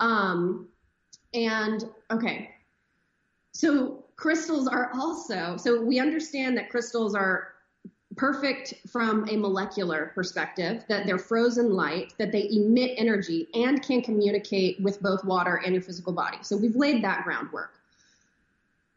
Um, 0.00 0.68
and 1.34 1.84
okay, 2.10 2.50
so 3.52 4.04
crystals 4.16 4.66
are 4.68 4.90
also 4.94 5.56
so 5.56 5.82
we 5.82 5.98
understand 5.98 6.56
that 6.56 6.68
crystals 6.68 7.14
are 7.14 7.49
perfect 8.16 8.74
from 8.88 9.28
a 9.28 9.36
molecular 9.36 10.12
perspective, 10.14 10.84
that 10.88 11.06
they're 11.06 11.18
frozen 11.18 11.72
light, 11.74 12.12
that 12.18 12.32
they 12.32 12.48
emit 12.50 12.94
energy 12.96 13.48
and 13.54 13.82
can 13.82 14.02
communicate 14.02 14.80
with 14.80 15.00
both 15.00 15.24
water 15.24 15.62
and 15.64 15.74
your 15.74 15.82
physical 15.82 16.12
body. 16.12 16.38
So 16.42 16.56
we've 16.56 16.76
laid 16.76 17.04
that 17.04 17.24
groundwork. 17.24 17.74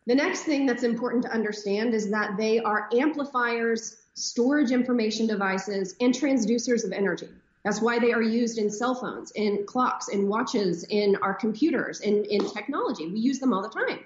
The 0.05 0.15
next 0.15 0.41
thing 0.41 0.65
that's 0.65 0.83
important 0.83 1.23
to 1.23 1.31
understand 1.31 1.93
is 1.93 2.09
that 2.09 2.35
they 2.37 2.59
are 2.59 2.89
amplifiers, 2.93 3.97
storage 4.15 4.71
information 4.71 5.27
devices, 5.27 5.95
and 6.01 6.13
transducers 6.13 6.83
of 6.83 6.91
energy. 6.91 7.29
That's 7.63 7.81
why 7.81 7.99
they 7.99 8.11
are 8.11 8.21
used 8.21 8.57
in 8.57 8.69
cell 8.69 8.95
phones, 8.95 9.31
in 9.31 9.65
clocks, 9.65 10.09
in 10.09 10.27
watches, 10.27 10.83
in 10.85 11.15
our 11.21 11.33
computers, 11.33 12.01
in, 12.01 12.25
in 12.25 12.49
technology. 12.49 13.07
We 13.07 13.19
use 13.19 13.39
them 13.39 13.53
all 13.53 13.61
the 13.61 13.69
time. 13.69 13.99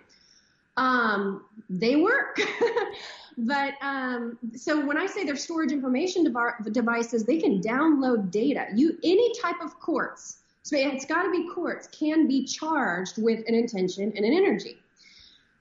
Um, 0.78 1.46
they 1.70 1.96
work. 1.98 2.40
but 3.38 3.74
um, 3.82 4.38
so 4.56 4.86
when 4.86 4.98
I 4.98 5.06
say 5.06 5.26
they're 5.26 5.36
storage 5.36 5.72
information 5.72 6.24
dev- 6.24 6.72
devices, 6.72 7.26
they 7.26 7.40
can 7.40 7.62
download 7.62 8.32
data. 8.32 8.68
You 8.74 8.98
any 9.04 9.34
type 9.40 9.60
of 9.62 9.80
quartz, 9.80 10.38
so 10.64 10.78
it's 10.78 11.06
got 11.06 11.24
to 11.24 11.32
be 11.32 11.50
quartz, 11.54 11.88
can 11.88 12.28
be 12.28 12.46
charged 12.46 13.22
with 13.22 13.44
an 13.48 13.56
intention 13.56 14.14
and 14.16 14.26
an 14.26 14.34
energy. 14.34 14.78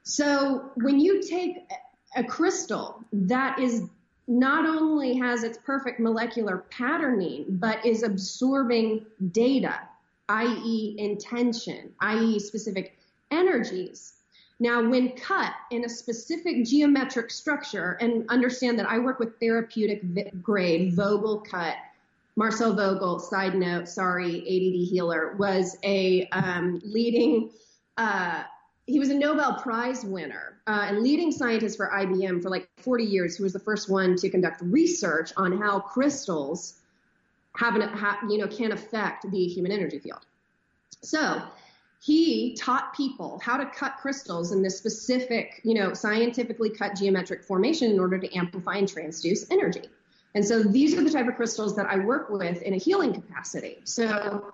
So 0.03 0.71
when 0.77 1.01
you 1.01 1.23
take 1.23 1.59
a 2.15 2.25
crystal 2.25 3.03
that 3.13 3.59
is 3.59 3.85
not 4.29 4.67
only 4.67 5.17
has 5.17 5.45
its 5.45 5.59
perfect 5.59 6.01
molecular 6.01 6.65
patterning, 6.71 7.45
but 7.49 7.85
is 7.85 8.03
absorbing 8.03 9.07
data, 9.31 9.81
i.e., 10.29 10.97
intention, 10.99 11.93
i.e., 12.01 12.39
specific 12.39 12.99
energies. 13.31 14.15
Now, 14.59 14.89
when 14.89 15.11
cut 15.13 15.53
in 15.71 15.85
a 15.85 15.89
specific 15.89 16.65
geometric 16.65 17.31
structure, 17.31 17.99
and 18.01 18.29
understand 18.31 18.79
that 18.79 18.89
I 18.89 18.99
work 18.99 19.19
with 19.19 19.39
therapeutic 19.39 20.03
grade 20.43 20.95
Vogel 20.95 21.41
cut. 21.41 21.75
Marcel 22.37 22.75
Vogel, 22.75 23.19
side 23.19 23.55
note, 23.55 23.89
sorry, 23.89 24.41
ADD 24.41 24.89
healer, 24.89 25.35
was 25.39 25.77
a 25.85 26.27
um, 26.29 26.81
leading 26.85 27.51
uh, 27.97 28.43
he 28.87 29.01
was 29.01 29.09
a 29.09 29.15
Nobel 29.15 29.55
Prize 29.61 30.05
winner 30.05 30.59
uh, 30.67 30.87
and 30.89 31.01
leading 31.01 31.33
scientist 31.33 31.77
for 31.77 31.89
IBM 31.89 32.41
for 32.41 32.51
like 32.51 32.69
40 32.79 33.05
years. 33.05 33.37
Who 33.37 33.43
was 33.43 33.53
the 33.53 33.59
first 33.59 33.91
one 33.91 34.17
to 34.17 34.29
conduct 34.31 34.63
research 34.63 35.33
on 35.37 35.61
how 35.61 35.81
crystals 35.81 36.75
have 37.57 37.75
an, 37.75 37.83
ha, 37.83 38.21
you 38.29 38.39
know, 38.39 38.47
can 38.47 38.73
affect 38.73 39.31
the 39.31 39.47
human 39.47 39.73
energy 39.73 39.99
field. 39.99 40.25
So 41.03 41.43
he 42.01 42.55
taught 42.55 42.95
people 42.95 43.41
how 43.43 43.57
to 43.57 43.67
cut 43.67 43.97
crystals 44.01 44.53
in 44.53 44.63
this 44.63 44.79
specific, 44.79 45.61
you 45.65 45.75
know, 45.75 45.93
scientifically 45.93 46.71
cut 46.71 46.95
geometric 46.95 47.43
formation 47.43 47.91
in 47.91 47.99
order 47.99 48.19
to 48.19 48.33
amplify 48.37 48.77
and 48.77 48.89
transduce 48.89 49.47
energy. 49.51 49.89
And 50.35 50.45
so 50.45 50.63
these 50.63 50.97
are 50.97 51.03
the 51.03 51.11
type 51.11 51.27
of 51.27 51.35
crystals 51.35 51.75
that 51.77 51.87
I 51.87 51.99
work 51.99 52.29
with 52.29 52.63
in 52.63 52.75
a 52.75 52.77
healing 52.77 53.15
capacity. 53.15 53.79
So 53.85 54.53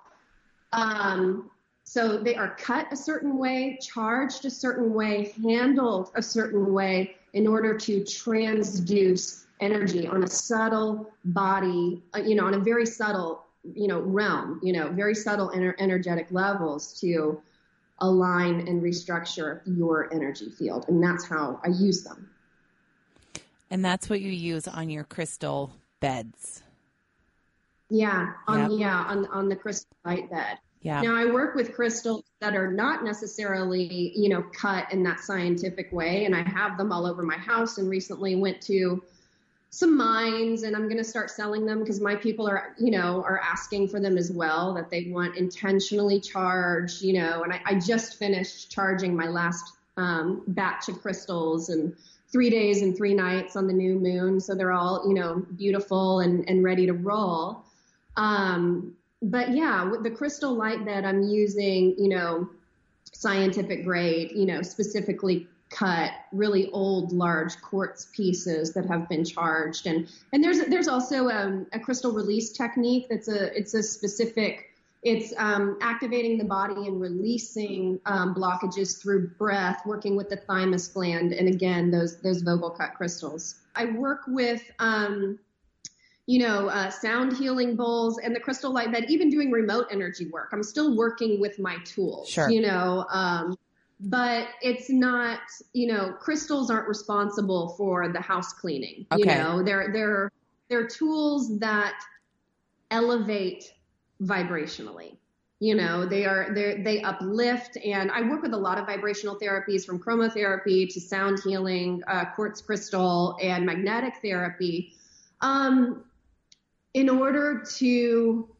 um, 0.72 1.50
so 1.84 2.16
they 2.16 2.36
are 2.36 2.54
cut 2.56 2.86
a 2.92 2.96
certain 2.96 3.36
way, 3.36 3.78
charged 3.82 4.44
a 4.44 4.50
certain 4.50 4.94
way, 4.94 5.34
handled 5.42 6.10
a 6.14 6.22
certain 6.22 6.72
way 6.72 7.16
in 7.32 7.46
order 7.46 7.76
to 7.76 8.00
transduce 8.00 9.44
energy 9.60 10.06
on 10.06 10.22
a 10.22 10.26
subtle 10.26 11.12
body, 11.24 12.02
uh, 12.14 12.20
you 12.20 12.34
know, 12.34 12.46
on 12.46 12.54
a 12.54 12.58
very 12.58 12.86
subtle, 12.86 13.44
you 13.74 13.86
know, 13.88 14.00
realm, 14.00 14.60
you 14.62 14.72
know, 14.72 14.90
very 14.90 15.14
subtle 15.14 15.50
ener- 15.50 15.74
energetic 15.78 16.28
levels 16.30 16.98
to 17.00 17.40
align 17.98 18.66
and 18.66 18.82
restructure 18.82 19.60
your 19.64 20.12
energy 20.12 20.50
field. 20.50 20.86
And 20.88 21.02
that's 21.02 21.24
how 21.24 21.60
I 21.64 21.68
use 21.68 22.02
them. 22.02 22.28
And 23.70 23.84
that's 23.84 24.10
what 24.10 24.20
you 24.20 24.30
use 24.30 24.68
on 24.68 24.90
your 24.90 25.04
crystal 25.04 25.72
beds. 26.00 26.62
Yeah, 27.88 28.32
on 28.48 28.70
yep. 28.70 28.80
yeah, 28.80 29.00
uh, 29.00 29.04
on 29.04 29.26
on 29.26 29.48
the 29.48 29.56
crystal 29.56 29.96
light 30.04 30.30
bed. 30.30 30.58
Yeah. 30.80 31.00
Now 31.00 31.14
I 31.14 31.26
work 31.26 31.54
with 31.54 31.74
crystals 31.74 32.24
that 32.40 32.56
are 32.56 32.72
not 32.72 33.04
necessarily, 33.04 34.12
you 34.16 34.28
know, 34.28 34.42
cut 34.54 34.92
in 34.92 35.02
that 35.04 35.20
scientific 35.20 35.92
way, 35.92 36.24
and 36.24 36.34
I 36.34 36.42
have 36.42 36.76
them 36.76 36.90
all 36.90 37.06
over 37.06 37.22
my 37.22 37.36
house. 37.36 37.78
And 37.78 37.88
recently 37.88 38.34
went 38.34 38.60
to 38.62 39.02
some 39.74 39.96
mines, 39.96 40.64
and 40.64 40.76
I'm 40.76 40.84
going 40.84 40.98
to 40.98 41.04
start 41.04 41.30
selling 41.30 41.64
them 41.64 41.80
because 41.80 41.98
my 41.98 42.14
people 42.14 42.46
are, 42.46 42.74
you 42.78 42.90
know, 42.90 43.24
are 43.26 43.40
asking 43.42 43.88
for 43.88 44.00
them 44.00 44.18
as 44.18 44.30
well. 44.30 44.74
That 44.74 44.90
they 44.90 45.04
want 45.10 45.36
intentionally 45.36 46.20
charged, 46.20 47.00
you 47.00 47.14
know. 47.14 47.42
And 47.42 47.54
I, 47.54 47.60
I 47.64 47.78
just 47.78 48.18
finished 48.18 48.70
charging 48.70 49.16
my 49.16 49.28
last 49.28 49.72
um, 49.96 50.42
batch 50.48 50.90
of 50.90 51.00
crystals 51.00 51.70
and 51.70 51.96
three 52.30 52.50
days 52.50 52.82
and 52.82 52.94
three 52.94 53.14
nights 53.14 53.56
on 53.56 53.66
the 53.66 53.72
new 53.72 53.98
moon, 53.98 54.40
so 54.40 54.54
they're 54.54 54.72
all, 54.72 55.08
you 55.08 55.14
know, 55.14 55.42
beautiful 55.56 56.20
and 56.20 56.46
and 56.50 56.62
ready 56.62 56.84
to 56.84 56.92
roll. 56.92 57.64
Um, 58.18 58.94
but 59.22 59.54
yeah, 59.54 59.84
with 59.90 60.02
the 60.02 60.10
crystal 60.10 60.52
light 60.52 60.84
that 60.84 61.06
I'm 61.06 61.22
using, 61.22 61.94
you 61.96 62.10
know, 62.10 62.46
scientific 63.10 63.84
grade, 63.84 64.32
you 64.32 64.44
know, 64.44 64.60
specifically 64.60 65.46
cut 65.72 66.12
really 66.32 66.70
old 66.70 67.12
large 67.12 67.60
quartz 67.62 68.08
pieces 68.14 68.72
that 68.74 68.86
have 68.86 69.08
been 69.08 69.24
charged 69.24 69.86
and 69.86 70.08
and 70.32 70.44
there's 70.44 70.60
there's 70.66 70.88
also 70.88 71.28
um, 71.28 71.66
a 71.72 71.80
crystal 71.80 72.12
release 72.12 72.52
technique 72.52 73.06
that's 73.08 73.28
a 73.28 73.56
it's 73.56 73.74
a 73.74 73.82
specific 73.82 74.68
it's 75.02 75.34
um, 75.36 75.78
activating 75.80 76.38
the 76.38 76.44
body 76.44 76.86
and 76.86 77.00
releasing 77.00 77.98
um, 78.06 78.34
blockages 78.34 79.00
through 79.00 79.28
breath 79.30 79.82
working 79.86 80.14
with 80.14 80.28
the 80.28 80.36
thymus 80.36 80.88
gland 80.88 81.32
and 81.32 81.48
again 81.48 81.90
those 81.90 82.20
those 82.20 82.42
Vogel 82.42 82.70
cut 82.70 82.94
crystals 82.94 83.56
i 83.74 83.86
work 83.86 84.20
with 84.28 84.62
um, 84.78 85.38
you 86.26 86.38
know, 86.38 86.68
uh, 86.68 86.88
sound 86.88 87.36
healing 87.36 87.74
bowls 87.74 88.18
and 88.18 88.34
the 88.34 88.40
crystal 88.40 88.72
light 88.72 88.92
bed, 88.92 89.06
even 89.08 89.28
doing 89.28 89.50
remote 89.50 89.86
energy 89.90 90.28
work. 90.28 90.50
I'm 90.52 90.62
still 90.62 90.96
working 90.96 91.40
with 91.40 91.58
my 91.58 91.78
tools, 91.84 92.28
sure. 92.28 92.48
you 92.48 92.60
know, 92.60 93.04
um, 93.10 93.58
but 94.02 94.48
it's 94.60 94.90
not, 94.90 95.40
you 95.72 95.86
know, 95.86 96.12
crystals 96.18 96.70
aren't 96.70 96.88
responsible 96.88 97.74
for 97.78 98.08
the 98.12 98.20
house 98.20 98.52
cleaning. 98.52 99.06
Okay. 99.12 99.20
You 99.20 99.26
know, 99.26 99.62
they're, 99.62 99.92
they're, 99.92 100.32
they're 100.68 100.88
tools 100.88 101.58
that 101.60 101.94
elevate 102.90 103.72
vibrationally. 104.20 105.16
You 105.60 105.76
know, 105.76 106.04
they 106.04 106.26
are, 106.26 106.52
they 106.52 106.82
they 106.82 107.02
uplift 107.02 107.76
and 107.84 108.10
I 108.10 108.22
work 108.22 108.42
with 108.42 108.52
a 108.52 108.56
lot 108.56 108.78
of 108.78 108.86
vibrational 108.86 109.38
therapies 109.38 109.86
from 109.86 110.00
chromotherapy 110.00 110.92
to 110.92 111.00
sound 111.00 111.38
healing, 111.44 112.02
uh, 112.08 112.24
quartz 112.34 112.60
crystal 112.60 113.36
and 113.40 113.64
magnetic 113.64 114.14
therapy. 114.20 114.96
Um, 115.40 116.02
in 116.94 117.08
order 117.08 117.62
to 117.76 118.51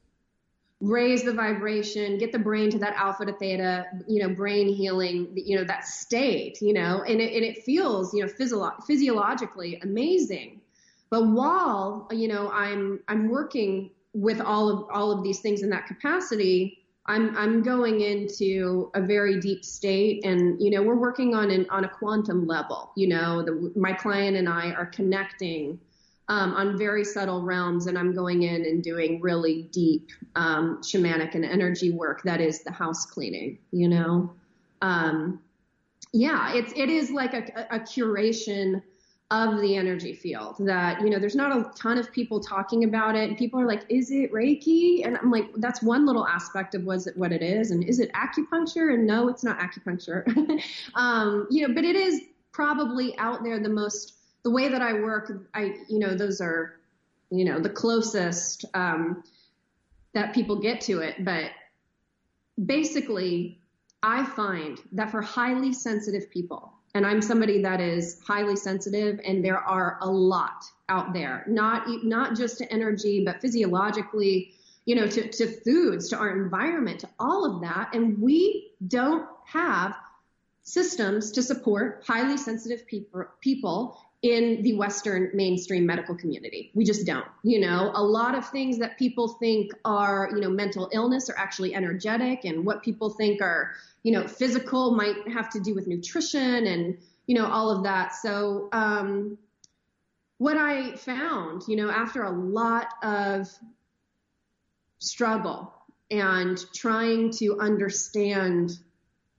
raise 0.82 1.22
the 1.22 1.32
vibration, 1.32 2.18
get 2.18 2.32
the 2.32 2.38
brain 2.38 2.68
to 2.68 2.78
that 2.78 2.92
alpha 2.96 3.24
to 3.24 3.32
theta, 3.34 3.86
you 4.08 4.20
know, 4.20 4.34
brain 4.34 4.68
healing, 4.68 5.32
you 5.34 5.56
know, 5.56 5.62
that 5.62 5.86
state, 5.86 6.60
you 6.60 6.72
know, 6.72 7.04
and 7.06 7.20
it, 7.20 7.32
and 7.32 7.44
it 7.44 7.62
feels, 7.62 8.12
you 8.12 8.20
know, 8.20 8.28
physio- 8.28 8.74
physiologically 8.84 9.78
amazing. 9.82 10.60
But 11.08 11.28
while, 11.28 12.08
you 12.10 12.26
know, 12.26 12.50
I'm, 12.50 12.98
I'm 13.06 13.28
working 13.28 13.90
with 14.12 14.40
all 14.40 14.68
of, 14.68 14.90
all 14.92 15.12
of 15.12 15.22
these 15.22 15.38
things 15.38 15.62
in 15.62 15.70
that 15.70 15.86
capacity, 15.86 16.78
I'm, 17.06 17.36
I'm 17.36 17.62
going 17.62 18.00
into 18.00 18.90
a 18.94 19.00
very 19.00 19.38
deep 19.38 19.64
state 19.64 20.24
and, 20.24 20.60
you 20.60 20.70
know, 20.70 20.82
we're 20.82 20.96
working 20.96 21.32
on 21.32 21.52
an, 21.52 21.64
on 21.70 21.84
a 21.84 21.88
quantum 21.88 22.44
level, 22.44 22.90
you 22.96 23.06
know, 23.06 23.42
the, 23.44 23.72
my 23.76 23.92
client 23.92 24.36
and 24.36 24.48
I 24.48 24.72
are 24.72 24.86
connecting 24.86 25.78
um, 26.28 26.54
on 26.54 26.78
very 26.78 27.04
subtle 27.04 27.42
realms, 27.42 27.86
and 27.86 27.98
I'm 27.98 28.14
going 28.14 28.42
in 28.42 28.64
and 28.64 28.82
doing 28.82 29.20
really 29.20 29.64
deep 29.72 30.10
um, 30.36 30.78
shamanic 30.82 31.34
and 31.34 31.44
energy 31.44 31.90
work. 31.90 32.22
That 32.22 32.40
is 32.40 32.62
the 32.62 32.72
house 32.72 33.06
cleaning, 33.06 33.58
you 33.70 33.88
know. 33.88 34.32
Um, 34.80 35.40
yeah, 36.12 36.54
it's 36.54 36.72
it 36.76 36.90
is 36.90 37.10
like 37.10 37.34
a, 37.34 37.66
a 37.70 37.80
curation 37.80 38.82
of 39.32 39.62
the 39.62 39.76
energy 39.76 40.12
field 40.12 40.56
that 40.58 41.00
you 41.00 41.08
know 41.08 41.18
there's 41.18 41.34
not 41.34 41.56
a 41.56 41.70
ton 41.74 41.96
of 41.96 42.12
people 42.12 42.38
talking 42.38 42.84
about 42.84 43.16
it 43.16 43.30
and 43.30 43.38
people 43.38 43.58
are 43.58 43.66
like 43.66 43.82
is 43.88 44.10
it 44.10 44.30
reiki 44.30 45.06
and 45.06 45.16
i'm 45.16 45.30
like 45.30 45.46
that's 45.56 45.82
one 45.82 46.04
little 46.04 46.26
aspect 46.26 46.74
of 46.74 46.84
was 46.84 47.06
it 47.06 47.16
what 47.16 47.32
it 47.32 47.40
is 47.40 47.70
and 47.70 47.82
is 47.82 47.98
it 47.98 48.12
acupuncture 48.12 48.92
and 48.92 49.06
no 49.06 49.28
it's 49.28 49.42
not 49.42 49.58
acupuncture 49.58 50.22
um, 50.96 51.46
you 51.50 51.66
know 51.66 51.72
but 51.72 51.82
it 51.82 51.96
is 51.96 52.20
probably 52.52 53.16
out 53.16 53.42
there 53.42 53.58
the 53.58 53.70
most 53.70 54.21
the 54.44 54.50
way 54.50 54.68
that 54.68 54.82
I 54.82 54.94
work, 54.94 55.48
I, 55.54 55.76
you 55.88 55.98
know, 55.98 56.14
those 56.14 56.40
are, 56.40 56.80
you 57.30 57.44
know, 57.44 57.60
the 57.60 57.70
closest 57.70 58.64
um, 58.74 59.22
that 60.14 60.34
people 60.34 60.60
get 60.60 60.80
to 60.82 61.00
it. 61.00 61.24
But 61.24 61.50
basically, 62.64 63.60
I 64.02 64.24
find 64.24 64.78
that 64.92 65.10
for 65.10 65.22
highly 65.22 65.72
sensitive 65.72 66.28
people, 66.30 66.72
and 66.94 67.06
I'm 67.06 67.22
somebody 67.22 67.62
that 67.62 67.80
is 67.80 68.20
highly 68.26 68.56
sensitive, 68.56 69.20
and 69.24 69.44
there 69.44 69.58
are 69.58 69.98
a 70.02 70.10
lot 70.10 70.64
out 70.88 71.12
there, 71.12 71.44
not 71.48 71.86
not 72.04 72.36
just 72.36 72.58
to 72.58 72.70
energy, 72.70 73.24
but 73.24 73.40
physiologically, 73.40 74.54
you 74.84 74.96
know, 74.96 75.06
to, 75.06 75.28
to 75.28 75.46
foods, 75.46 76.08
to 76.08 76.18
our 76.18 76.36
environment, 76.42 77.00
to 77.00 77.08
all 77.18 77.44
of 77.46 77.62
that, 77.62 77.94
and 77.94 78.20
we 78.20 78.72
don't 78.88 79.26
have 79.46 79.94
systems 80.64 81.30
to 81.32 81.42
support 81.42 82.02
highly 82.06 82.36
sensitive 82.36 82.86
people, 82.86 83.26
people 83.40 83.98
in 84.22 84.62
the 84.62 84.74
Western 84.74 85.30
mainstream 85.34 85.84
medical 85.84 86.14
community. 86.14 86.70
We 86.74 86.84
just 86.84 87.04
don't. 87.04 87.26
You 87.42 87.60
know, 87.60 87.90
a 87.92 88.02
lot 88.02 88.36
of 88.36 88.48
things 88.48 88.78
that 88.78 88.96
people 88.96 89.28
think 89.28 89.72
are, 89.84 90.30
you 90.32 90.40
know, 90.40 90.48
mental 90.48 90.88
illness 90.92 91.28
are 91.28 91.36
actually 91.36 91.74
energetic, 91.74 92.44
and 92.44 92.64
what 92.64 92.82
people 92.82 93.10
think 93.10 93.42
are, 93.42 93.72
you 94.04 94.12
know, 94.12 94.28
physical 94.28 94.94
might 94.94 95.28
have 95.28 95.50
to 95.50 95.60
do 95.60 95.74
with 95.74 95.88
nutrition 95.88 96.66
and, 96.66 96.98
you 97.26 97.34
know, 97.34 97.46
all 97.46 97.70
of 97.70 97.82
that. 97.82 98.14
So, 98.14 98.68
um, 98.72 99.38
what 100.38 100.56
I 100.56 100.96
found, 100.96 101.62
you 101.68 101.76
know, 101.76 101.90
after 101.90 102.22
a 102.22 102.30
lot 102.30 102.88
of 103.02 103.48
struggle 104.98 105.72
and 106.10 106.58
trying 106.72 107.30
to 107.30 107.58
understand 107.60 108.78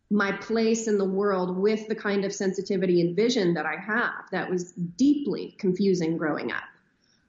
my 0.10 0.32
place 0.32 0.88
in 0.88 0.98
the 0.98 1.06
world 1.06 1.58
with 1.58 1.88
the 1.88 1.96
kind 1.96 2.24
of 2.24 2.34
sensitivity 2.34 3.02
and 3.02 3.16
vision 3.16 3.54
that 3.56 3.66
I 3.66 3.76
have 3.76 4.30
that 4.32 4.50
was 4.50 4.72
deeply 4.72 5.56
confusing 5.58 6.18
growing 6.18 6.52
up. 6.52 6.64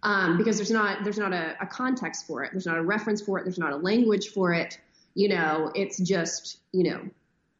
Um, 0.03 0.37
because 0.37 0.57
there's 0.57 0.71
not 0.71 1.03
there's 1.03 1.17
not 1.17 1.33
a, 1.33 1.57
a, 1.63 1.67
context 1.67 2.27
for 2.27 2.45
it, 2.45 2.53
there's 2.53 2.67
not 2.67 2.77
a 2.77 2.83
reference 2.83 3.23
for 3.23 3.39
it, 3.39 3.45
there's 3.45 3.59
not 3.59 3.73
a 3.73 3.77
language 3.77 4.29
for 4.29 4.53
it. 4.53 4.79
You 5.15 5.31
know, 5.31 5.73
it's 5.75 5.99
just 5.99 6.59
you 6.73 6.91
know, 6.91 7.01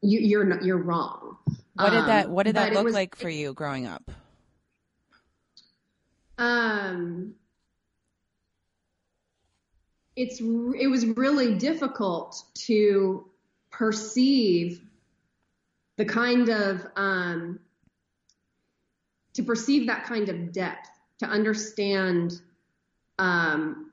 you, 0.01 0.19
you're 0.19 0.61
you're 0.61 0.77
wrong. 0.77 1.37
What 1.73 1.89
did 1.89 2.05
that 2.05 2.29
What 2.29 2.43
did 2.43 2.55
that 2.55 2.73
look 2.73 2.85
was, 2.85 2.93
like 2.93 3.15
for 3.15 3.29
you 3.29 3.53
growing 3.53 3.87
up? 3.87 4.11
Um, 6.37 7.33
it's 10.15 10.39
it 10.39 10.87
was 10.89 11.05
really 11.05 11.55
difficult 11.55 12.43
to 12.65 13.27
perceive 13.71 14.84
the 15.97 16.05
kind 16.05 16.49
of 16.49 16.85
um, 16.95 17.59
to 19.33 19.43
perceive 19.43 19.87
that 19.87 20.05
kind 20.05 20.29
of 20.29 20.51
depth, 20.51 20.89
to 21.19 21.25
understand 21.25 22.41
um, 23.19 23.91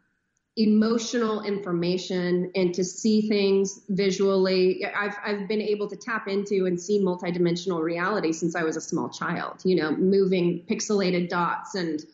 emotional 0.56 1.42
information 1.42 2.50
and 2.54 2.74
to 2.74 2.84
see 2.84 3.28
things 3.28 3.80
visually. 3.88 4.84
I've, 4.84 5.16
I've 5.24 5.48
been 5.48 5.62
able 5.62 5.88
to 5.88 5.96
tap 5.96 6.28
into 6.28 6.66
and 6.66 6.80
see 6.80 7.00
multidimensional 7.00 7.82
reality 7.82 8.32
since 8.32 8.54
I 8.54 8.62
was 8.62 8.76
a 8.76 8.80
small 8.80 9.08
child, 9.08 9.60
you 9.64 9.76
know, 9.76 9.92
moving 9.92 10.64
pixelated 10.68 11.28
dots 11.28 11.74
and, 11.74 12.04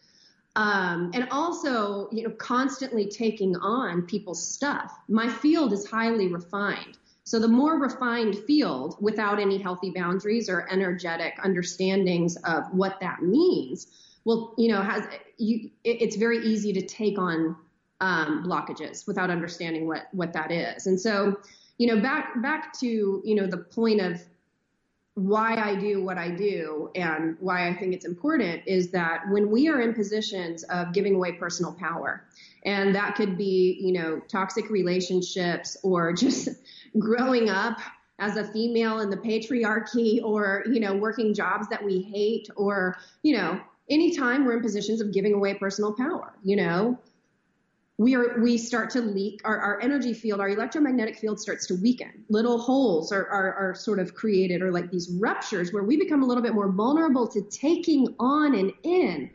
um, 0.56 1.10
and 1.14 1.28
also, 1.30 2.08
you 2.12 2.22
know, 2.22 2.30
constantly 2.30 3.08
taking 3.08 3.56
on 3.56 4.02
people's 4.02 4.46
stuff. 4.46 4.96
My 5.08 5.28
field 5.28 5.72
is 5.72 5.90
highly 5.90 6.28
refined. 6.28 6.96
So 7.28 7.38
the 7.38 7.46
more 7.46 7.78
refined 7.78 8.38
field 8.46 8.96
without 9.02 9.38
any 9.38 9.58
healthy 9.58 9.90
boundaries 9.90 10.48
or 10.48 10.66
energetic 10.70 11.38
understandings 11.44 12.36
of 12.44 12.64
what 12.72 12.98
that 13.00 13.20
means, 13.20 13.88
well, 14.24 14.54
you 14.56 14.72
know, 14.72 14.80
has 14.80 15.04
you, 15.36 15.68
it, 15.84 16.00
it's 16.00 16.16
very 16.16 16.38
easy 16.38 16.72
to 16.72 16.80
take 16.80 17.18
on 17.18 17.54
um, 18.00 18.44
blockages 18.44 19.06
without 19.06 19.28
understanding 19.28 19.86
what 19.86 20.08
what 20.12 20.32
that 20.32 20.50
is. 20.50 20.86
And 20.86 20.98
so, 20.98 21.38
you 21.76 21.86
know, 21.86 22.00
back 22.00 22.40
back 22.40 22.72
to 22.80 23.20
you 23.22 23.34
know 23.34 23.46
the 23.46 23.58
point 23.58 24.00
of 24.00 24.22
why 25.18 25.56
I 25.56 25.74
do 25.74 26.04
what 26.04 26.16
I 26.16 26.30
do 26.30 26.90
and 26.94 27.36
why 27.40 27.68
I 27.68 27.74
think 27.74 27.92
it's 27.92 28.04
important 28.04 28.62
is 28.66 28.90
that 28.90 29.22
when 29.30 29.50
we 29.50 29.68
are 29.68 29.80
in 29.80 29.92
positions 29.92 30.62
of 30.64 30.92
giving 30.92 31.16
away 31.16 31.32
personal 31.32 31.72
power, 31.72 32.24
and 32.64 32.94
that 32.94 33.16
could 33.16 33.36
be, 33.36 33.78
you 33.80 33.92
know, 33.92 34.20
toxic 34.28 34.70
relationships 34.70 35.76
or 35.82 36.12
just 36.24 36.48
growing 36.98 37.50
up 37.50 37.78
as 38.20 38.36
a 38.36 38.44
female 38.52 39.00
in 39.00 39.10
the 39.10 39.16
patriarchy 39.16 40.22
or, 40.22 40.64
you 40.70 40.78
know, 40.78 40.94
working 40.94 41.34
jobs 41.34 41.68
that 41.68 41.84
we 41.84 42.00
hate 42.00 42.48
or, 42.56 42.96
you 43.22 43.36
know, 43.36 43.60
anytime 43.90 44.44
we're 44.44 44.56
in 44.56 44.62
positions 44.62 45.00
of 45.00 45.12
giving 45.12 45.34
away 45.34 45.54
personal 45.54 45.92
power, 45.94 46.34
you 46.44 46.56
know, 46.56 46.96
we 47.98 48.14
are 48.14 48.38
we 48.38 48.56
start 48.56 48.90
to 48.90 49.00
leak 49.00 49.40
our, 49.44 49.58
our 49.58 49.80
energy 49.80 50.14
field 50.14 50.40
our 50.40 50.48
electromagnetic 50.48 51.18
field 51.18 51.38
starts 51.38 51.66
to 51.66 51.74
weaken. 51.74 52.24
Little 52.28 52.58
holes 52.58 53.12
are, 53.12 53.26
are, 53.26 53.52
are 53.54 53.74
sort 53.74 53.98
of 53.98 54.14
created 54.14 54.62
or 54.62 54.70
like 54.70 54.90
these 54.90 55.10
ruptures 55.10 55.72
where 55.72 55.82
we 55.82 55.96
become 55.96 56.22
a 56.22 56.26
little 56.26 56.42
bit 56.42 56.54
more 56.54 56.70
vulnerable 56.70 57.26
to 57.26 57.42
taking 57.42 58.14
on 58.20 58.54
and 58.54 58.72
in 58.84 59.30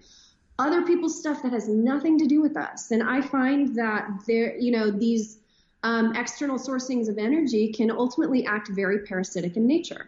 other 0.60 0.84
people's 0.84 1.19
stuff 1.19 1.43
that 1.43 1.52
has 1.52 1.67
nothing 1.67 2.17
to 2.19 2.26
do 2.26 2.41
with 2.41 2.56
us. 2.56 2.91
And 2.91 3.04
i 3.04 3.21
find 3.21 3.76
that 3.76 4.08
there 4.26 4.58
you 4.58 4.71
know 4.71 4.89
these 4.89 5.39
um, 5.84 6.15
external 6.15 6.58
sourcings 6.58 7.10
of 7.10 7.17
energy 7.17 7.73
can 7.73 7.91
ultimately 7.91 8.45
act 8.45 8.69
very 8.69 8.99
parasitic 8.99 9.58
in 9.58 9.67
nature. 9.67 10.08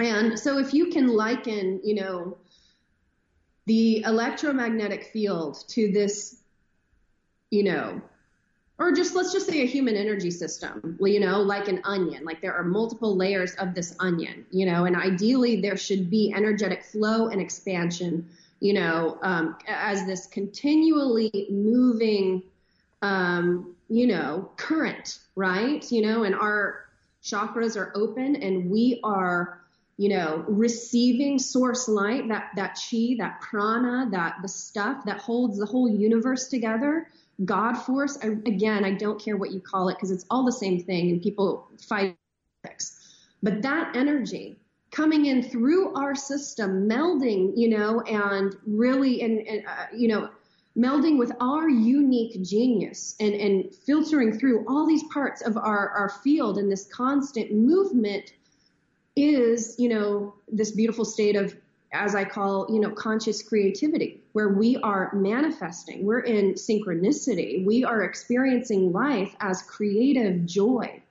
And 0.00 0.36
so 0.36 0.58
if 0.58 0.74
you 0.74 0.90
can 0.90 1.06
liken 1.06 1.80
you 1.84 1.94
know 1.94 2.36
the 3.66 4.02
electromagnetic 4.02 5.04
field 5.04 5.62
to 5.68 5.92
this 5.92 6.40
you 7.50 7.64
know, 7.64 8.00
or 8.78 8.92
just 8.92 9.14
let's 9.14 9.32
just 9.32 9.46
say 9.46 9.62
a 9.62 9.66
human 9.66 9.96
energy 9.96 10.30
system, 10.30 10.98
you 11.00 11.20
know, 11.20 11.40
like 11.40 11.68
an 11.68 11.80
onion. 11.84 12.24
Like 12.24 12.42
there 12.42 12.54
are 12.54 12.64
multiple 12.64 13.16
layers 13.16 13.54
of 13.54 13.74
this 13.74 13.96
onion, 14.00 14.44
you 14.50 14.66
know, 14.66 14.84
and 14.84 14.94
ideally 14.94 15.60
there 15.60 15.76
should 15.76 16.10
be 16.10 16.32
energetic 16.36 16.84
flow 16.84 17.28
and 17.28 17.40
expansion, 17.40 18.28
you 18.60 18.74
know, 18.74 19.18
um, 19.22 19.56
as 19.66 20.04
this 20.04 20.26
continually 20.26 21.46
moving, 21.50 22.42
um, 23.00 23.74
you 23.88 24.06
know, 24.06 24.50
current, 24.56 25.20
right? 25.36 25.90
You 25.90 26.02
know, 26.02 26.24
and 26.24 26.34
our 26.34 26.84
chakras 27.22 27.78
are 27.78 27.92
open 27.94 28.36
and 28.36 28.70
we 28.70 29.00
are 29.02 29.60
you 29.98 30.10
know, 30.10 30.44
receiving 30.46 31.38
source 31.38 31.88
light, 31.88 32.28
that, 32.28 32.50
that 32.56 32.78
chi, 32.78 33.14
that 33.18 33.40
prana, 33.40 34.08
that 34.10 34.36
the 34.42 34.48
stuff 34.48 35.06
that 35.06 35.18
holds 35.18 35.58
the 35.58 35.64
whole 35.64 35.88
universe 35.88 36.48
together, 36.48 37.08
God 37.44 37.74
force, 37.74 38.18
I, 38.22 38.28
again, 38.28 38.84
I 38.84 38.92
don't 38.92 39.22
care 39.22 39.36
what 39.36 39.52
you 39.52 39.60
call 39.60 39.88
it 39.88 39.94
because 39.94 40.10
it's 40.10 40.24
all 40.30 40.44
the 40.44 40.52
same 40.52 40.82
thing 40.82 41.10
and 41.10 41.22
people 41.22 41.68
fight. 41.78 42.16
But 43.42 43.62
that 43.62 43.94
energy 43.94 44.56
coming 44.90 45.26
in 45.26 45.42
through 45.42 45.94
our 45.94 46.14
system, 46.14 46.88
melding, 46.88 47.52
you 47.54 47.68
know, 47.68 48.00
and 48.02 48.56
really, 48.66 49.22
and, 49.22 49.46
and 49.46 49.66
uh, 49.66 49.86
you 49.94 50.08
know, 50.08 50.30
melding 50.76 51.18
with 51.18 51.32
our 51.40 51.68
unique 51.68 52.42
genius 52.42 53.14
and, 53.20 53.34
and 53.34 53.74
filtering 53.74 54.38
through 54.38 54.64
all 54.68 54.86
these 54.86 55.04
parts 55.04 55.42
of 55.42 55.56
our, 55.56 55.90
our 55.90 56.08
field 56.08 56.58
and 56.58 56.70
this 56.70 56.86
constant 56.86 57.52
movement 57.52 58.32
is, 59.16 59.74
you 59.78 59.88
know, 59.88 60.34
this 60.50 60.70
beautiful 60.70 61.04
state 61.04 61.36
of 61.36 61.54
as 61.96 62.14
I 62.14 62.24
call, 62.24 62.66
you 62.70 62.80
know, 62.80 62.90
conscious 62.90 63.42
creativity, 63.42 64.22
where 64.32 64.50
we 64.50 64.76
are 64.78 65.10
manifesting, 65.14 66.04
we're 66.04 66.20
in 66.20 66.54
synchronicity, 66.54 67.64
we 67.64 67.84
are 67.84 68.02
experiencing 68.02 68.92
life 68.92 69.34
as 69.40 69.62
creative 69.62 70.46
joy. 70.46 71.02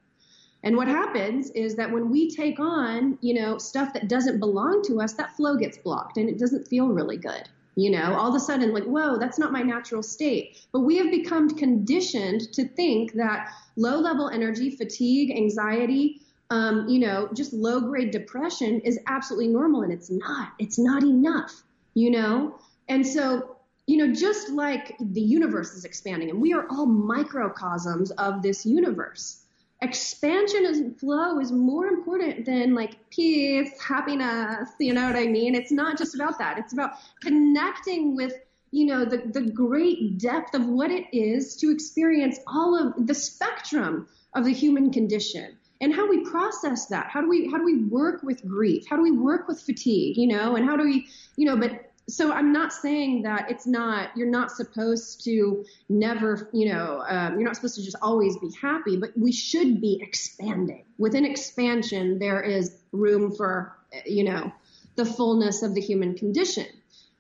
And 0.64 0.76
what 0.76 0.88
happens 0.88 1.52
is 1.52 1.76
that 1.76 1.92
when 1.92 2.10
we 2.10 2.30
take 2.30 2.60
on, 2.60 3.20
you 3.22 3.36
know, 3.36 3.58
stuff 3.60 3.94
that 3.94 4.08
doesn't 4.08 4.40
belong 4.40 4.82
to 4.88 5.00
us, 5.00 5.14
that 5.14 5.36
flow 5.36 5.56
gets 5.56 5.78
blocked 5.78 6.18
and 6.18 6.28
it 6.28 6.40
doesn't 6.40 6.68
feel 6.68 6.88
really 6.88 7.18
good. 7.18 7.48
You 7.76 7.92
know, 7.92 8.16
all 8.16 8.30
of 8.30 8.36
a 8.36 8.40
sudden, 8.40 8.74
like, 8.74 8.86
whoa, 8.86 9.18
that's 9.18 9.38
not 9.38 9.52
my 9.52 9.62
natural 9.62 10.02
state. 10.02 10.66
But 10.72 10.80
we 10.80 10.98
have 10.98 11.12
become 11.12 11.50
conditioned 11.50 12.54
to 12.54 12.68
think 12.68 13.14
that 13.14 13.50
low 13.76 14.00
level 14.00 14.30
energy, 14.30 14.72
fatigue, 14.72 15.30
anxiety, 15.32 16.22
um, 16.50 16.88
you 16.88 17.00
know, 17.00 17.30
just 17.34 17.54
low 17.54 17.80
grade 17.82 18.12
depression 18.12 18.80
is 18.82 19.00
absolutely 19.08 19.48
normal 19.48 19.82
and 19.82 19.92
it's 19.92 20.12
not. 20.12 20.54
It's 20.60 20.78
not 20.78 21.04
enough, 21.04 21.64
you 21.94 22.12
know? 22.12 22.60
And 22.88 23.06
so, 23.06 23.58
you 23.88 23.98
know, 23.98 24.14
just 24.14 24.50
like 24.50 24.96
the 25.00 25.22
universe 25.22 25.74
is 25.74 25.86
expanding 25.86 26.30
and 26.30 26.42
we 26.42 26.54
are 26.54 26.68
all 26.70 26.86
microcosms 26.86 28.12
of 28.12 28.42
this 28.42 28.66
universe. 28.66 29.42
Expansion 29.82 30.66
and 30.66 31.00
flow 31.00 31.40
is 31.40 31.52
more 31.52 31.88
important 31.88 32.46
than 32.46 32.74
like 32.76 33.10
peace, 33.10 33.70
happiness, 33.82 34.70
you 34.80 34.94
know 34.94 35.06
what 35.06 35.16
I 35.16 35.26
mean? 35.26 35.54
It's 35.56 35.72
not 35.72 35.98
just 35.98 36.16
about 36.16 36.38
that. 36.40 36.58
It's 36.58 36.74
about 36.74 36.92
connecting 37.22 38.16
with 38.16 38.34
you 38.72 38.86
know 38.86 39.06
the 39.06 39.18
the 39.18 39.42
great 39.42 40.18
depth 40.18 40.54
of 40.54 40.66
what 40.66 40.92
it 40.92 41.06
is 41.14 41.56
to 41.58 41.72
experience 41.72 42.40
all 42.46 42.76
of 42.76 43.08
the 43.08 43.14
spectrum 43.14 44.08
of 44.34 44.44
the 44.44 44.52
human 44.52 44.92
condition 44.92 45.56
and 45.82 45.94
how 45.94 46.08
we 46.10 46.24
process 46.24 46.88
that? 46.88 47.08
How 47.08 47.22
do 47.22 47.30
we 47.30 47.50
how 47.50 47.58
do 47.58 47.66
we 47.66 47.84
work 47.84 48.24
with 48.24 48.46
grief? 48.48 48.86
How 48.90 48.96
do 48.96 49.04
we 49.04 49.12
work 49.12 49.48
with 49.48 49.62
fatigue 49.62 50.18
you 50.18 50.28
know? 50.28 50.56
And 50.56 50.66
how 50.66 50.76
do 50.76 50.84
we 50.84 51.08
you 51.36 51.46
know 51.46 51.58
but 51.58 51.92
so 52.08 52.32
i'm 52.32 52.54
not 52.54 52.72
saying 52.72 53.24
that 53.24 53.50
it's 53.50 53.66
not 53.66 54.10
you're 54.16 54.30
not 54.30 54.52
supposed 54.52 55.24
to 55.24 55.66
never 55.90 56.50
you 56.54 56.72
know 56.72 57.04
um, 57.08 57.34
you're 57.34 57.44
not 57.44 57.56
supposed 57.56 57.76
to 57.76 57.84
just 57.84 57.96
always 58.02 58.38
be 58.38 58.50
happy 58.62 58.98
but 58.98 59.12
we 59.18 59.32
should 59.32 59.82
be 59.82 60.00
expanding. 60.02 60.86
Within 60.98 61.26
expansion 61.26 62.20
there 62.20 62.42
is 62.42 62.78
room 62.92 63.34
for 63.36 63.76
you 64.06 64.24
know 64.24 64.52
the 64.96 65.06
fullness 65.06 65.62
of 65.62 65.76
the 65.76 65.82
human 65.82 66.16
condition. 66.16 66.68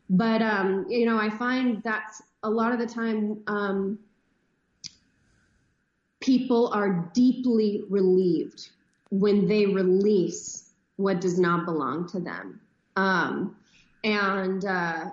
But 0.09 0.41
um, 0.41 0.85
you 0.87 1.05
know 1.05 1.17
i 1.17 1.29
find 1.29 1.81
that 1.83 2.11
a 2.43 2.49
lot 2.49 2.71
of 2.71 2.79
the 2.79 2.85
time 2.85 3.41
um, 3.47 3.99
people 6.25 6.69
are 6.69 7.11
deeply 7.13 7.83
relieved 7.87 8.69
when 9.11 9.47
they 9.47 9.67
release 9.67 10.71
what 10.95 11.21
does 11.21 11.37
not 11.37 11.65
belong 11.65 12.07
to 12.09 12.19
them. 12.19 12.59
Um, 12.95 13.55
and 14.03 14.65
uh, 14.65 15.11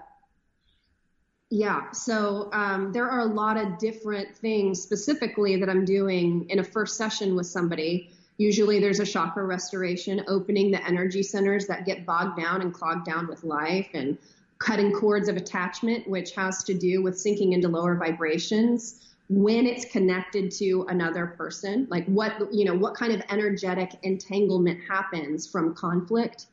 yeah, 1.51 1.91
so 1.91 2.49
um, 2.53 2.93
there 2.93 3.11
are 3.11 3.21
a 3.21 3.27
lot 3.27 3.59
of 3.59 3.79
different 3.79 4.35
things 4.35 4.81
specifically 4.81 5.57
that 5.57 5.69
I'm 5.69 5.85
doing 5.85 6.49
in 6.49 6.61
a 6.61 6.65
first 6.65 6.97
session 6.97 7.37
with 7.37 7.47
somebody. 7.47 8.11
Usually 8.39 8.81
there's 8.81 9.01
a 9.01 9.07
chakra 9.07 9.45
restoration, 9.45 10.25
opening 10.29 10.71
the 10.71 10.83
energy 10.87 11.23
centers 11.23 11.67
that 11.67 11.85
get 11.85 12.07
bogged 12.07 12.41
down 12.41 12.63
and 12.63 12.73
clogged 12.73 13.05
down 13.05 13.29
with 13.29 13.45
life 13.45 13.89
and 13.93 14.17
cutting 14.59 14.93
cords 14.93 15.29
of 15.29 15.37
attachment, 15.37 16.09
which 16.09 16.35
has 16.35 16.65
to 16.65 16.73
do 16.73 17.03
with 17.03 17.19
sinking 17.19 17.53
into 17.53 17.69
lower 17.69 17.97
vibrations 17.97 19.12
when 19.29 19.67
it's 19.67 19.85
connected 19.87 20.51
to 20.51 20.87
another 20.89 21.27
person, 21.27 21.87
like 21.91 22.05
what, 22.07 22.53
you 22.53 22.65
know, 22.65 22.75
what 22.75 22.95
kind 22.95 23.13
of 23.13 23.23
energetic 23.31 23.93
entanglement 24.03 24.81
happens 24.87 25.47
from 25.47 25.75
conflict, 25.75 26.47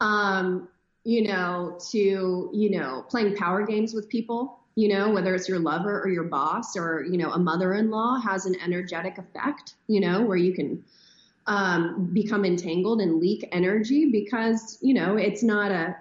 um, 0.00 0.68
you 1.04 1.28
know, 1.28 1.78
to, 1.90 2.50
you 2.52 2.70
know, 2.70 3.04
playing 3.08 3.36
power 3.36 3.66
games 3.66 3.92
with 3.92 4.08
people, 4.08 4.60
you 4.74 4.88
know, 4.88 5.10
whether 5.10 5.34
it's 5.34 5.48
your 5.48 5.58
lover 5.58 6.00
or 6.00 6.08
your 6.08 6.24
boss 6.24 6.76
or, 6.76 7.04
you 7.04 7.18
know, 7.18 7.30
a 7.32 7.38
mother 7.38 7.74
in 7.74 7.90
law 7.90 8.18
has 8.18 8.46
an 8.46 8.56
energetic 8.60 9.18
effect, 9.18 9.74
you 9.86 10.00
know, 10.00 10.22
where 10.22 10.36
you 10.36 10.54
can 10.54 10.82
um, 11.46 12.10
become 12.12 12.44
entangled 12.44 13.00
and 13.00 13.20
leak 13.20 13.46
energy 13.52 14.10
because, 14.10 14.78
you 14.80 14.94
know, 14.94 15.16
it's 15.16 15.42
not 15.42 15.70
a, 15.70 15.94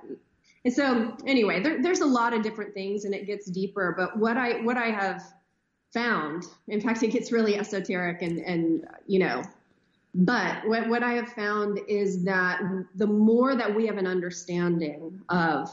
and 0.63 0.73
so 0.73 1.17
anyway, 1.27 1.61
there, 1.61 1.81
there's 1.83 1.99
a 1.99 2.05
lot 2.05 2.33
of 2.33 2.41
different 2.41 2.73
things 2.73 3.03
and 3.03 3.13
it 3.13 3.27
gets 3.27 3.47
deeper, 3.47 3.93
but 3.97 4.17
what 4.17 4.37
I, 4.37 4.61
what 4.61 4.77
I 4.77 4.85
have 4.87 5.21
found. 5.93 6.43
In 6.67 6.81
fact, 6.81 7.03
it 7.03 7.11
gets 7.11 7.31
really 7.31 7.55
esoteric 7.55 8.21
and, 8.21 8.39
and 8.39 8.87
you 9.07 9.19
know, 9.19 9.43
but 10.15 10.67
what, 10.67 10.87
what 10.89 11.03
I 11.03 11.13
have 11.13 11.29
found 11.29 11.79
is 11.87 12.23
that 12.25 12.61
the 12.95 13.07
more 13.07 13.55
that 13.55 13.73
we 13.73 13.87
have 13.87 13.97
an 13.97 14.07
understanding 14.07 15.21
of 15.29 15.69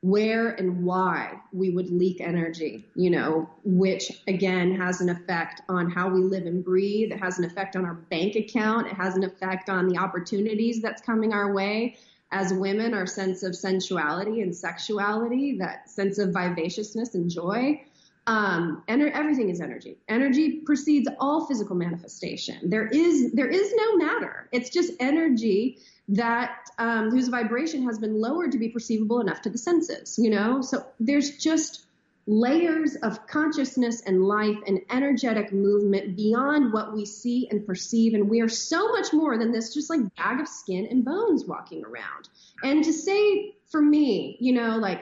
where 0.00 0.50
and 0.50 0.84
why 0.84 1.40
we 1.52 1.70
would 1.70 1.90
leak 1.90 2.20
energy, 2.20 2.86
you 2.94 3.10
know, 3.10 3.50
which 3.64 4.22
again 4.28 4.74
has 4.74 5.00
an 5.00 5.08
effect 5.08 5.62
on 5.68 5.90
how 5.90 6.08
we 6.08 6.20
live 6.20 6.46
and 6.46 6.64
breathe. 6.64 7.10
It 7.10 7.18
has 7.18 7.38
an 7.38 7.44
effect 7.44 7.74
on 7.74 7.84
our 7.84 7.94
bank 7.94 8.36
account. 8.36 8.86
It 8.86 8.94
has 8.94 9.16
an 9.16 9.24
effect 9.24 9.68
on 9.68 9.88
the 9.88 9.98
opportunities 9.98 10.80
that's 10.80 11.02
coming 11.02 11.32
our 11.32 11.52
way. 11.52 11.96
As 12.30 12.52
women, 12.52 12.94
our 12.94 13.06
sense 13.06 13.42
of 13.42 13.56
sensuality 13.56 14.42
and 14.42 14.54
sexuality, 14.54 15.56
that 15.58 15.90
sense 15.90 16.18
of 16.18 16.32
vivaciousness 16.32 17.14
and 17.14 17.28
joy. 17.28 17.82
Um, 18.28 18.82
and 18.88 19.00
everything 19.00 19.48
is 19.48 19.62
energy. 19.62 19.96
Energy 20.06 20.60
precedes 20.66 21.08
all 21.18 21.46
physical 21.46 21.74
manifestation. 21.74 22.68
There 22.68 22.86
is 22.86 23.32
there 23.32 23.48
is 23.48 23.72
no 23.74 23.96
matter. 23.96 24.50
It's 24.52 24.68
just 24.68 24.92
energy 25.00 25.78
that 26.08 26.68
um, 26.78 27.10
whose 27.10 27.28
vibration 27.28 27.84
has 27.84 27.98
been 27.98 28.20
lowered 28.20 28.52
to 28.52 28.58
be 28.58 28.68
perceivable 28.68 29.20
enough 29.20 29.40
to 29.42 29.50
the 29.50 29.56
senses. 29.56 30.18
You 30.18 30.28
know, 30.28 30.60
so 30.60 30.84
there's 31.00 31.38
just 31.38 31.86
layers 32.26 32.96
of 32.96 33.26
consciousness 33.26 34.02
and 34.02 34.22
life 34.22 34.58
and 34.66 34.80
energetic 34.90 35.50
movement 35.50 36.14
beyond 36.14 36.74
what 36.74 36.94
we 36.94 37.06
see 37.06 37.48
and 37.50 37.66
perceive. 37.66 38.12
And 38.12 38.28
we 38.28 38.42
are 38.42 38.48
so 38.48 38.88
much 38.92 39.14
more 39.14 39.38
than 39.38 39.52
this 39.52 39.72
just 39.72 39.88
like 39.88 40.00
bag 40.16 40.38
of 40.38 40.46
skin 40.46 40.86
and 40.90 41.02
bones 41.02 41.46
walking 41.46 41.82
around. 41.82 42.28
And 42.62 42.84
to 42.84 42.92
say 42.92 43.54
for 43.70 43.80
me, 43.80 44.36
you 44.38 44.52
know, 44.52 44.76
like 44.76 45.00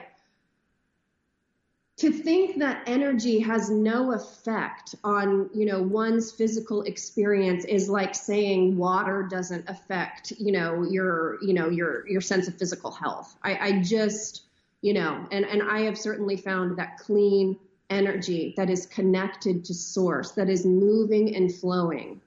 to 1.97 2.11
think 2.11 2.59
that 2.59 2.83
energy 2.85 3.39
has 3.39 3.71
no 3.71 4.13
effect 4.13 4.93
on 5.03 5.49
you 5.53 5.65
know 5.65 5.81
one's 5.81 6.31
physical 6.31 6.83
experience 6.83 7.65
is 7.65 7.89
like 7.89 8.13
saying 8.13 8.77
water 8.77 9.27
doesn't 9.29 9.67
affect 9.67 10.31
you 10.37 10.51
know 10.51 10.83
your 10.83 11.37
you 11.43 11.53
know 11.53 11.69
your 11.69 12.07
your 12.07 12.21
sense 12.21 12.47
of 12.47 12.55
physical 12.57 12.91
health. 12.91 13.35
I, 13.43 13.57
I 13.57 13.81
just 13.81 14.43
you 14.81 14.93
know 14.93 15.25
and 15.31 15.45
and 15.45 15.63
i 15.63 15.81
have 15.81 15.97
certainly 15.97 16.37
found 16.37 16.77
that 16.77 16.97
clean 16.97 17.57
energy 17.89 18.53
that 18.57 18.69
is 18.69 18.85
connected 18.85 19.65
to 19.65 19.73
source 19.73 20.31
that 20.31 20.49
is 20.49 20.65
moving 20.65 21.35
and 21.35 21.53
flowing 21.53 22.21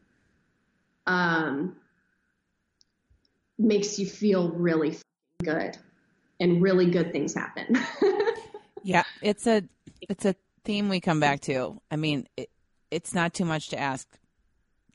um 1.06 1.76
makes 3.58 3.98
you 3.98 4.06
feel 4.06 4.50
really 4.50 4.96
good 5.44 5.76
and 6.40 6.62
really 6.62 6.90
good 6.90 7.12
things 7.12 7.34
happen 7.34 7.78
Yeah, 8.82 9.04
it's 9.22 9.46
a 9.46 9.62
it's 10.08 10.24
a 10.24 10.34
theme 10.64 10.88
we 10.88 11.00
come 11.00 11.20
back 11.20 11.40
to. 11.42 11.80
I 11.90 11.96
mean, 11.96 12.26
it, 12.36 12.50
it's 12.90 13.14
not 13.14 13.34
too 13.34 13.44
much 13.44 13.68
to 13.68 13.78
ask 13.78 14.08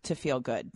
to 0.03 0.15
feel 0.15 0.39
good. 0.39 0.71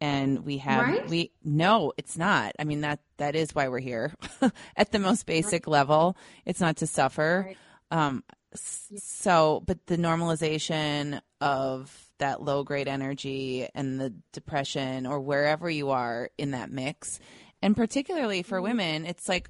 And 0.00 0.44
we 0.44 0.58
have 0.58 0.86
right? 0.88 1.08
we 1.08 1.30
no, 1.44 1.92
it's 1.96 2.18
not. 2.18 2.54
I 2.58 2.64
mean 2.64 2.80
that 2.80 3.00
that 3.18 3.36
is 3.36 3.54
why 3.54 3.68
we're 3.68 3.78
here. 3.78 4.12
At 4.76 4.90
the 4.90 4.98
most 4.98 5.26
basic 5.26 5.66
right. 5.66 5.72
level, 5.72 6.16
it's 6.44 6.60
not 6.60 6.78
to 6.78 6.86
suffer. 6.86 7.44
Right. 7.46 7.56
Um 7.90 8.24
so 8.54 9.62
but 9.64 9.86
the 9.86 9.96
normalization 9.96 11.20
of 11.40 12.10
that 12.18 12.42
low 12.42 12.64
grade 12.64 12.88
energy 12.88 13.68
and 13.74 14.00
the 14.00 14.12
depression 14.32 15.06
or 15.06 15.20
wherever 15.20 15.70
you 15.70 15.90
are 15.90 16.30
in 16.36 16.50
that 16.50 16.70
mix 16.70 17.18
and 17.62 17.74
particularly 17.74 18.42
for 18.42 18.58
mm-hmm. 18.58 18.64
women 18.64 19.06
it's 19.06 19.28
like 19.28 19.48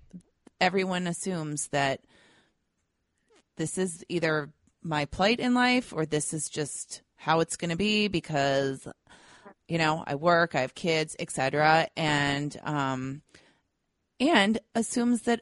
everyone 0.61 1.09
assumes 1.09 1.69
that 1.69 2.01
this 3.63 3.79
is 3.79 4.05
either 4.09 4.51
my 4.83 5.05
plight 5.05 5.39
in 5.39 5.55
life 5.55 5.93
or 5.95 6.05
this 6.05 6.35
is 6.35 6.49
just 6.49 7.01
how 7.15 7.39
it's 7.39 7.57
going 7.57 7.71
to 7.71 7.77
be 7.77 8.09
because 8.09 8.89
you 9.69 9.79
know 9.79 10.03
i 10.05 10.17
work 10.17 10.57
i 10.57 10.63
have 10.63 10.75
kids 10.75 11.15
etc 11.21 11.87
and 11.97 12.61
um 12.65 13.23
and 14.19 14.59
assumes 14.75 15.23
that 15.23 15.41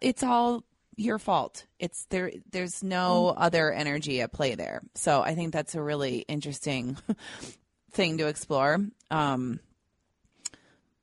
it's 0.00 0.22
all 0.22 0.64
your 0.96 1.18
fault 1.18 1.66
it's 1.78 2.06
there 2.06 2.32
there's 2.50 2.82
no 2.82 3.34
mm. 3.34 3.34
other 3.36 3.70
energy 3.70 4.22
at 4.22 4.32
play 4.32 4.54
there 4.54 4.80
so 4.94 5.20
i 5.20 5.34
think 5.34 5.52
that's 5.52 5.74
a 5.74 5.82
really 5.82 6.20
interesting 6.20 6.96
thing 7.92 8.16
to 8.16 8.28
explore 8.28 8.78
um 9.10 9.60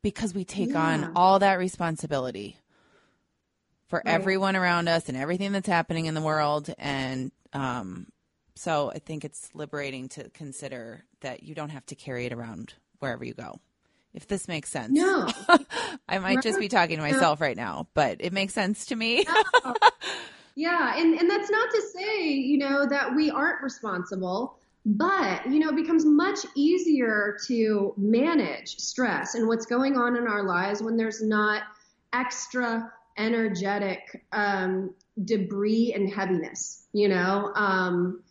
because 0.01 0.33
we 0.33 0.43
take 0.43 0.71
yeah. 0.71 0.81
on 0.81 1.11
all 1.15 1.37
that 1.37 1.59
responsibility 1.59 2.57
for 3.89 4.01
right. 4.05 4.13
everyone 4.13 4.55
around 4.55 4.87
us 4.87 5.09
and 5.09 5.17
everything 5.17 5.51
that's 5.51 5.67
happening 5.67 6.05
in 6.05 6.13
the 6.13 6.21
world. 6.21 6.73
And 6.77 7.31
um, 7.53 8.07
so 8.55 8.91
I 8.93 8.99
think 8.99 9.25
it's 9.25 9.49
liberating 9.53 10.07
to 10.09 10.29
consider 10.29 11.03
that 11.21 11.43
you 11.43 11.55
don't 11.55 11.69
have 11.69 11.85
to 11.87 11.95
carry 11.95 12.25
it 12.25 12.33
around 12.33 12.73
wherever 12.99 13.23
you 13.23 13.33
go. 13.33 13.59
If 14.13 14.27
this 14.27 14.47
makes 14.47 14.69
sense. 14.69 14.91
No. 14.91 15.27
I 16.09 16.17
might 16.19 16.35
right. 16.35 16.43
just 16.43 16.59
be 16.59 16.67
talking 16.67 16.97
to 16.97 17.03
myself 17.03 17.41
right 17.41 17.57
now, 17.57 17.87
but 17.93 18.17
it 18.19 18.33
makes 18.33 18.53
sense 18.53 18.87
to 18.87 18.95
me. 18.95 19.25
yeah, 20.55 20.97
and, 20.97 21.13
and 21.13 21.29
that's 21.29 21.49
not 21.51 21.69
to 21.69 21.81
say, 21.95 22.27
you 22.29 22.57
know, 22.57 22.87
that 22.87 23.15
we 23.15 23.29
aren't 23.29 23.61
responsible 23.61 24.55
but 24.85 25.45
you 25.45 25.59
know 25.59 25.69
it 25.69 25.75
becomes 25.75 26.05
much 26.05 26.39
easier 26.55 27.37
to 27.45 27.93
manage 27.97 28.77
stress 28.77 29.35
and 29.35 29.47
what's 29.47 29.65
going 29.65 29.97
on 29.97 30.15
in 30.15 30.25
our 30.25 30.43
lives 30.43 30.81
when 30.81 30.95
there's 30.95 31.21
not 31.21 31.63
extra 32.13 32.91
energetic 33.19 34.23
um, 34.31 34.95
debris 35.23 35.93
and 35.93 36.11
heaviness. 36.11 36.85
You 36.93 37.09
know, 37.09 37.51
um, 37.55 38.23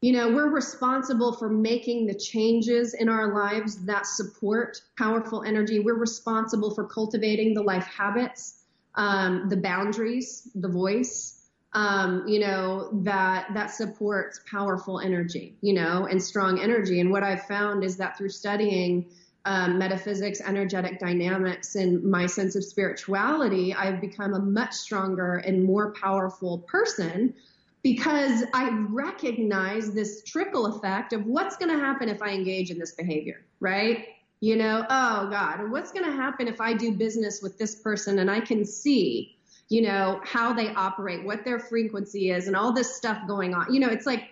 you 0.00 0.12
know, 0.12 0.30
we're 0.30 0.50
responsible 0.50 1.32
for 1.32 1.48
making 1.48 2.06
the 2.06 2.14
changes 2.14 2.94
in 2.94 3.08
our 3.08 3.34
lives 3.34 3.84
that 3.86 4.06
support 4.06 4.80
powerful 4.96 5.42
energy. 5.42 5.80
We're 5.80 5.98
responsible 5.98 6.74
for 6.74 6.84
cultivating 6.84 7.54
the 7.54 7.62
life 7.62 7.84
habits, 7.86 8.62
um, 8.94 9.48
the 9.48 9.56
boundaries, 9.56 10.48
the 10.54 10.68
voice. 10.68 11.36
Um, 11.72 12.26
you 12.26 12.40
know 12.40 12.88
that 13.04 13.54
that 13.54 13.70
supports 13.70 14.40
powerful 14.50 14.98
energy, 14.98 15.54
you 15.60 15.72
know, 15.72 16.04
and 16.10 16.20
strong 16.20 16.58
energy. 16.58 16.98
And 16.98 17.12
what 17.12 17.22
I've 17.22 17.44
found 17.44 17.84
is 17.84 17.98
that 17.98 18.18
through 18.18 18.30
studying 18.30 19.12
um, 19.44 19.78
metaphysics, 19.78 20.40
energetic 20.40 20.98
dynamics, 20.98 21.74
and 21.74 22.02
my 22.04 22.26
sense 22.26 22.56
of 22.56 22.64
spirituality, 22.64 23.74
I've 23.74 24.00
become 24.00 24.34
a 24.34 24.38
much 24.38 24.72
stronger 24.72 25.36
and 25.36 25.64
more 25.64 25.92
powerful 25.92 26.58
person 26.58 27.34
because 27.82 28.44
I 28.52 28.86
recognize 28.90 29.92
this 29.92 30.22
trickle 30.24 30.66
effect 30.66 31.14
of 31.14 31.24
what's 31.24 31.56
going 31.56 31.74
to 31.74 31.82
happen 31.82 32.08
if 32.10 32.20
I 32.20 32.30
engage 32.30 32.70
in 32.70 32.78
this 32.78 32.92
behavior, 32.92 33.42
right? 33.60 34.06
You 34.40 34.56
know, 34.56 34.84
oh 34.90 35.28
God, 35.30 35.70
what's 35.70 35.90
going 35.90 36.04
to 36.04 36.12
happen 36.12 36.46
if 36.46 36.60
I 36.60 36.74
do 36.74 36.92
business 36.92 37.40
with 37.42 37.58
this 37.58 37.76
person 37.76 38.18
and 38.18 38.30
I 38.30 38.40
can 38.40 38.66
see, 38.66 39.36
you 39.70 39.82
know, 39.82 40.20
how 40.24 40.52
they 40.52 40.68
operate, 40.74 41.24
what 41.24 41.44
their 41.44 41.58
frequency 41.58 42.30
is, 42.30 42.46
and 42.46 42.56
all 42.56 42.72
this 42.72 42.94
stuff 42.94 43.26
going 43.26 43.54
on. 43.54 43.72
You 43.72 43.80
know, 43.80 43.88
it's 43.88 44.06
like, 44.06 44.30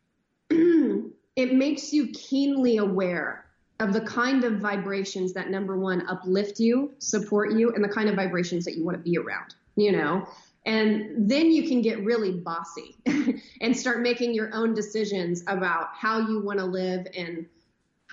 it 0.50 1.54
makes 1.54 1.94
you 1.94 2.08
keenly 2.08 2.76
aware 2.76 3.46
of 3.80 3.92
the 3.92 4.00
kind 4.02 4.44
of 4.44 4.60
vibrations 4.60 5.32
that 5.32 5.50
number 5.50 5.76
one 5.76 6.06
uplift 6.08 6.60
you, 6.60 6.92
support 6.98 7.52
you, 7.52 7.72
and 7.72 7.82
the 7.82 7.88
kind 7.88 8.08
of 8.08 8.14
vibrations 8.14 8.64
that 8.66 8.76
you 8.76 8.84
want 8.84 8.96
to 8.96 9.02
be 9.02 9.16
around, 9.16 9.54
you 9.74 9.90
know? 9.90 10.26
And 10.66 11.28
then 11.30 11.50
you 11.50 11.66
can 11.66 11.80
get 11.80 12.04
really 12.04 12.32
bossy 12.32 12.96
and 13.60 13.76
start 13.76 14.02
making 14.02 14.34
your 14.34 14.54
own 14.54 14.74
decisions 14.74 15.42
about 15.46 15.88
how 15.94 16.20
you 16.28 16.40
want 16.40 16.58
to 16.58 16.66
live 16.66 17.06
and 17.16 17.46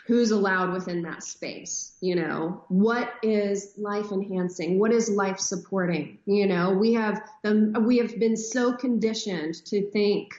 who's 0.05 0.31
allowed 0.31 0.71
within 0.71 1.01
that 1.01 1.21
space. 1.21 1.97
You 1.99 2.15
know, 2.15 2.63
what 2.69 3.15
is 3.21 3.73
life 3.77 4.13
enhancing? 4.13 4.79
What 4.79 4.93
is 4.93 5.09
life 5.09 5.39
supporting? 5.39 6.19
You 6.25 6.47
know, 6.47 6.71
we 6.71 6.93
have 6.93 7.21
the, 7.43 7.75
we 7.85 7.97
have 7.97 8.17
been 8.17 8.37
so 8.37 8.71
conditioned 8.71 9.65
to 9.65 9.91
think 9.91 10.31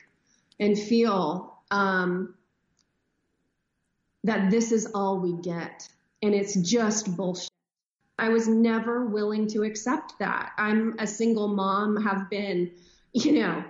and 0.59 0.79
feel 0.79 1.59
um, 1.71 2.35
that 4.25 4.51
this 4.51 4.73
is 4.73 4.87
all 4.95 5.19
we 5.19 5.33
get 5.43 5.89
and 6.23 6.35
it's 6.35 6.55
just 6.55 7.17
bullshit. 7.17 7.51
I 8.19 8.31
was 8.31 8.49
never 8.49 9.07
willing 9.07 9.47
to 9.49 9.63
accept 9.63 10.19
that. 10.19 10.53
I'm 10.59 10.97
a 10.99 11.07
single 11.07 11.49
mom, 11.49 12.03
have 12.03 12.29
been, 12.29 12.73
you 13.13 13.33
know, 13.41 13.65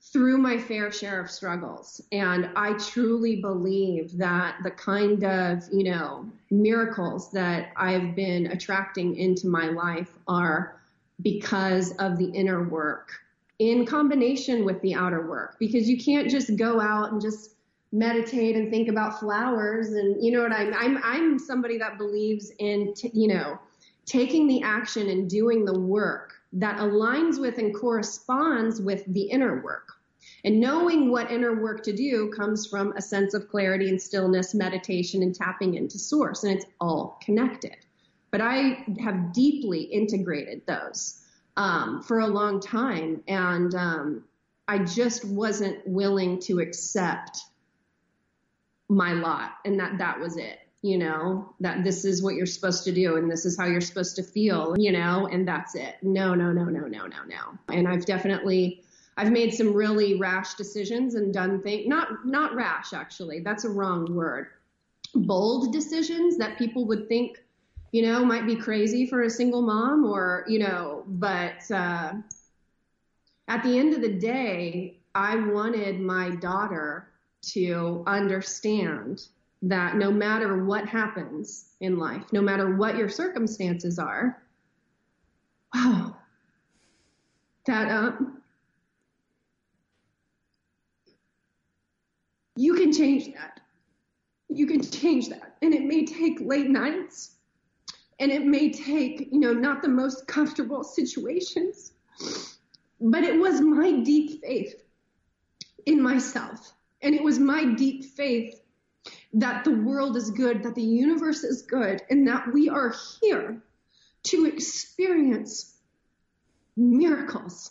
through 0.00 0.38
my 0.38 0.56
fair 0.58 0.90
share 0.92 1.20
of 1.20 1.30
struggles. 1.30 2.00
And 2.12 2.50
I 2.56 2.74
truly 2.74 3.40
believe 3.40 4.16
that 4.18 4.56
the 4.62 4.70
kind 4.70 5.24
of, 5.24 5.64
you 5.72 5.84
know, 5.84 6.26
miracles 6.50 7.30
that 7.32 7.72
I've 7.76 8.14
been 8.14 8.46
attracting 8.46 9.16
into 9.16 9.48
my 9.48 9.66
life 9.66 10.16
are 10.26 10.80
because 11.20 11.92
of 11.96 12.16
the 12.16 12.30
inner 12.30 12.66
work 12.68 13.12
in 13.58 13.84
combination 13.84 14.64
with 14.64 14.80
the 14.80 14.94
outer 14.94 15.28
work 15.28 15.56
because 15.58 15.86
you 15.86 16.02
can't 16.02 16.30
just 16.30 16.56
go 16.56 16.80
out 16.80 17.12
and 17.12 17.20
just 17.20 17.56
meditate 17.92 18.56
and 18.56 18.70
think 18.70 18.88
about 18.88 19.18
flowers 19.18 19.88
and 19.88 20.22
you 20.22 20.30
know 20.30 20.42
what 20.42 20.52
I'm 20.52 20.72
I'm 20.74 21.00
I'm 21.02 21.38
somebody 21.38 21.76
that 21.78 21.98
believes 21.98 22.52
in 22.58 22.94
t- 22.94 23.10
you 23.12 23.26
know 23.26 23.58
taking 24.06 24.46
the 24.48 24.62
action 24.62 25.08
and 25.08 25.28
doing 25.30 25.64
the 25.64 25.78
work 25.78 26.34
that 26.52 26.78
aligns 26.78 27.40
with 27.40 27.58
and 27.58 27.74
corresponds 27.74 28.80
with 28.80 29.04
the 29.12 29.22
inner 29.22 29.62
work. 29.62 29.92
And 30.44 30.58
knowing 30.58 31.10
what 31.10 31.30
inner 31.30 31.62
work 31.62 31.82
to 31.84 31.92
do 31.92 32.30
comes 32.30 32.66
from 32.66 32.92
a 32.96 33.02
sense 33.02 33.34
of 33.34 33.48
clarity 33.48 33.88
and 33.88 34.00
stillness, 34.00 34.54
meditation, 34.54 35.22
and 35.22 35.34
tapping 35.34 35.74
into 35.74 35.98
source. 35.98 36.44
And 36.44 36.56
it's 36.56 36.66
all 36.80 37.18
connected. 37.22 37.76
But 38.30 38.40
I 38.40 38.84
have 39.00 39.32
deeply 39.32 39.82
integrated 39.82 40.62
those 40.66 41.20
um, 41.56 42.02
for 42.02 42.20
a 42.20 42.26
long 42.26 42.60
time. 42.60 43.22
And 43.28 43.74
um, 43.74 44.24
I 44.66 44.78
just 44.78 45.24
wasn't 45.24 45.86
willing 45.86 46.40
to 46.42 46.60
accept 46.60 47.38
my 48.90 49.12
lot. 49.12 49.52
And 49.64 49.78
that, 49.80 49.98
that 49.98 50.20
was 50.20 50.36
it 50.36 50.58
you 50.82 50.96
know, 50.96 51.54
that 51.60 51.84
this 51.84 52.04
is 52.04 52.22
what 52.22 52.34
you're 52.34 52.46
supposed 52.46 52.84
to 52.84 52.92
do 52.92 53.16
and 53.16 53.30
this 53.30 53.44
is 53.44 53.58
how 53.58 53.66
you're 53.66 53.82
supposed 53.82 54.16
to 54.16 54.22
feel, 54.22 54.74
you 54.78 54.92
know, 54.92 55.28
and 55.30 55.46
that's 55.46 55.74
it. 55.74 55.96
No, 56.02 56.34
no, 56.34 56.52
no, 56.52 56.64
no, 56.64 56.86
no, 56.86 57.06
no, 57.06 57.24
no. 57.26 57.58
And 57.68 57.86
I've 57.86 58.06
definitely 58.06 58.82
I've 59.16 59.30
made 59.30 59.52
some 59.52 59.74
really 59.74 60.18
rash 60.18 60.54
decisions 60.54 61.14
and 61.16 61.34
done 61.34 61.62
things 61.62 61.86
not 61.86 62.24
not 62.26 62.54
rash 62.54 62.94
actually. 62.94 63.40
That's 63.40 63.64
a 63.64 63.68
wrong 63.68 64.14
word. 64.14 64.48
Bold 65.14 65.72
decisions 65.72 66.38
that 66.38 66.56
people 66.56 66.86
would 66.86 67.08
think, 67.08 67.42
you 67.92 68.02
know, 68.02 68.24
might 68.24 68.46
be 68.46 68.56
crazy 68.56 69.06
for 69.06 69.22
a 69.22 69.30
single 69.30 69.60
mom 69.60 70.06
or, 70.06 70.46
you 70.48 70.60
know, 70.60 71.04
but 71.06 71.70
uh 71.70 72.14
at 73.48 73.62
the 73.64 73.78
end 73.78 73.92
of 73.92 74.00
the 74.00 74.14
day, 74.14 74.96
I 75.14 75.36
wanted 75.36 76.00
my 76.00 76.30
daughter 76.36 77.09
to 77.42 78.04
understand 78.06 79.26
that 79.62 79.96
no 79.96 80.10
matter 80.10 80.64
what 80.64 80.86
happens 80.88 81.74
in 81.80 81.98
life, 81.98 82.24
no 82.32 82.40
matter 82.40 82.76
what 82.76 82.96
your 82.96 83.08
circumstances 83.08 83.98
are, 83.98 84.42
wow, 85.74 86.16
that 87.66 87.90
um, 87.90 88.42
you 92.56 92.74
can 92.74 92.92
change 92.92 93.32
that. 93.34 93.60
You 94.48 94.66
can 94.66 94.82
change 94.82 95.28
that. 95.28 95.56
And 95.62 95.74
it 95.74 95.84
may 95.84 96.04
take 96.04 96.40
late 96.40 96.68
nights 96.68 97.36
and 98.18 98.30
it 98.30 98.44
may 98.44 98.70
take, 98.70 99.28
you 99.32 99.40
know, 99.40 99.52
not 99.52 99.82
the 99.82 99.88
most 99.88 100.26
comfortable 100.26 100.84
situations, 100.84 101.92
but 103.00 103.24
it 103.24 103.38
was 103.38 103.60
my 103.60 104.00
deep 104.00 104.42
faith 104.42 104.82
in 105.86 106.02
myself. 106.02 106.74
And 107.02 107.14
it 107.14 107.22
was 107.22 107.38
my 107.38 107.64
deep 107.64 108.04
faith 108.04 108.60
that 109.32 109.64
the 109.64 109.70
world 109.70 110.16
is 110.16 110.30
good, 110.30 110.62
that 110.62 110.74
the 110.74 110.82
universe 110.82 111.44
is 111.44 111.62
good, 111.62 112.02
and 112.10 112.26
that 112.28 112.52
we 112.52 112.68
are 112.68 112.94
here 113.20 113.62
to 114.24 114.46
experience 114.46 115.78
miracles. 116.76 117.70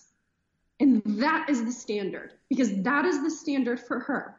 And 0.80 1.02
that 1.06 1.50
is 1.50 1.64
the 1.66 1.72
standard 1.72 2.34
because 2.48 2.82
that 2.84 3.06
is 3.06 3.22
the 3.22 3.30
standard 3.30 3.80
for 3.80 4.00
her. 4.00 4.38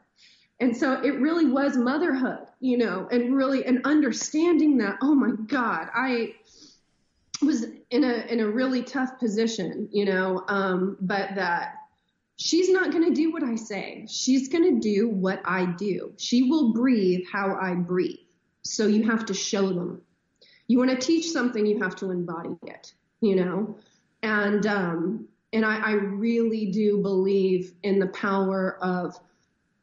And 0.60 0.76
so 0.76 1.00
it 1.02 1.20
really 1.20 1.46
was 1.46 1.76
motherhood, 1.76 2.46
you 2.60 2.76
know, 2.76 3.08
and 3.10 3.34
really 3.34 3.64
an 3.64 3.80
understanding 3.84 4.76
that, 4.78 4.96
oh 5.00 5.14
my 5.14 5.30
God, 5.46 5.88
I 5.94 6.34
was 7.42 7.64
in 7.90 8.04
a 8.04 8.26
in 8.30 8.40
a 8.40 8.48
really 8.48 8.82
tough 8.82 9.18
position, 9.18 9.88
you 9.90 10.04
know, 10.04 10.44
um, 10.48 10.98
but 11.00 11.34
that 11.34 11.74
she's 12.40 12.70
not 12.70 12.90
going 12.90 13.04
to 13.04 13.14
do 13.14 13.30
what 13.30 13.42
I 13.42 13.54
say. 13.54 14.06
She's 14.08 14.48
going 14.48 14.64
to 14.64 14.80
do 14.80 15.08
what 15.10 15.42
I 15.44 15.66
do. 15.66 16.14
She 16.16 16.44
will 16.44 16.72
breathe 16.72 17.26
how 17.30 17.54
I 17.60 17.74
breathe. 17.74 18.16
So 18.62 18.86
you 18.86 19.10
have 19.10 19.26
to 19.26 19.34
show 19.34 19.68
them. 19.68 20.00
You 20.66 20.78
want 20.78 20.90
to 20.90 20.96
teach 20.96 21.30
something, 21.30 21.66
you 21.66 21.82
have 21.82 21.96
to 21.96 22.10
embody 22.10 22.56
it, 22.62 22.94
you 23.20 23.36
know? 23.36 23.76
And, 24.22 24.66
um, 24.66 25.28
and 25.52 25.66
I, 25.66 25.80
I 25.80 25.92
really 25.92 26.70
do 26.70 27.02
believe 27.02 27.74
in 27.82 27.98
the 27.98 28.06
power 28.06 28.78
of 28.80 29.18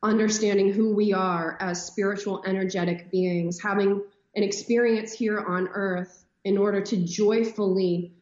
understanding 0.01 0.71
who 0.71 0.95
we 0.95 1.13
are 1.13 1.57
as 1.59 1.85
spiritual, 1.85 2.43
energetic 2.45 3.11
beings, 3.11 3.61
having 3.61 4.01
an 4.35 4.43
experience 4.43 5.13
here 5.13 5.39
on 5.39 5.67
earth 5.73 6.25
in 6.43 6.57
order 6.57 6.81
to 6.81 6.97
joyfully 6.97 8.13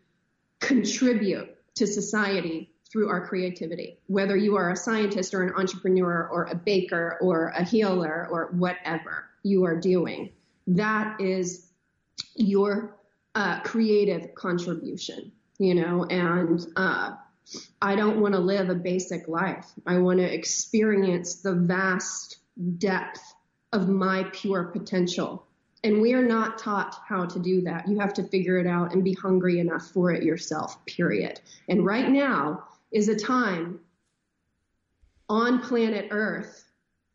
contribute 0.59 1.55
to 1.75 1.87
society 1.87 2.74
through 2.95 3.09
our 3.09 3.27
creativity. 3.27 3.97
Whether 4.07 4.37
you 4.37 4.55
are 4.55 4.71
a 4.71 4.75
scientist 4.77 5.33
or 5.33 5.43
an 5.43 5.53
entrepreneur 5.57 6.29
or 6.31 6.45
a 6.45 6.55
baker 6.55 7.17
or 7.19 7.47
a 7.49 7.61
healer 7.61 8.25
or 8.31 8.51
whatever 8.53 9.25
you 9.43 9.65
are 9.65 9.75
doing, 9.75 10.31
that 10.67 11.19
is 11.19 11.67
your 12.35 12.95
uh, 13.35 13.59
creative 13.63 14.33
contribution, 14.33 15.33
you 15.59 15.75
know, 15.75 16.05
and 16.05 16.65
uh, 16.77 17.15
I 17.81 17.95
don't 17.97 18.21
want 18.21 18.33
to 18.33 18.39
live 18.39 18.69
a 18.69 18.75
basic 18.75 19.27
life. 19.27 19.69
I 19.85 19.97
want 19.97 20.19
to 20.19 20.33
experience 20.33 21.41
the 21.41 21.51
vast 21.51 22.37
depth 22.77 23.19
of 23.73 23.89
my 23.89 24.23
pure 24.31 24.63
potential. 24.63 25.45
And 25.83 26.01
we 26.01 26.13
are 26.13 26.25
not 26.25 26.59
taught 26.59 26.95
how 27.05 27.25
to 27.25 27.39
do 27.39 27.61
that. 27.63 27.89
You 27.89 27.99
have 27.99 28.13
to 28.13 28.23
figure 28.23 28.57
it 28.57 28.67
out 28.67 28.93
and 28.93 29.03
be 29.03 29.13
hungry 29.15 29.59
enough 29.59 29.85
for 29.87 30.13
it 30.13 30.23
yourself, 30.23 30.83
period. 30.85 31.41
And 31.67 31.85
right 31.85 32.09
now, 32.09 32.63
is 32.95 33.09
a 33.09 33.15
time 33.15 33.77
on 35.27 35.59
planet 35.59 36.07
Earth 36.11 36.63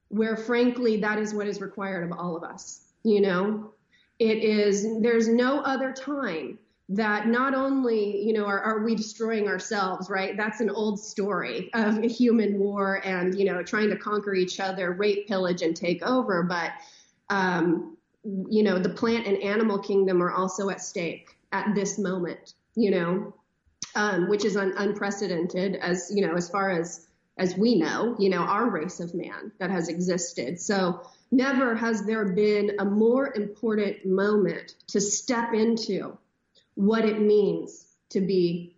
where, 0.08 0.36
frankly, 0.36 0.98
that 0.98 1.18
is 1.18 1.32
what 1.32 1.46
is 1.46 1.60
required 1.62 2.04
of 2.04 2.16
all 2.16 2.36
of 2.36 2.44
us. 2.44 2.82
You 3.02 3.22
know, 3.22 3.72
it 4.18 4.44
is, 4.44 5.00
there's 5.00 5.26
no 5.26 5.60
other 5.60 5.92
time 5.92 6.58
that 6.90 7.28
not 7.28 7.54
only, 7.54 8.22
you 8.22 8.34
know, 8.34 8.44
are, 8.44 8.60
are 8.60 8.80
we 8.80 8.94
destroying 8.94 9.48
ourselves, 9.48 10.10
right? 10.10 10.36
That's 10.36 10.60
an 10.60 10.68
old 10.68 11.00
story 11.00 11.70
of 11.72 12.04
human 12.04 12.58
war 12.58 13.00
and, 13.06 13.38
you 13.38 13.46
know, 13.46 13.62
trying 13.62 13.88
to 13.88 13.96
conquer 13.96 14.34
each 14.34 14.60
other, 14.60 14.92
rape, 14.92 15.28
pillage, 15.28 15.62
and 15.62 15.74
take 15.74 16.02
over. 16.02 16.42
But, 16.42 16.72
um, 17.30 17.96
you 18.22 18.62
know, 18.62 18.78
the 18.78 18.90
plant 18.90 19.26
and 19.26 19.38
animal 19.38 19.78
kingdom 19.78 20.22
are 20.22 20.32
also 20.32 20.68
at 20.68 20.82
stake 20.82 21.38
at 21.52 21.74
this 21.74 21.98
moment, 21.98 22.52
you 22.74 22.90
know, 22.90 23.32
um, 23.94 24.28
which 24.28 24.44
is 24.44 24.56
un- 24.56 24.74
unprecedented 24.76 25.76
as 25.76 26.10
you 26.14 26.26
know 26.26 26.34
as 26.34 26.48
far 26.48 26.70
as 26.70 27.06
as 27.40 27.56
we 27.56 27.76
know, 27.76 28.14
you 28.18 28.28
know, 28.28 28.42
our 28.42 28.68
race 28.68 29.00
of 29.00 29.14
man 29.14 29.50
that 29.58 29.70
has 29.70 29.88
existed. 29.88 30.60
So 30.60 31.00
never 31.30 31.74
has 31.74 32.04
there 32.04 32.26
been 32.26 32.72
a 32.78 32.84
more 32.84 33.32
important 33.34 34.04
moment 34.04 34.74
to 34.88 35.00
step 35.00 35.54
into 35.54 36.18
what 36.74 37.06
it 37.06 37.18
means 37.18 37.86
to 38.10 38.20
be 38.20 38.76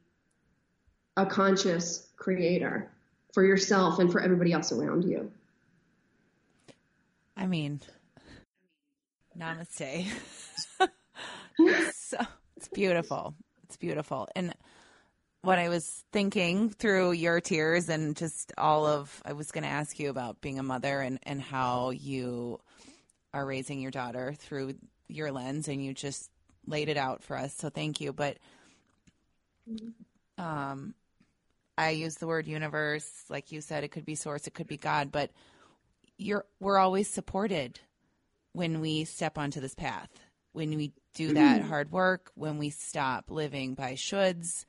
a 1.17 1.27
conscious 1.27 2.09
creator 2.17 2.91
for 3.35 3.45
yourself 3.45 3.99
and 3.99 4.13
for 4.13 4.21
everybody 4.21 4.53
else 4.53 4.71
around 4.71 5.05
you. 5.05 5.33
I 7.37 7.47
mean, 7.47 7.81
namaste. 9.37 10.07
so, 11.95 12.19
it's 12.57 12.69
beautiful. 12.69 13.35
It's 13.65 13.77
beautiful. 13.77 14.29
And 14.37 14.55
what 15.43 15.59
I 15.59 15.69
was 15.69 16.05
thinking 16.13 16.71
through 16.71 17.13
your 17.13 17.41
tears 17.41 17.89
and 17.89 18.17
just 18.17 18.53
all 18.57 18.87
of, 18.87 19.23
I 19.25 19.33
was 19.33 19.51
going 19.51 19.65
to 19.65 19.71
ask 19.71 19.99
you 19.99 20.09
about 20.09 20.41
being 20.41 20.59
a 20.59 20.63
mother 20.63 21.01
and, 21.01 21.19
and 21.25 21.43
how 21.43 21.91
you 21.91 22.61
are 23.35 23.45
raising 23.45 23.81
your 23.81 23.91
daughter 23.91 24.35
through 24.39 24.75
your 25.09 25.33
lens, 25.33 25.67
and 25.67 25.85
you 25.85 25.95
just 25.95 26.31
laid 26.67 26.89
it 26.89 26.97
out 26.97 27.25
for 27.25 27.37
us. 27.37 27.55
So 27.55 27.71
thank 27.71 28.01
you. 28.01 28.13
But 28.13 28.39
um, 30.39 30.95
I 31.77 31.91
use 31.91 32.17
the 32.17 32.27
word 32.27 32.47
universe, 32.47 33.11
like 33.29 33.51
you 33.51 33.61
said, 33.61 33.83
it 33.83 33.89
could 33.89 34.05
be 34.05 34.15
source, 34.15 34.47
it 34.47 34.55
could 34.55 34.69
be 34.69 34.77
God, 34.77 35.11
but 35.11 35.31
you're 36.19 36.45
we're 36.61 36.79
always 36.79 37.09
supported 37.09 37.81
when 38.53 38.81
we 38.81 39.05
step 39.05 39.39
onto 39.39 39.61
this 39.61 39.75
path, 39.75 40.11
when 40.53 40.77
we 40.77 40.93
do 41.15 41.33
that 41.35 41.61
mm-hmm. 41.61 41.69
hard 41.69 41.91
work, 41.91 42.31
when 42.35 42.59
we 42.59 42.71
stop 42.71 43.31
living 43.31 43.75
by 43.75 43.95
shoulds 43.95 44.67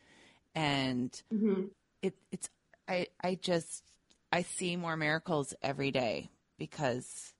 and 0.55 1.11
mm-hmm. 1.33 1.63
it, 2.01 2.15
it's 2.31 2.49
I 2.87 3.07
I 3.21 3.35
just 3.35 3.83
I 4.31 4.43
see 4.43 4.75
more 4.75 4.97
miracles 4.97 5.53
every 5.61 5.91
day 5.91 6.29
because 6.57 7.33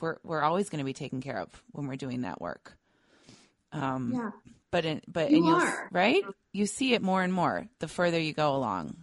we're 0.00 0.18
we're 0.22 0.42
always 0.42 0.68
going 0.68 0.78
to 0.78 0.84
be 0.84 0.92
taken 0.92 1.20
care 1.20 1.40
of 1.40 1.62
when 1.72 1.86
we're 1.86 1.96
doing 1.96 2.22
that 2.22 2.40
work. 2.40 2.76
Um, 3.72 4.12
yeah. 4.14 4.30
But 4.70 4.84
in 4.84 5.02
but 5.08 5.30
you 5.30 5.46
and 5.46 5.62
are 5.62 5.88
right. 5.92 6.22
You 6.52 6.66
see 6.66 6.94
it 6.94 7.02
more 7.02 7.22
and 7.22 7.32
more 7.32 7.66
the 7.78 7.88
further 7.88 8.18
you 8.18 8.32
go 8.32 8.54
along. 8.54 8.96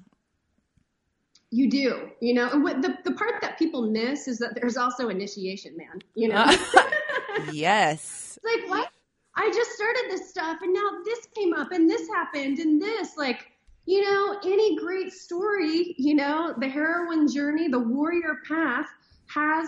You 1.52 1.70
do, 1.70 2.10
you 2.20 2.34
know, 2.34 2.50
and 2.50 2.64
what 2.64 2.82
the, 2.82 2.98
the 3.06 3.14
part 3.14 3.40
that 3.42 3.58
people 3.58 3.84
miss 3.84 4.28
is 4.28 4.40
that 4.40 4.56
there's 4.56 4.76
also 4.76 5.08
initiation, 5.08 5.78
man, 5.78 6.02
you 6.14 6.28
know? 6.28 6.44
yes. 7.54 8.38
Like, 8.44 8.70
what? 8.70 8.90
I 9.38 9.52
just 9.54 9.72
started 9.72 10.06
this 10.10 10.30
stuff 10.30 10.60
and 10.62 10.74
now 10.74 10.90
this 11.04 11.28
came 11.36 11.54
up 11.54 11.72
and 11.72 11.90
this 11.90 12.08
happened 12.08 12.60
and 12.60 12.82
this, 12.82 13.18
like, 13.18 13.52
you 13.86 14.02
know, 14.02 14.40
any 14.44 14.78
great 14.78 15.12
story, 15.14 15.94
you 15.98 16.16
know, 16.16 16.56
the 16.58 16.68
heroine 16.68 17.32
journey, 17.32 17.68
the 17.68 17.80
warrior 17.80 18.42
path 18.48 18.88
has 19.28 19.68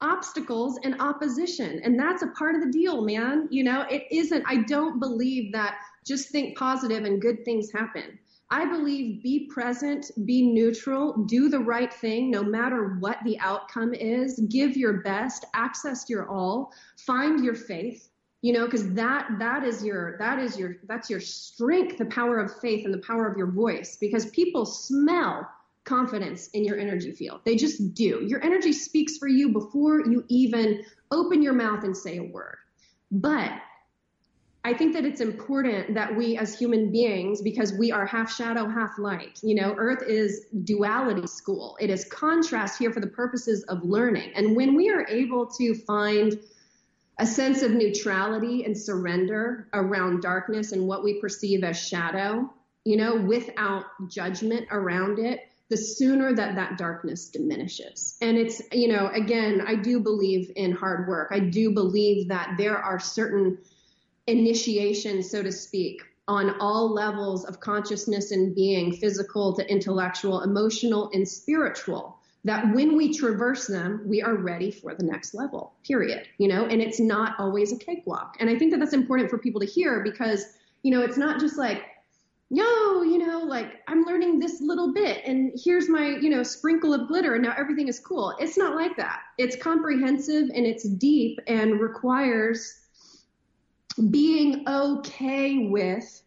obstacles 0.00 0.78
and 0.84 1.00
opposition. 1.00 1.80
And 1.82 1.98
that's 1.98 2.22
a 2.22 2.28
part 2.28 2.54
of 2.54 2.62
the 2.62 2.70
deal, 2.70 3.02
man. 3.02 3.48
You 3.50 3.64
know, 3.64 3.82
it 3.90 4.04
isn't, 4.10 4.44
I 4.46 4.62
don't 4.62 5.00
believe 5.00 5.52
that 5.52 5.78
just 6.06 6.30
think 6.30 6.56
positive 6.56 7.04
and 7.04 7.20
good 7.20 7.44
things 7.44 7.72
happen. 7.72 8.18
I 8.50 8.64
believe 8.64 9.22
be 9.22 9.46
present, 9.52 10.10
be 10.24 10.40
neutral, 10.42 11.24
do 11.24 11.50
the 11.50 11.58
right 11.58 11.92
thing 11.92 12.30
no 12.30 12.42
matter 12.42 12.96
what 12.98 13.18
the 13.24 13.38
outcome 13.40 13.92
is, 13.92 14.40
give 14.48 14.74
your 14.74 15.02
best, 15.02 15.44
access 15.52 16.08
your 16.08 16.28
all, 16.30 16.72
find 16.96 17.44
your 17.44 17.54
faith, 17.54 18.08
you 18.40 18.52
know, 18.52 18.66
because 18.66 18.92
that 18.94 19.28
that 19.38 19.64
is 19.64 19.84
your 19.84 20.16
that 20.18 20.38
is 20.38 20.58
your 20.58 20.76
that's 20.86 21.10
your 21.10 21.20
strength, 21.20 21.98
the 21.98 22.06
power 22.06 22.38
of 22.38 22.56
faith 22.60 22.84
and 22.84 22.94
the 22.94 22.98
power 22.98 23.26
of 23.26 23.36
your 23.36 23.50
voice 23.50 23.96
because 23.96 24.26
people 24.30 24.64
smell 24.64 25.48
confidence 25.84 26.48
in 26.48 26.64
your 26.64 26.78
energy 26.78 27.12
field. 27.12 27.40
They 27.44 27.56
just 27.56 27.94
do. 27.94 28.24
Your 28.26 28.44
energy 28.44 28.72
speaks 28.72 29.16
for 29.16 29.26
you 29.26 29.48
before 29.48 30.06
you 30.06 30.24
even 30.28 30.84
open 31.10 31.42
your 31.42 31.54
mouth 31.54 31.82
and 31.82 31.96
say 31.96 32.18
a 32.18 32.22
word. 32.24 32.58
But 33.10 33.52
I 34.64 34.74
think 34.74 34.92
that 34.92 35.06
it's 35.06 35.22
important 35.22 35.94
that 35.94 36.14
we 36.14 36.36
as 36.36 36.58
human 36.58 36.92
beings, 36.92 37.40
because 37.40 37.72
we 37.72 37.90
are 37.90 38.04
half 38.04 38.30
shadow, 38.30 38.68
half 38.68 38.98
light, 38.98 39.40
you 39.42 39.54
know, 39.54 39.74
Earth 39.78 40.02
is 40.06 40.46
duality 40.64 41.26
school. 41.26 41.76
It 41.80 41.88
is 41.88 42.04
contrast 42.04 42.78
here 42.78 42.92
for 42.92 43.00
the 43.00 43.06
purposes 43.06 43.62
of 43.64 43.82
learning. 43.82 44.30
And 44.34 44.54
when 44.54 44.74
we 44.74 44.90
are 44.90 45.06
able 45.08 45.46
to 45.46 45.74
find 45.74 46.38
a 47.18 47.26
sense 47.26 47.62
of 47.62 47.72
neutrality 47.72 48.64
and 48.64 48.76
surrender 48.76 49.68
around 49.72 50.22
darkness 50.22 50.72
and 50.72 50.86
what 50.86 51.02
we 51.02 51.20
perceive 51.20 51.64
as 51.64 51.76
shadow, 51.76 52.48
you 52.84 52.96
know, 52.96 53.16
without 53.16 53.84
judgment 54.08 54.68
around 54.70 55.18
it, 55.18 55.40
the 55.68 55.76
sooner 55.76 56.32
that 56.34 56.54
that 56.54 56.78
darkness 56.78 57.28
diminishes. 57.28 58.16
And 58.22 58.38
it's, 58.38 58.62
you 58.72 58.88
know, 58.88 59.08
again, 59.08 59.62
I 59.66 59.74
do 59.74 60.00
believe 60.00 60.50
in 60.56 60.72
hard 60.72 61.08
work. 61.08 61.28
I 61.30 61.40
do 61.40 61.72
believe 61.72 62.28
that 62.28 62.54
there 62.56 62.78
are 62.78 62.98
certain 62.98 63.58
initiation, 64.26 65.22
so 65.22 65.42
to 65.42 65.52
speak, 65.52 66.02
on 66.28 66.60
all 66.60 66.92
levels 66.92 67.44
of 67.44 67.60
consciousness 67.60 68.30
and 68.30 68.54
being, 68.54 68.92
physical 68.92 69.56
to 69.56 69.70
intellectual, 69.70 70.42
emotional, 70.42 71.10
and 71.12 71.26
spiritual, 71.26 72.17
that 72.48 72.74
when 72.74 72.96
we 72.96 73.16
traverse 73.16 73.66
them, 73.66 74.02
we 74.06 74.22
are 74.22 74.34
ready 74.34 74.70
for 74.70 74.94
the 74.94 75.04
next 75.04 75.34
level, 75.34 75.74
period. 75.84 76.26
You 76.38 76.48
know, 76.48 76.66
and 76.66 76.80
it's 76.80 77.00
not 77.00 77.38
always 77.38 77.72
a 77.72 77.78
cakewalk. 77.78 78.36
And 78.40 78.48
I 78.48 78.56
think 78.58 78.70
that 78.72 78.78
that's 78.78 78.92
important 78.92 79.30
for 79.30 79.38
people 79.38 79.60
to 79.60 79.66
hear 79.66 80.02
because, 80.02 80.44
you 80.82 80.90
know, 80.90 81.02
it's 81.02 81.16
not 81.16 81.40
just 81.40 81.58
like, 81.58 81.84
yo, 82.50 83.02
you 83.02 83.18
know, 83.18 83.40
like 83.40 83.80
I'm 83.88 84.04
learning 84.04 84.38
this 84.38 84.60
little 84.60 84.92
bit 84.94 85.22
and 85.26 85.52
here's 85.54 85.88
my, 85.88 86.06
you 86.06 86.30
know, 86.30 86.42
sprinkle 86.42 86.94
of 86.94 87.08
glitter 87.08 87.34
and 87.34 87.44
now 87.44 87.54
everything 87.58 87.88
is 87.88 88.00
cool. 88.00 88.34
It's 88.38 88.56
not 88.56 88.74
like 88.74 88.96
that. 88.96 89.20
It's 89.36 89.54
comprehensive 89.56 90.48
and 90.54 90.64
it's 90.64 90.84
deep 90.84 91.38
and 91.46 91.80
requires 91.80 92.80
being 94.10 94.66
okay 94.68 95.68
with 95.68 96.22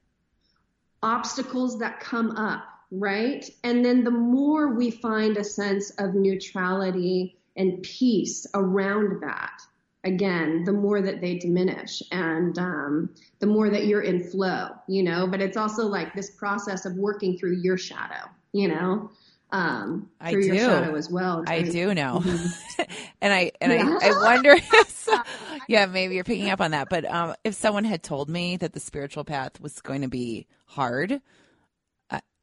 obstacles 1.01 1.79
that 1.79 1.99
come 1.99 2.31
up, 2.31 2.63
right? 2.91 3.49
And 3.63 3.83
then 3.85 4.03
the 4.03 4.11
more 4.11 4.73
we 4.75 4.91
find 4.91 5.37
a 5.37 5.43
sense 5.43 5.91
of 5.91 6.13
neutrality 6.15 7.37
and 7.55 7.83
peace 7.83 8.47
around 8.53 9.21
that, 9.23 9.61
again, 10.03 10.63
the 10.65 10.73
more 10.73 11.01
that 11.01 11.21
they 11.21 11.37
diminish 11.37 12.01
and 12.11 12.57
um, 12.59 13.09
the 13.39 13.47
more 13.47 13.69
that 13.69 13.85
you're 13.85 14.01
in 14.01 14.23
flow, 14.23 14.69
you 14.87 15.03
know. 15.03 15.27
But 15.27 15.41
it's 15.41 15.57
also 15.57 15.87
like 15.87 16.13
this 16.15 16.31
process 16.31 16.85
of 16.85 16.95
working 16.95 17.37
through 17.37 17.57
your 17.61 17.77
shadow, 17.77 18.29
you 18.53 18.67
know. 18.67 19.11
Um, 19.51 20.09
I 20.19 20.31
through 20.31 20.43
do. 20.43 20.47
your 20.47 20.57
shadow 20.57 20.95
as 20.95 21.09
well. 21.09 21.43
I 21.47 21.57
Right? 21.57 21.71
do 21.71 21.93
know. 21.93 22.21
Mm-hmm. 22.23 22.83
and 23.21 23.33
I 23.33 23.51
and 23.61 23.71
Yeah. 23.71 23.97
I, 24.01 24.09
I 24.09 24.11
wonder 24.13 24.51
if 24.53 25.09
yeah, 25.67 25.85
maybe 25.87 26.15
you're 26.15 26.23
picking 26.23 26.49
up 26.49 26.61
on 26.61 26.71
that. 26.71 26.89
But 26.89 27.05
um, 27.05 27.35
if 27.43 27.55
someone 27.55 27.83
had 27.83 28.03
told 28.03 28.29
me 28.29 28.57
that 28.57 28.73
the 28.73 28.79
spiritual 28.79 29.23
path 29.25 29.59
was 29.61 29.81
going 29.81 30.01
to 30.01 30.07
be 30.07 30.47
hard, 30.65 31.21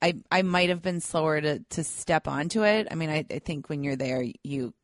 I 0.01 0.15
I, 0.31 0.43
might 0.43 0.69
have 0.69 0.83
been 0.83 1.01
slower 1.01 1.41
to, 1.41 1.59
to 1.59 1.85
step 1.85 2.29
onto 2.29 2.65
it. 2.65 2.89
I 2.91 2.95
mean, 2.95 3.11
I, 3.11 3.25
I 3.31 3.39
think 3.39 3.69
when 3.69 3.83
you're 3.83 3.97
there, 3.97 4.25
you 4.43 4.75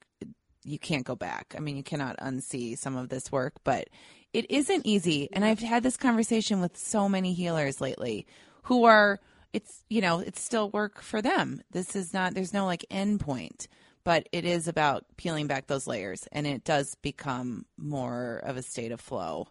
you 0.64 0.78
can't 0.78 1.04
go 1.04 1.14
back. 1.14 1.54
I 1.56 1.60
mean, 1.60 1.76
you 1.76 1.82
cannot 1.82 2.16
unsee 2.18 2.76
some 2.76 2.96
of 2.96 3.08
this 3.08 3.30
work, 3.30 3.54
but 3.64 3.88
it 4.32 4.50
isn't 4.50 4.86
easy. 4.86 5.28
And 5.32 5.44
I've 5.44 5.60
had 5.60 5.82
this 5.82 5.96
conversation 5.96 6.60
with 6.60 6.76
so 6.76 7.08
many 7.08 7.34
healers 7.34 7.80
lately 7.80 8.26
who 8.64 8.84
are 8.84 9.20
it's 9.52 9.84
you 9.88 10.00
know 10.00 10.18
it's 10.18 10.40
still 10.40 10.70
work 10.70 11.00
for 11.00 11.22
them. 11.22 11.62
This 11.70 11.94
is 11.94 12.12
not 12.12 12.34
there's 12.34 12.52
no 12.52 12.66
like 12.66 12.84
end 12.90 13.20
point, 13.20 13.68
but 14.02 14.28
it 14.32 14.44
is 14.44 14.68
about 14.68 15.04
peeling 15.16 15.46
back 15.46 15.68
those 15.68 15.86
layers, 15.86 16.26
and 16.32 16.46
it 16.46 16.64
does 16.64 16.96
become 16.96 17.64
more 17.76 18.42
of 18.44 18.56
a 18.56 18.62
state 18.62 18.90
of 18.90 19.00
flow. 19.00 19.46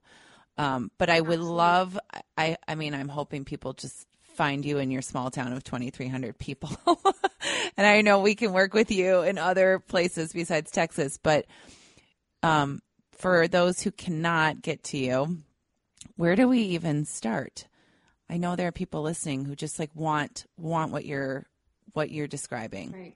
Um, 0.57 0.91
but 0.97 1.09
I 1.09 1.21
would 1.21 1.39
love. 1.39 1.97
I 2.37 2.57
I 2.67 2.75
mean, 2.75 2.93
I'm 2.93 3.07
hoping 3.07 3.45
people 3.45 3.73
just 3.73 4.05
find 4.33 4.65
you 4.65 4.77
in 4.77 4.91
your 4.91 5.01
small 5.01 5.31
town 5.31 5.53
of 5.53 5.63
2,300 5.63 6.37
people. 6.37 6.71
and 7.77 7.87
I 7.87 8.01
know 8.01 8.19
we 8.19 8.35
can 8.35 8.53
work 8.53 8.73
with 8.73 8.91
you 8.91 9.21
in 9.21 9.37
other 9.37 9.79
places 9.79 10.33
besides 10.33 10.71
Texas, 10.71 11.17
but 11.21 11.45
um, 12.41 12.81
for 13.11 13.47
those 13.47 13.81
who 13.81 13.91
cannot 13.91 14.61
get 14.61 14.83
to 14.85 14.97
you, 14.97 15.37
where 16.15 16.35
do 16.35 16.47
we 16.47 16.59
even 16.59 17.05
start? 17.05 17.67
I 18.29 18.37
know 18.37 18.55
there 18.55 18.67
are 18.67 18.73
people 18.73 19.01
listening 19.01 19.45
who 19.45 19.55
just 19.55 19.79
like 19.79 19.91
want 19.95 20.45
want 20.57 20.91
what 20.91 21.05
you're 21.05 21.45
what 21.93 22.11
you're 22.11 22.27
describing. 22.27 22.91
Right. 22.91 23.15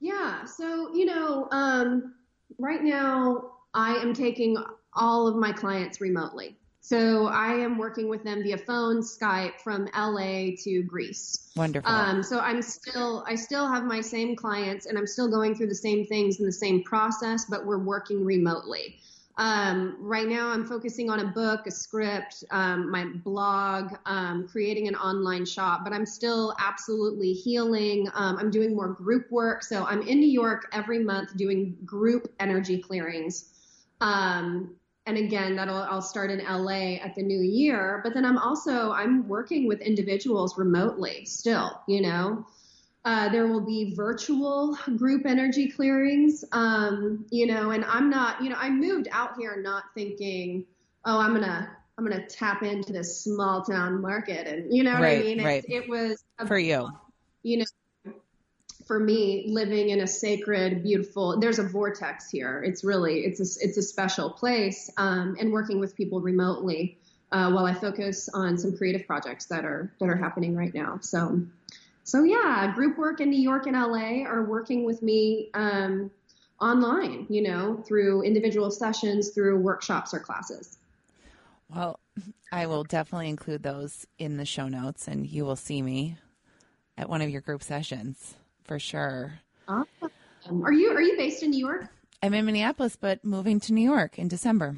Yeah. 0.00 0.44
So, 0.46 0.94
you 0.94 1.04
know, 1.04 1.48
um, 1.50 2.14
right 2.58 2.82
now 2.82 3.52
I 3.74 3.96
am 3.96 4.14
taking 4.14 4.56
all 4.94 5.28
of 5.28 5.36
my 5.36 5.52
clients 5.52 6.00
remotely. 6.00 6.56
So 6.84 7.28
I 7.28 7.52
am 7.52 7.78
working 7.78 8.08
with 8.08 8.24
them 8.24 8.42
via 8.42 8.58
phone, 8.58 9.02
Skype 9.02 9.60
from 9.60 9.88
LA 9.96 10.56
to 10.64 10.82
Greece. 10.82 11.52
Wonderful. 11.54 11.88
Um, 11.88 12.24
so 12.24 12.40
I'm 12.40 12.60
still, 12.60 13.24
I 13.28 13.36
still 13.36 13.68
have 13.68 13.84
my 13.84 14.00
same 14.00 14.34
clients 14.34 14.86
and 14.86 14.98
I'm 14.98 15.06
still 15.06 15.30
going 15.30 15.54
through 15.54 15.68
the 15.68 15.76
same 15.76 16.04
things 16.04 16.40
in 16.40 16.44
the 16.44 16.52
same 16.52 16.82
process, 16.82 17.44
but 17.44 17.64
we're 17.64 17.78
working 17.78 18.24
remotely. 18.24 18.96
Um, 19.38 19.96
right 20.00 20.26
now 20.26 20.48
I'm 20.48 20.66
focusing 20.66 21.08
on 21.08 21.20
a 21.20 21.26
book, 21.26 21.68
a 21.68 21.70
script, 21.70 22.42
um, 22.50 22.90
my 22.90 23.04
blog, 23.04 23.94
um, 24.04 24.48
creating 24.48 24.88
an 24.88 24.96
online 24.96 25.46
shop, 25.46 25.82
but 25.84 25.92
I'm 25.92 26.04
still 26.04 26.52
absolutely 26.58 27.32
healing. 27.32 28.08
Um, 28.12 28.38
I'm 28.38 28.50
doing 28.50 28.74
more 28.74 28.88
group 28.88 29.30
work. 29.30 29.62
So 29.62 29.84
I'm 29.84 30.02
in 30.02 30.18
New 30.18 30.28
York 30.28 30.66
every 30.72 30.98
month 30.98 31.36
doing 31.36 31.76
group 31.84 32.34
energy 32.40 32.78
clearings. 32.78 33.50
Um, 34.00 34.74
and 35.06 35.16
again, 35.18 35.56
that'll 35.56 35.76
I'll 35.76 36.02
start 36.02 36.30
in 36.30 36.38
LA 36.44 36.96
at 37.02 37.14
the 37.14 37.22
new 37.22 37.40
year. 37.40 38.00
But 38.04 38.14
then 38.14 38.24
I'm 38.24 38.38
also 38.38 38.92
I'm 38.92 39.26
working 39.28 39.66
with 39.66 39.80
individuals 39.80 40.56
remotely 40.56 41.24
still. 41.24 41.80
You 41.88 42.02
know, 42.02 42.46
uh, 43.04 43.28
there 43.30 43.48
will 43.48 43.60
be 43.64 43.94
virtual 43.94 44.78
group 44.96 45.26
energy 45.26 45.70
clearings. 45.70 46.44
Um, 46.52 47.26
you 47.30 47.46
know, 47.46 47.70
and 47.70 47.84
I'm 47.84 48.10
not. 48.10 48.42
You 48.42 48.50
know, 48.50 48.56
I 48.58 48.70
moved 48.70 49.08
out 49.10 49.36
here 49.36 49.60
not 49.60 49.84
thinking, 49.94 50.64
oh, 51.04 51.18
I'm 51.18 51.34
gonna 51.34 51.76
I'm 51.98 52.08
gonna 52.08 52.26
tap 52.26 52.62
into 52.62 52.92
this 52.92 53.22
small 53.22 53.62
town 53.62 54.00
market, 54.00 54.46
and 54.46 54.72
you 54.72 54.84
know 54.84 54.92
what 54.94 55.02
Right, 55.02 55.18
I 55.18 55.22
mean. 55.22 55.44
Right. 55.44 55.64
It 55.68 55.88
was 55.88 56.22
a 56.38 56.46
for 56.46 56.58
you. 56.58 56.88
you 57.42 57.58
know, 57.58 57.64
for 58.92 58.98
me, 58.98 59.46
living 59.46 59.88
in 59.88 60.02
a 60.02 60.06
sacred, 60.06 60.82
beautiful, 60.82 61.40
there's 61.40 61.58
a 61.58 61.62
vortex 61.62 62.28
here. 62.28 62.62
It's 62.62 62.84
really, 62.84 63.20
it's 63.20 63.40
a, 63.40 63.64
it's 63.64 63.78
a 63.78 63.82
special 63.82 64.28
place. 64.28 64.90
Um, 64.98 65.34
and 65.40 65.50
working 65.50 65.80
with 65.80 65.96
people 65.96 66.20
remotely, 66.20 66.98
uh, 67.30 67.50
while 67.52 67.64
I 67.64 67.72
focus 67.72 68.28
on 68.34 68.58
some 68.58 68.76
creative 68.76 69.06
projects 69.06 69.46
that 69.46 69.64
are, 69.64 69.90
that 69.98 70.10
are 70.10 70.14
happening 70.14 70.54
right 70.54 70.74
now. 70.74 70.98
So, 71.00 71.40
so 72.04 72.24
yeah, 72.24 72.70
group 72.74 72.98
work 72.98 73.22
in 73.22 73.30
New 73.30 73.40
York 73.40 73.66
and 73.66 73.74
LA 73.74 74.28
are 74.28 74.44
working 74.44 74.84
with 74.84 75.00
me, 75.00 75.48
um, 75.54 76.10
online, 76.60 77.24
you 77.30 77.40
know, 77.40 77.82
through 77.86 78.24
individual 78.24 78.70
sessions, 78.70 79.30
through 79.30 79.58
workshops 79.58 80.12
or 80.12 80.18
classes. 80.18 80.76
Well, 81.74 81.98
I 82.52 82.66
will 82.66 82.84
definitely 82.84 83.30
include 83.30 83.62
those 83.62 84.06
in 84.18 84.36
the 84.36 84.44
show 84.44 84.68
notes, 84.68 85.08
and 85.08 85.26
you 85.26 85.46
will 85.46 85.56
see 85.56 85.80
me 85.80 86.18
at 86.98 87.08
one 87.08 87.22
of 87.22 87.30
your 87.30 87.40
group 87.40 87.62
sessions 87.62 88.34
for 88.72 88.78
sure. 88.78 89.38
Awesome. 89.68 90.64
Are 90.64 90.72
you, 90.72 90.92
are 90.92 91.02
you 91.02 91.14
based 91.18 91.42
in 91.42 91.50
New 91.50 91.58
York? 91.58 91.88
I'm 92.22 92.32
in 92.32 92.46
Minneapolis, 92.46 92.96
but 92.96 93.22
moving 93.22 93.60
to 93.60 93.74
New 93.74 93.84
York 93.84 94.18
in 94.18 94.28
December. 94.28 94.76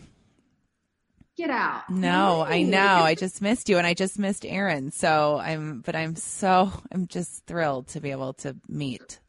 Get 1.37 1.49
out. 1.49 1.89
No, 1.89 2.43
I 2.43 2.63
know. 2.63 2.81
I 2.81 3.15
just 3.15 3.41
missed 3.41 3.69
you 3.69 3.79
and 3.79 3.87
I 3.87 3.95
just 3.95 4.19
missed 4.19 4.45
Erin. 4.45 4.91
So 4.91 5.39
I'm, 5.39 5.81
but 5.83 5.95
I'm 5.95 6.17
so, 6.17 6.73
I'm 6.91 7.07
just 7.07 7.47
thrilled 7.47 7.87
to 7.89 8.01
be 8.01 8.11
able 8.11 8.33
to 8.35 8.57
meet 8.67 9.21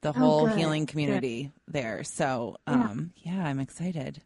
the 0.00 0.10
whole 0.10 0.42
Oh, 0.42 0.46
healing 0.46 0.86
community 0.86 1.52
there. 1.68 2.02
So, 2.02 2.56
um, 2.66 3.12
yeah, 3.18 3.46
I'm 3.46 3.60
excited. 3.60 4.20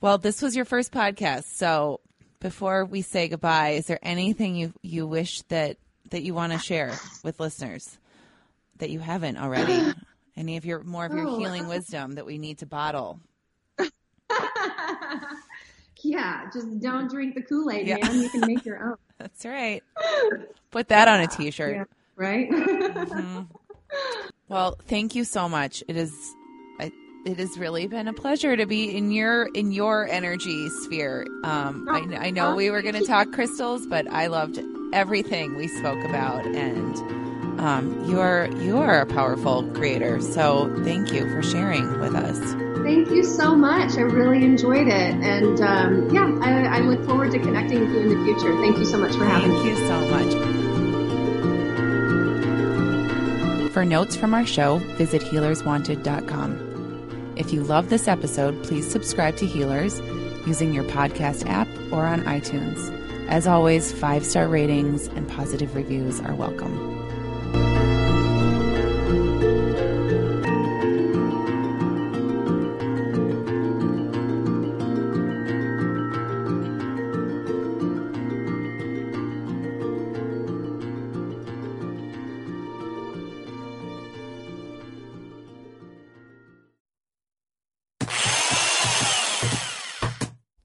Well, 0.00 0.18
this 0.18 0.40
was 0.40 0.54
your 0.54 0.64
first 0.64 0.92
podcast. 0.92 1.46
So 1.46 1.98
before 2.38 2.84
we 2.84 3.02
say 3.02 3.26
goodbye, 3.26 3.70
is 3.70 3.86
there 3.86 3.98
anything 4.04 4.54
you, 4.54 4.72
you 4.82 5.08
wish 5.08 5.42
that, 5.48 5.78
that 6.10 6.22
you 6.22 6.32
want 6.32 6.52
to 6.52 6.60
share 6.60 6.94
with 7.24 7.40
listeners 7.40 7.96
that 8.80 8.90
you 8.90 8.98
haven't 8.98 9.36
already? 9.36 9.94
Any 10.36 10.56
of 10.56 10.64
your, 10.64 10.82
more 10.82 11.06
of 11.06 11.12
your 11.12 11.26
Oh, 11.28 11.38
healing 11.38 11.66
wisdom 11.68 12.12
that 12.12 12.26
we 12.26 12.38
need 12.38 12.58
to 12.58 12.66
bottle? 12.66 13.20
yeah, 16.02 16.48
just 16.52 16.80
don't 16.80 17.10
drink 17.10 17.34
the 17.34 17.42
Kool 17.42 17.70
Aid, 17.70 17.86
Yeah. 17.86 17.96
man. 18.02 18.20
You 18.22 18.28
can 18.30 18.46
make 18.46 18.64
your 18.64 18.82
own. 18.82 18.96
That's 19.18 19.44
right. 19.44 19.82
Put 20.70 20.88
that 20.88 21.08
on 21.08 21.20
a 21.20 21.26
t-shirt. 21.26 21.76
Yeah, 21.76 21.84
right? 22.16 22.48
Well, 24.48 24.76
thank 24.88 25.14
you 25.14 25.22
so 25.22 25.48
much. 25.48 25.84
It 25.86 25.96
is 25.96 26.12
it 27.24 27.38
has 27.38 27.58
really 27.58 27.86
been 27.86 28.08
a 28.08 28.12
pleasure 28.12 28.56
to 28.56 28.66
be 28.66 28.96
in 28.96 29.10
your 29.10 29.48
in 29.54 29.72
your 29.72 30.08
energy 30.08 30.68
sphere. 30.84 31.26
Um, 31.44 31.86
I, 31.90 32.26
I 32.26 32.30
know 32.30 32.54
we 32.54 32.70
were 32.70 32.82
going 32.82 32.94
to 32.94 33.06
talk 33.06 33.30
crystals, 33.32 33.86
but 33.86 34.08
I 34.08 34.28
loved 34.28 34.58
everything 34.92 35.54
we 35.56 35.68
spoke 35.68 36.02
about, 36.04 36.46
and 36.46 36.96
um, 37.58 38.04
you 38.08 38.20
are 38.20 38.48
you 38.60 38.78
are 38.78 39.00
a 39.00 39.06
powerful 39.06 39.64
creator. 39.74 40.20
So 40.20 40.72
thank 40.84 41.12
you 41.12 41.28
for 41.30 41.42
sharing 41.42 41.98
with 41.98 42.14
us. 42.14 42.38
Thank 42.82 43.10
you 43.10 43.24
so 43.24 43.54
much. 43.54 43.96
I 43.98 44.02
really 44.02 44.44
enjoyed 44.44 44.88
it. 44.88 45.14
And 45.14 45.60
um, 45.60 46.10
yeah, 46.10 46.38
I, 46.42 46.78
I 46.78 46.80
look 46.80 47.04
forward 47.06 47.30
to 47.32 47.38
connecting 47.38 47.80
with 47.80 47.90
you 47.90 48.00
in 48.00 48.08
the 48.08 48.24
future. 48.24 48.52
Thank 48.60 48.78
you 48.78 48.84
so 48.84 48.98
much 48.98 49.14
for 49.14 49.24
having 49.24 49.52
me. 49.52 49.58
Thank 49.58 49.78
you 49.78 49.86
so 49.86 50.00
much. 50.08 50.32
For 53.72 53.84
notes 53.84 54.16
from 54.16 54.34
our 54.34 54.44
show, 54.46 54.78
visit 54.96 55.22
healerswanted.com. 55.22 57.32
If 57.36 57.52
you 57.52 57.62
love 57.62 57.88
this 57.88 58.08
episode, 58.08 58.60
please 58.64 58.90
subscribe 58.90 59.36
to 59.36 59.46
Healers 59.46 60.00
using 60.46 60.74
your 60.74 60.82
podcast 60.84 61.48
app 61.48 61.68
or 61.92 62.04
on 62.06 62.24
iTunes. 62.24 62.96
As 63.28 63.46
always, 63.46 63.92
five 63.92 64.26
star 64.26 64.48
ratings 64.48 65.06
and 65.06 65.28
positive 65.28 65.76
reviews 65.76 66.20
are 66.20 66.34
welcome. 66.34 66.99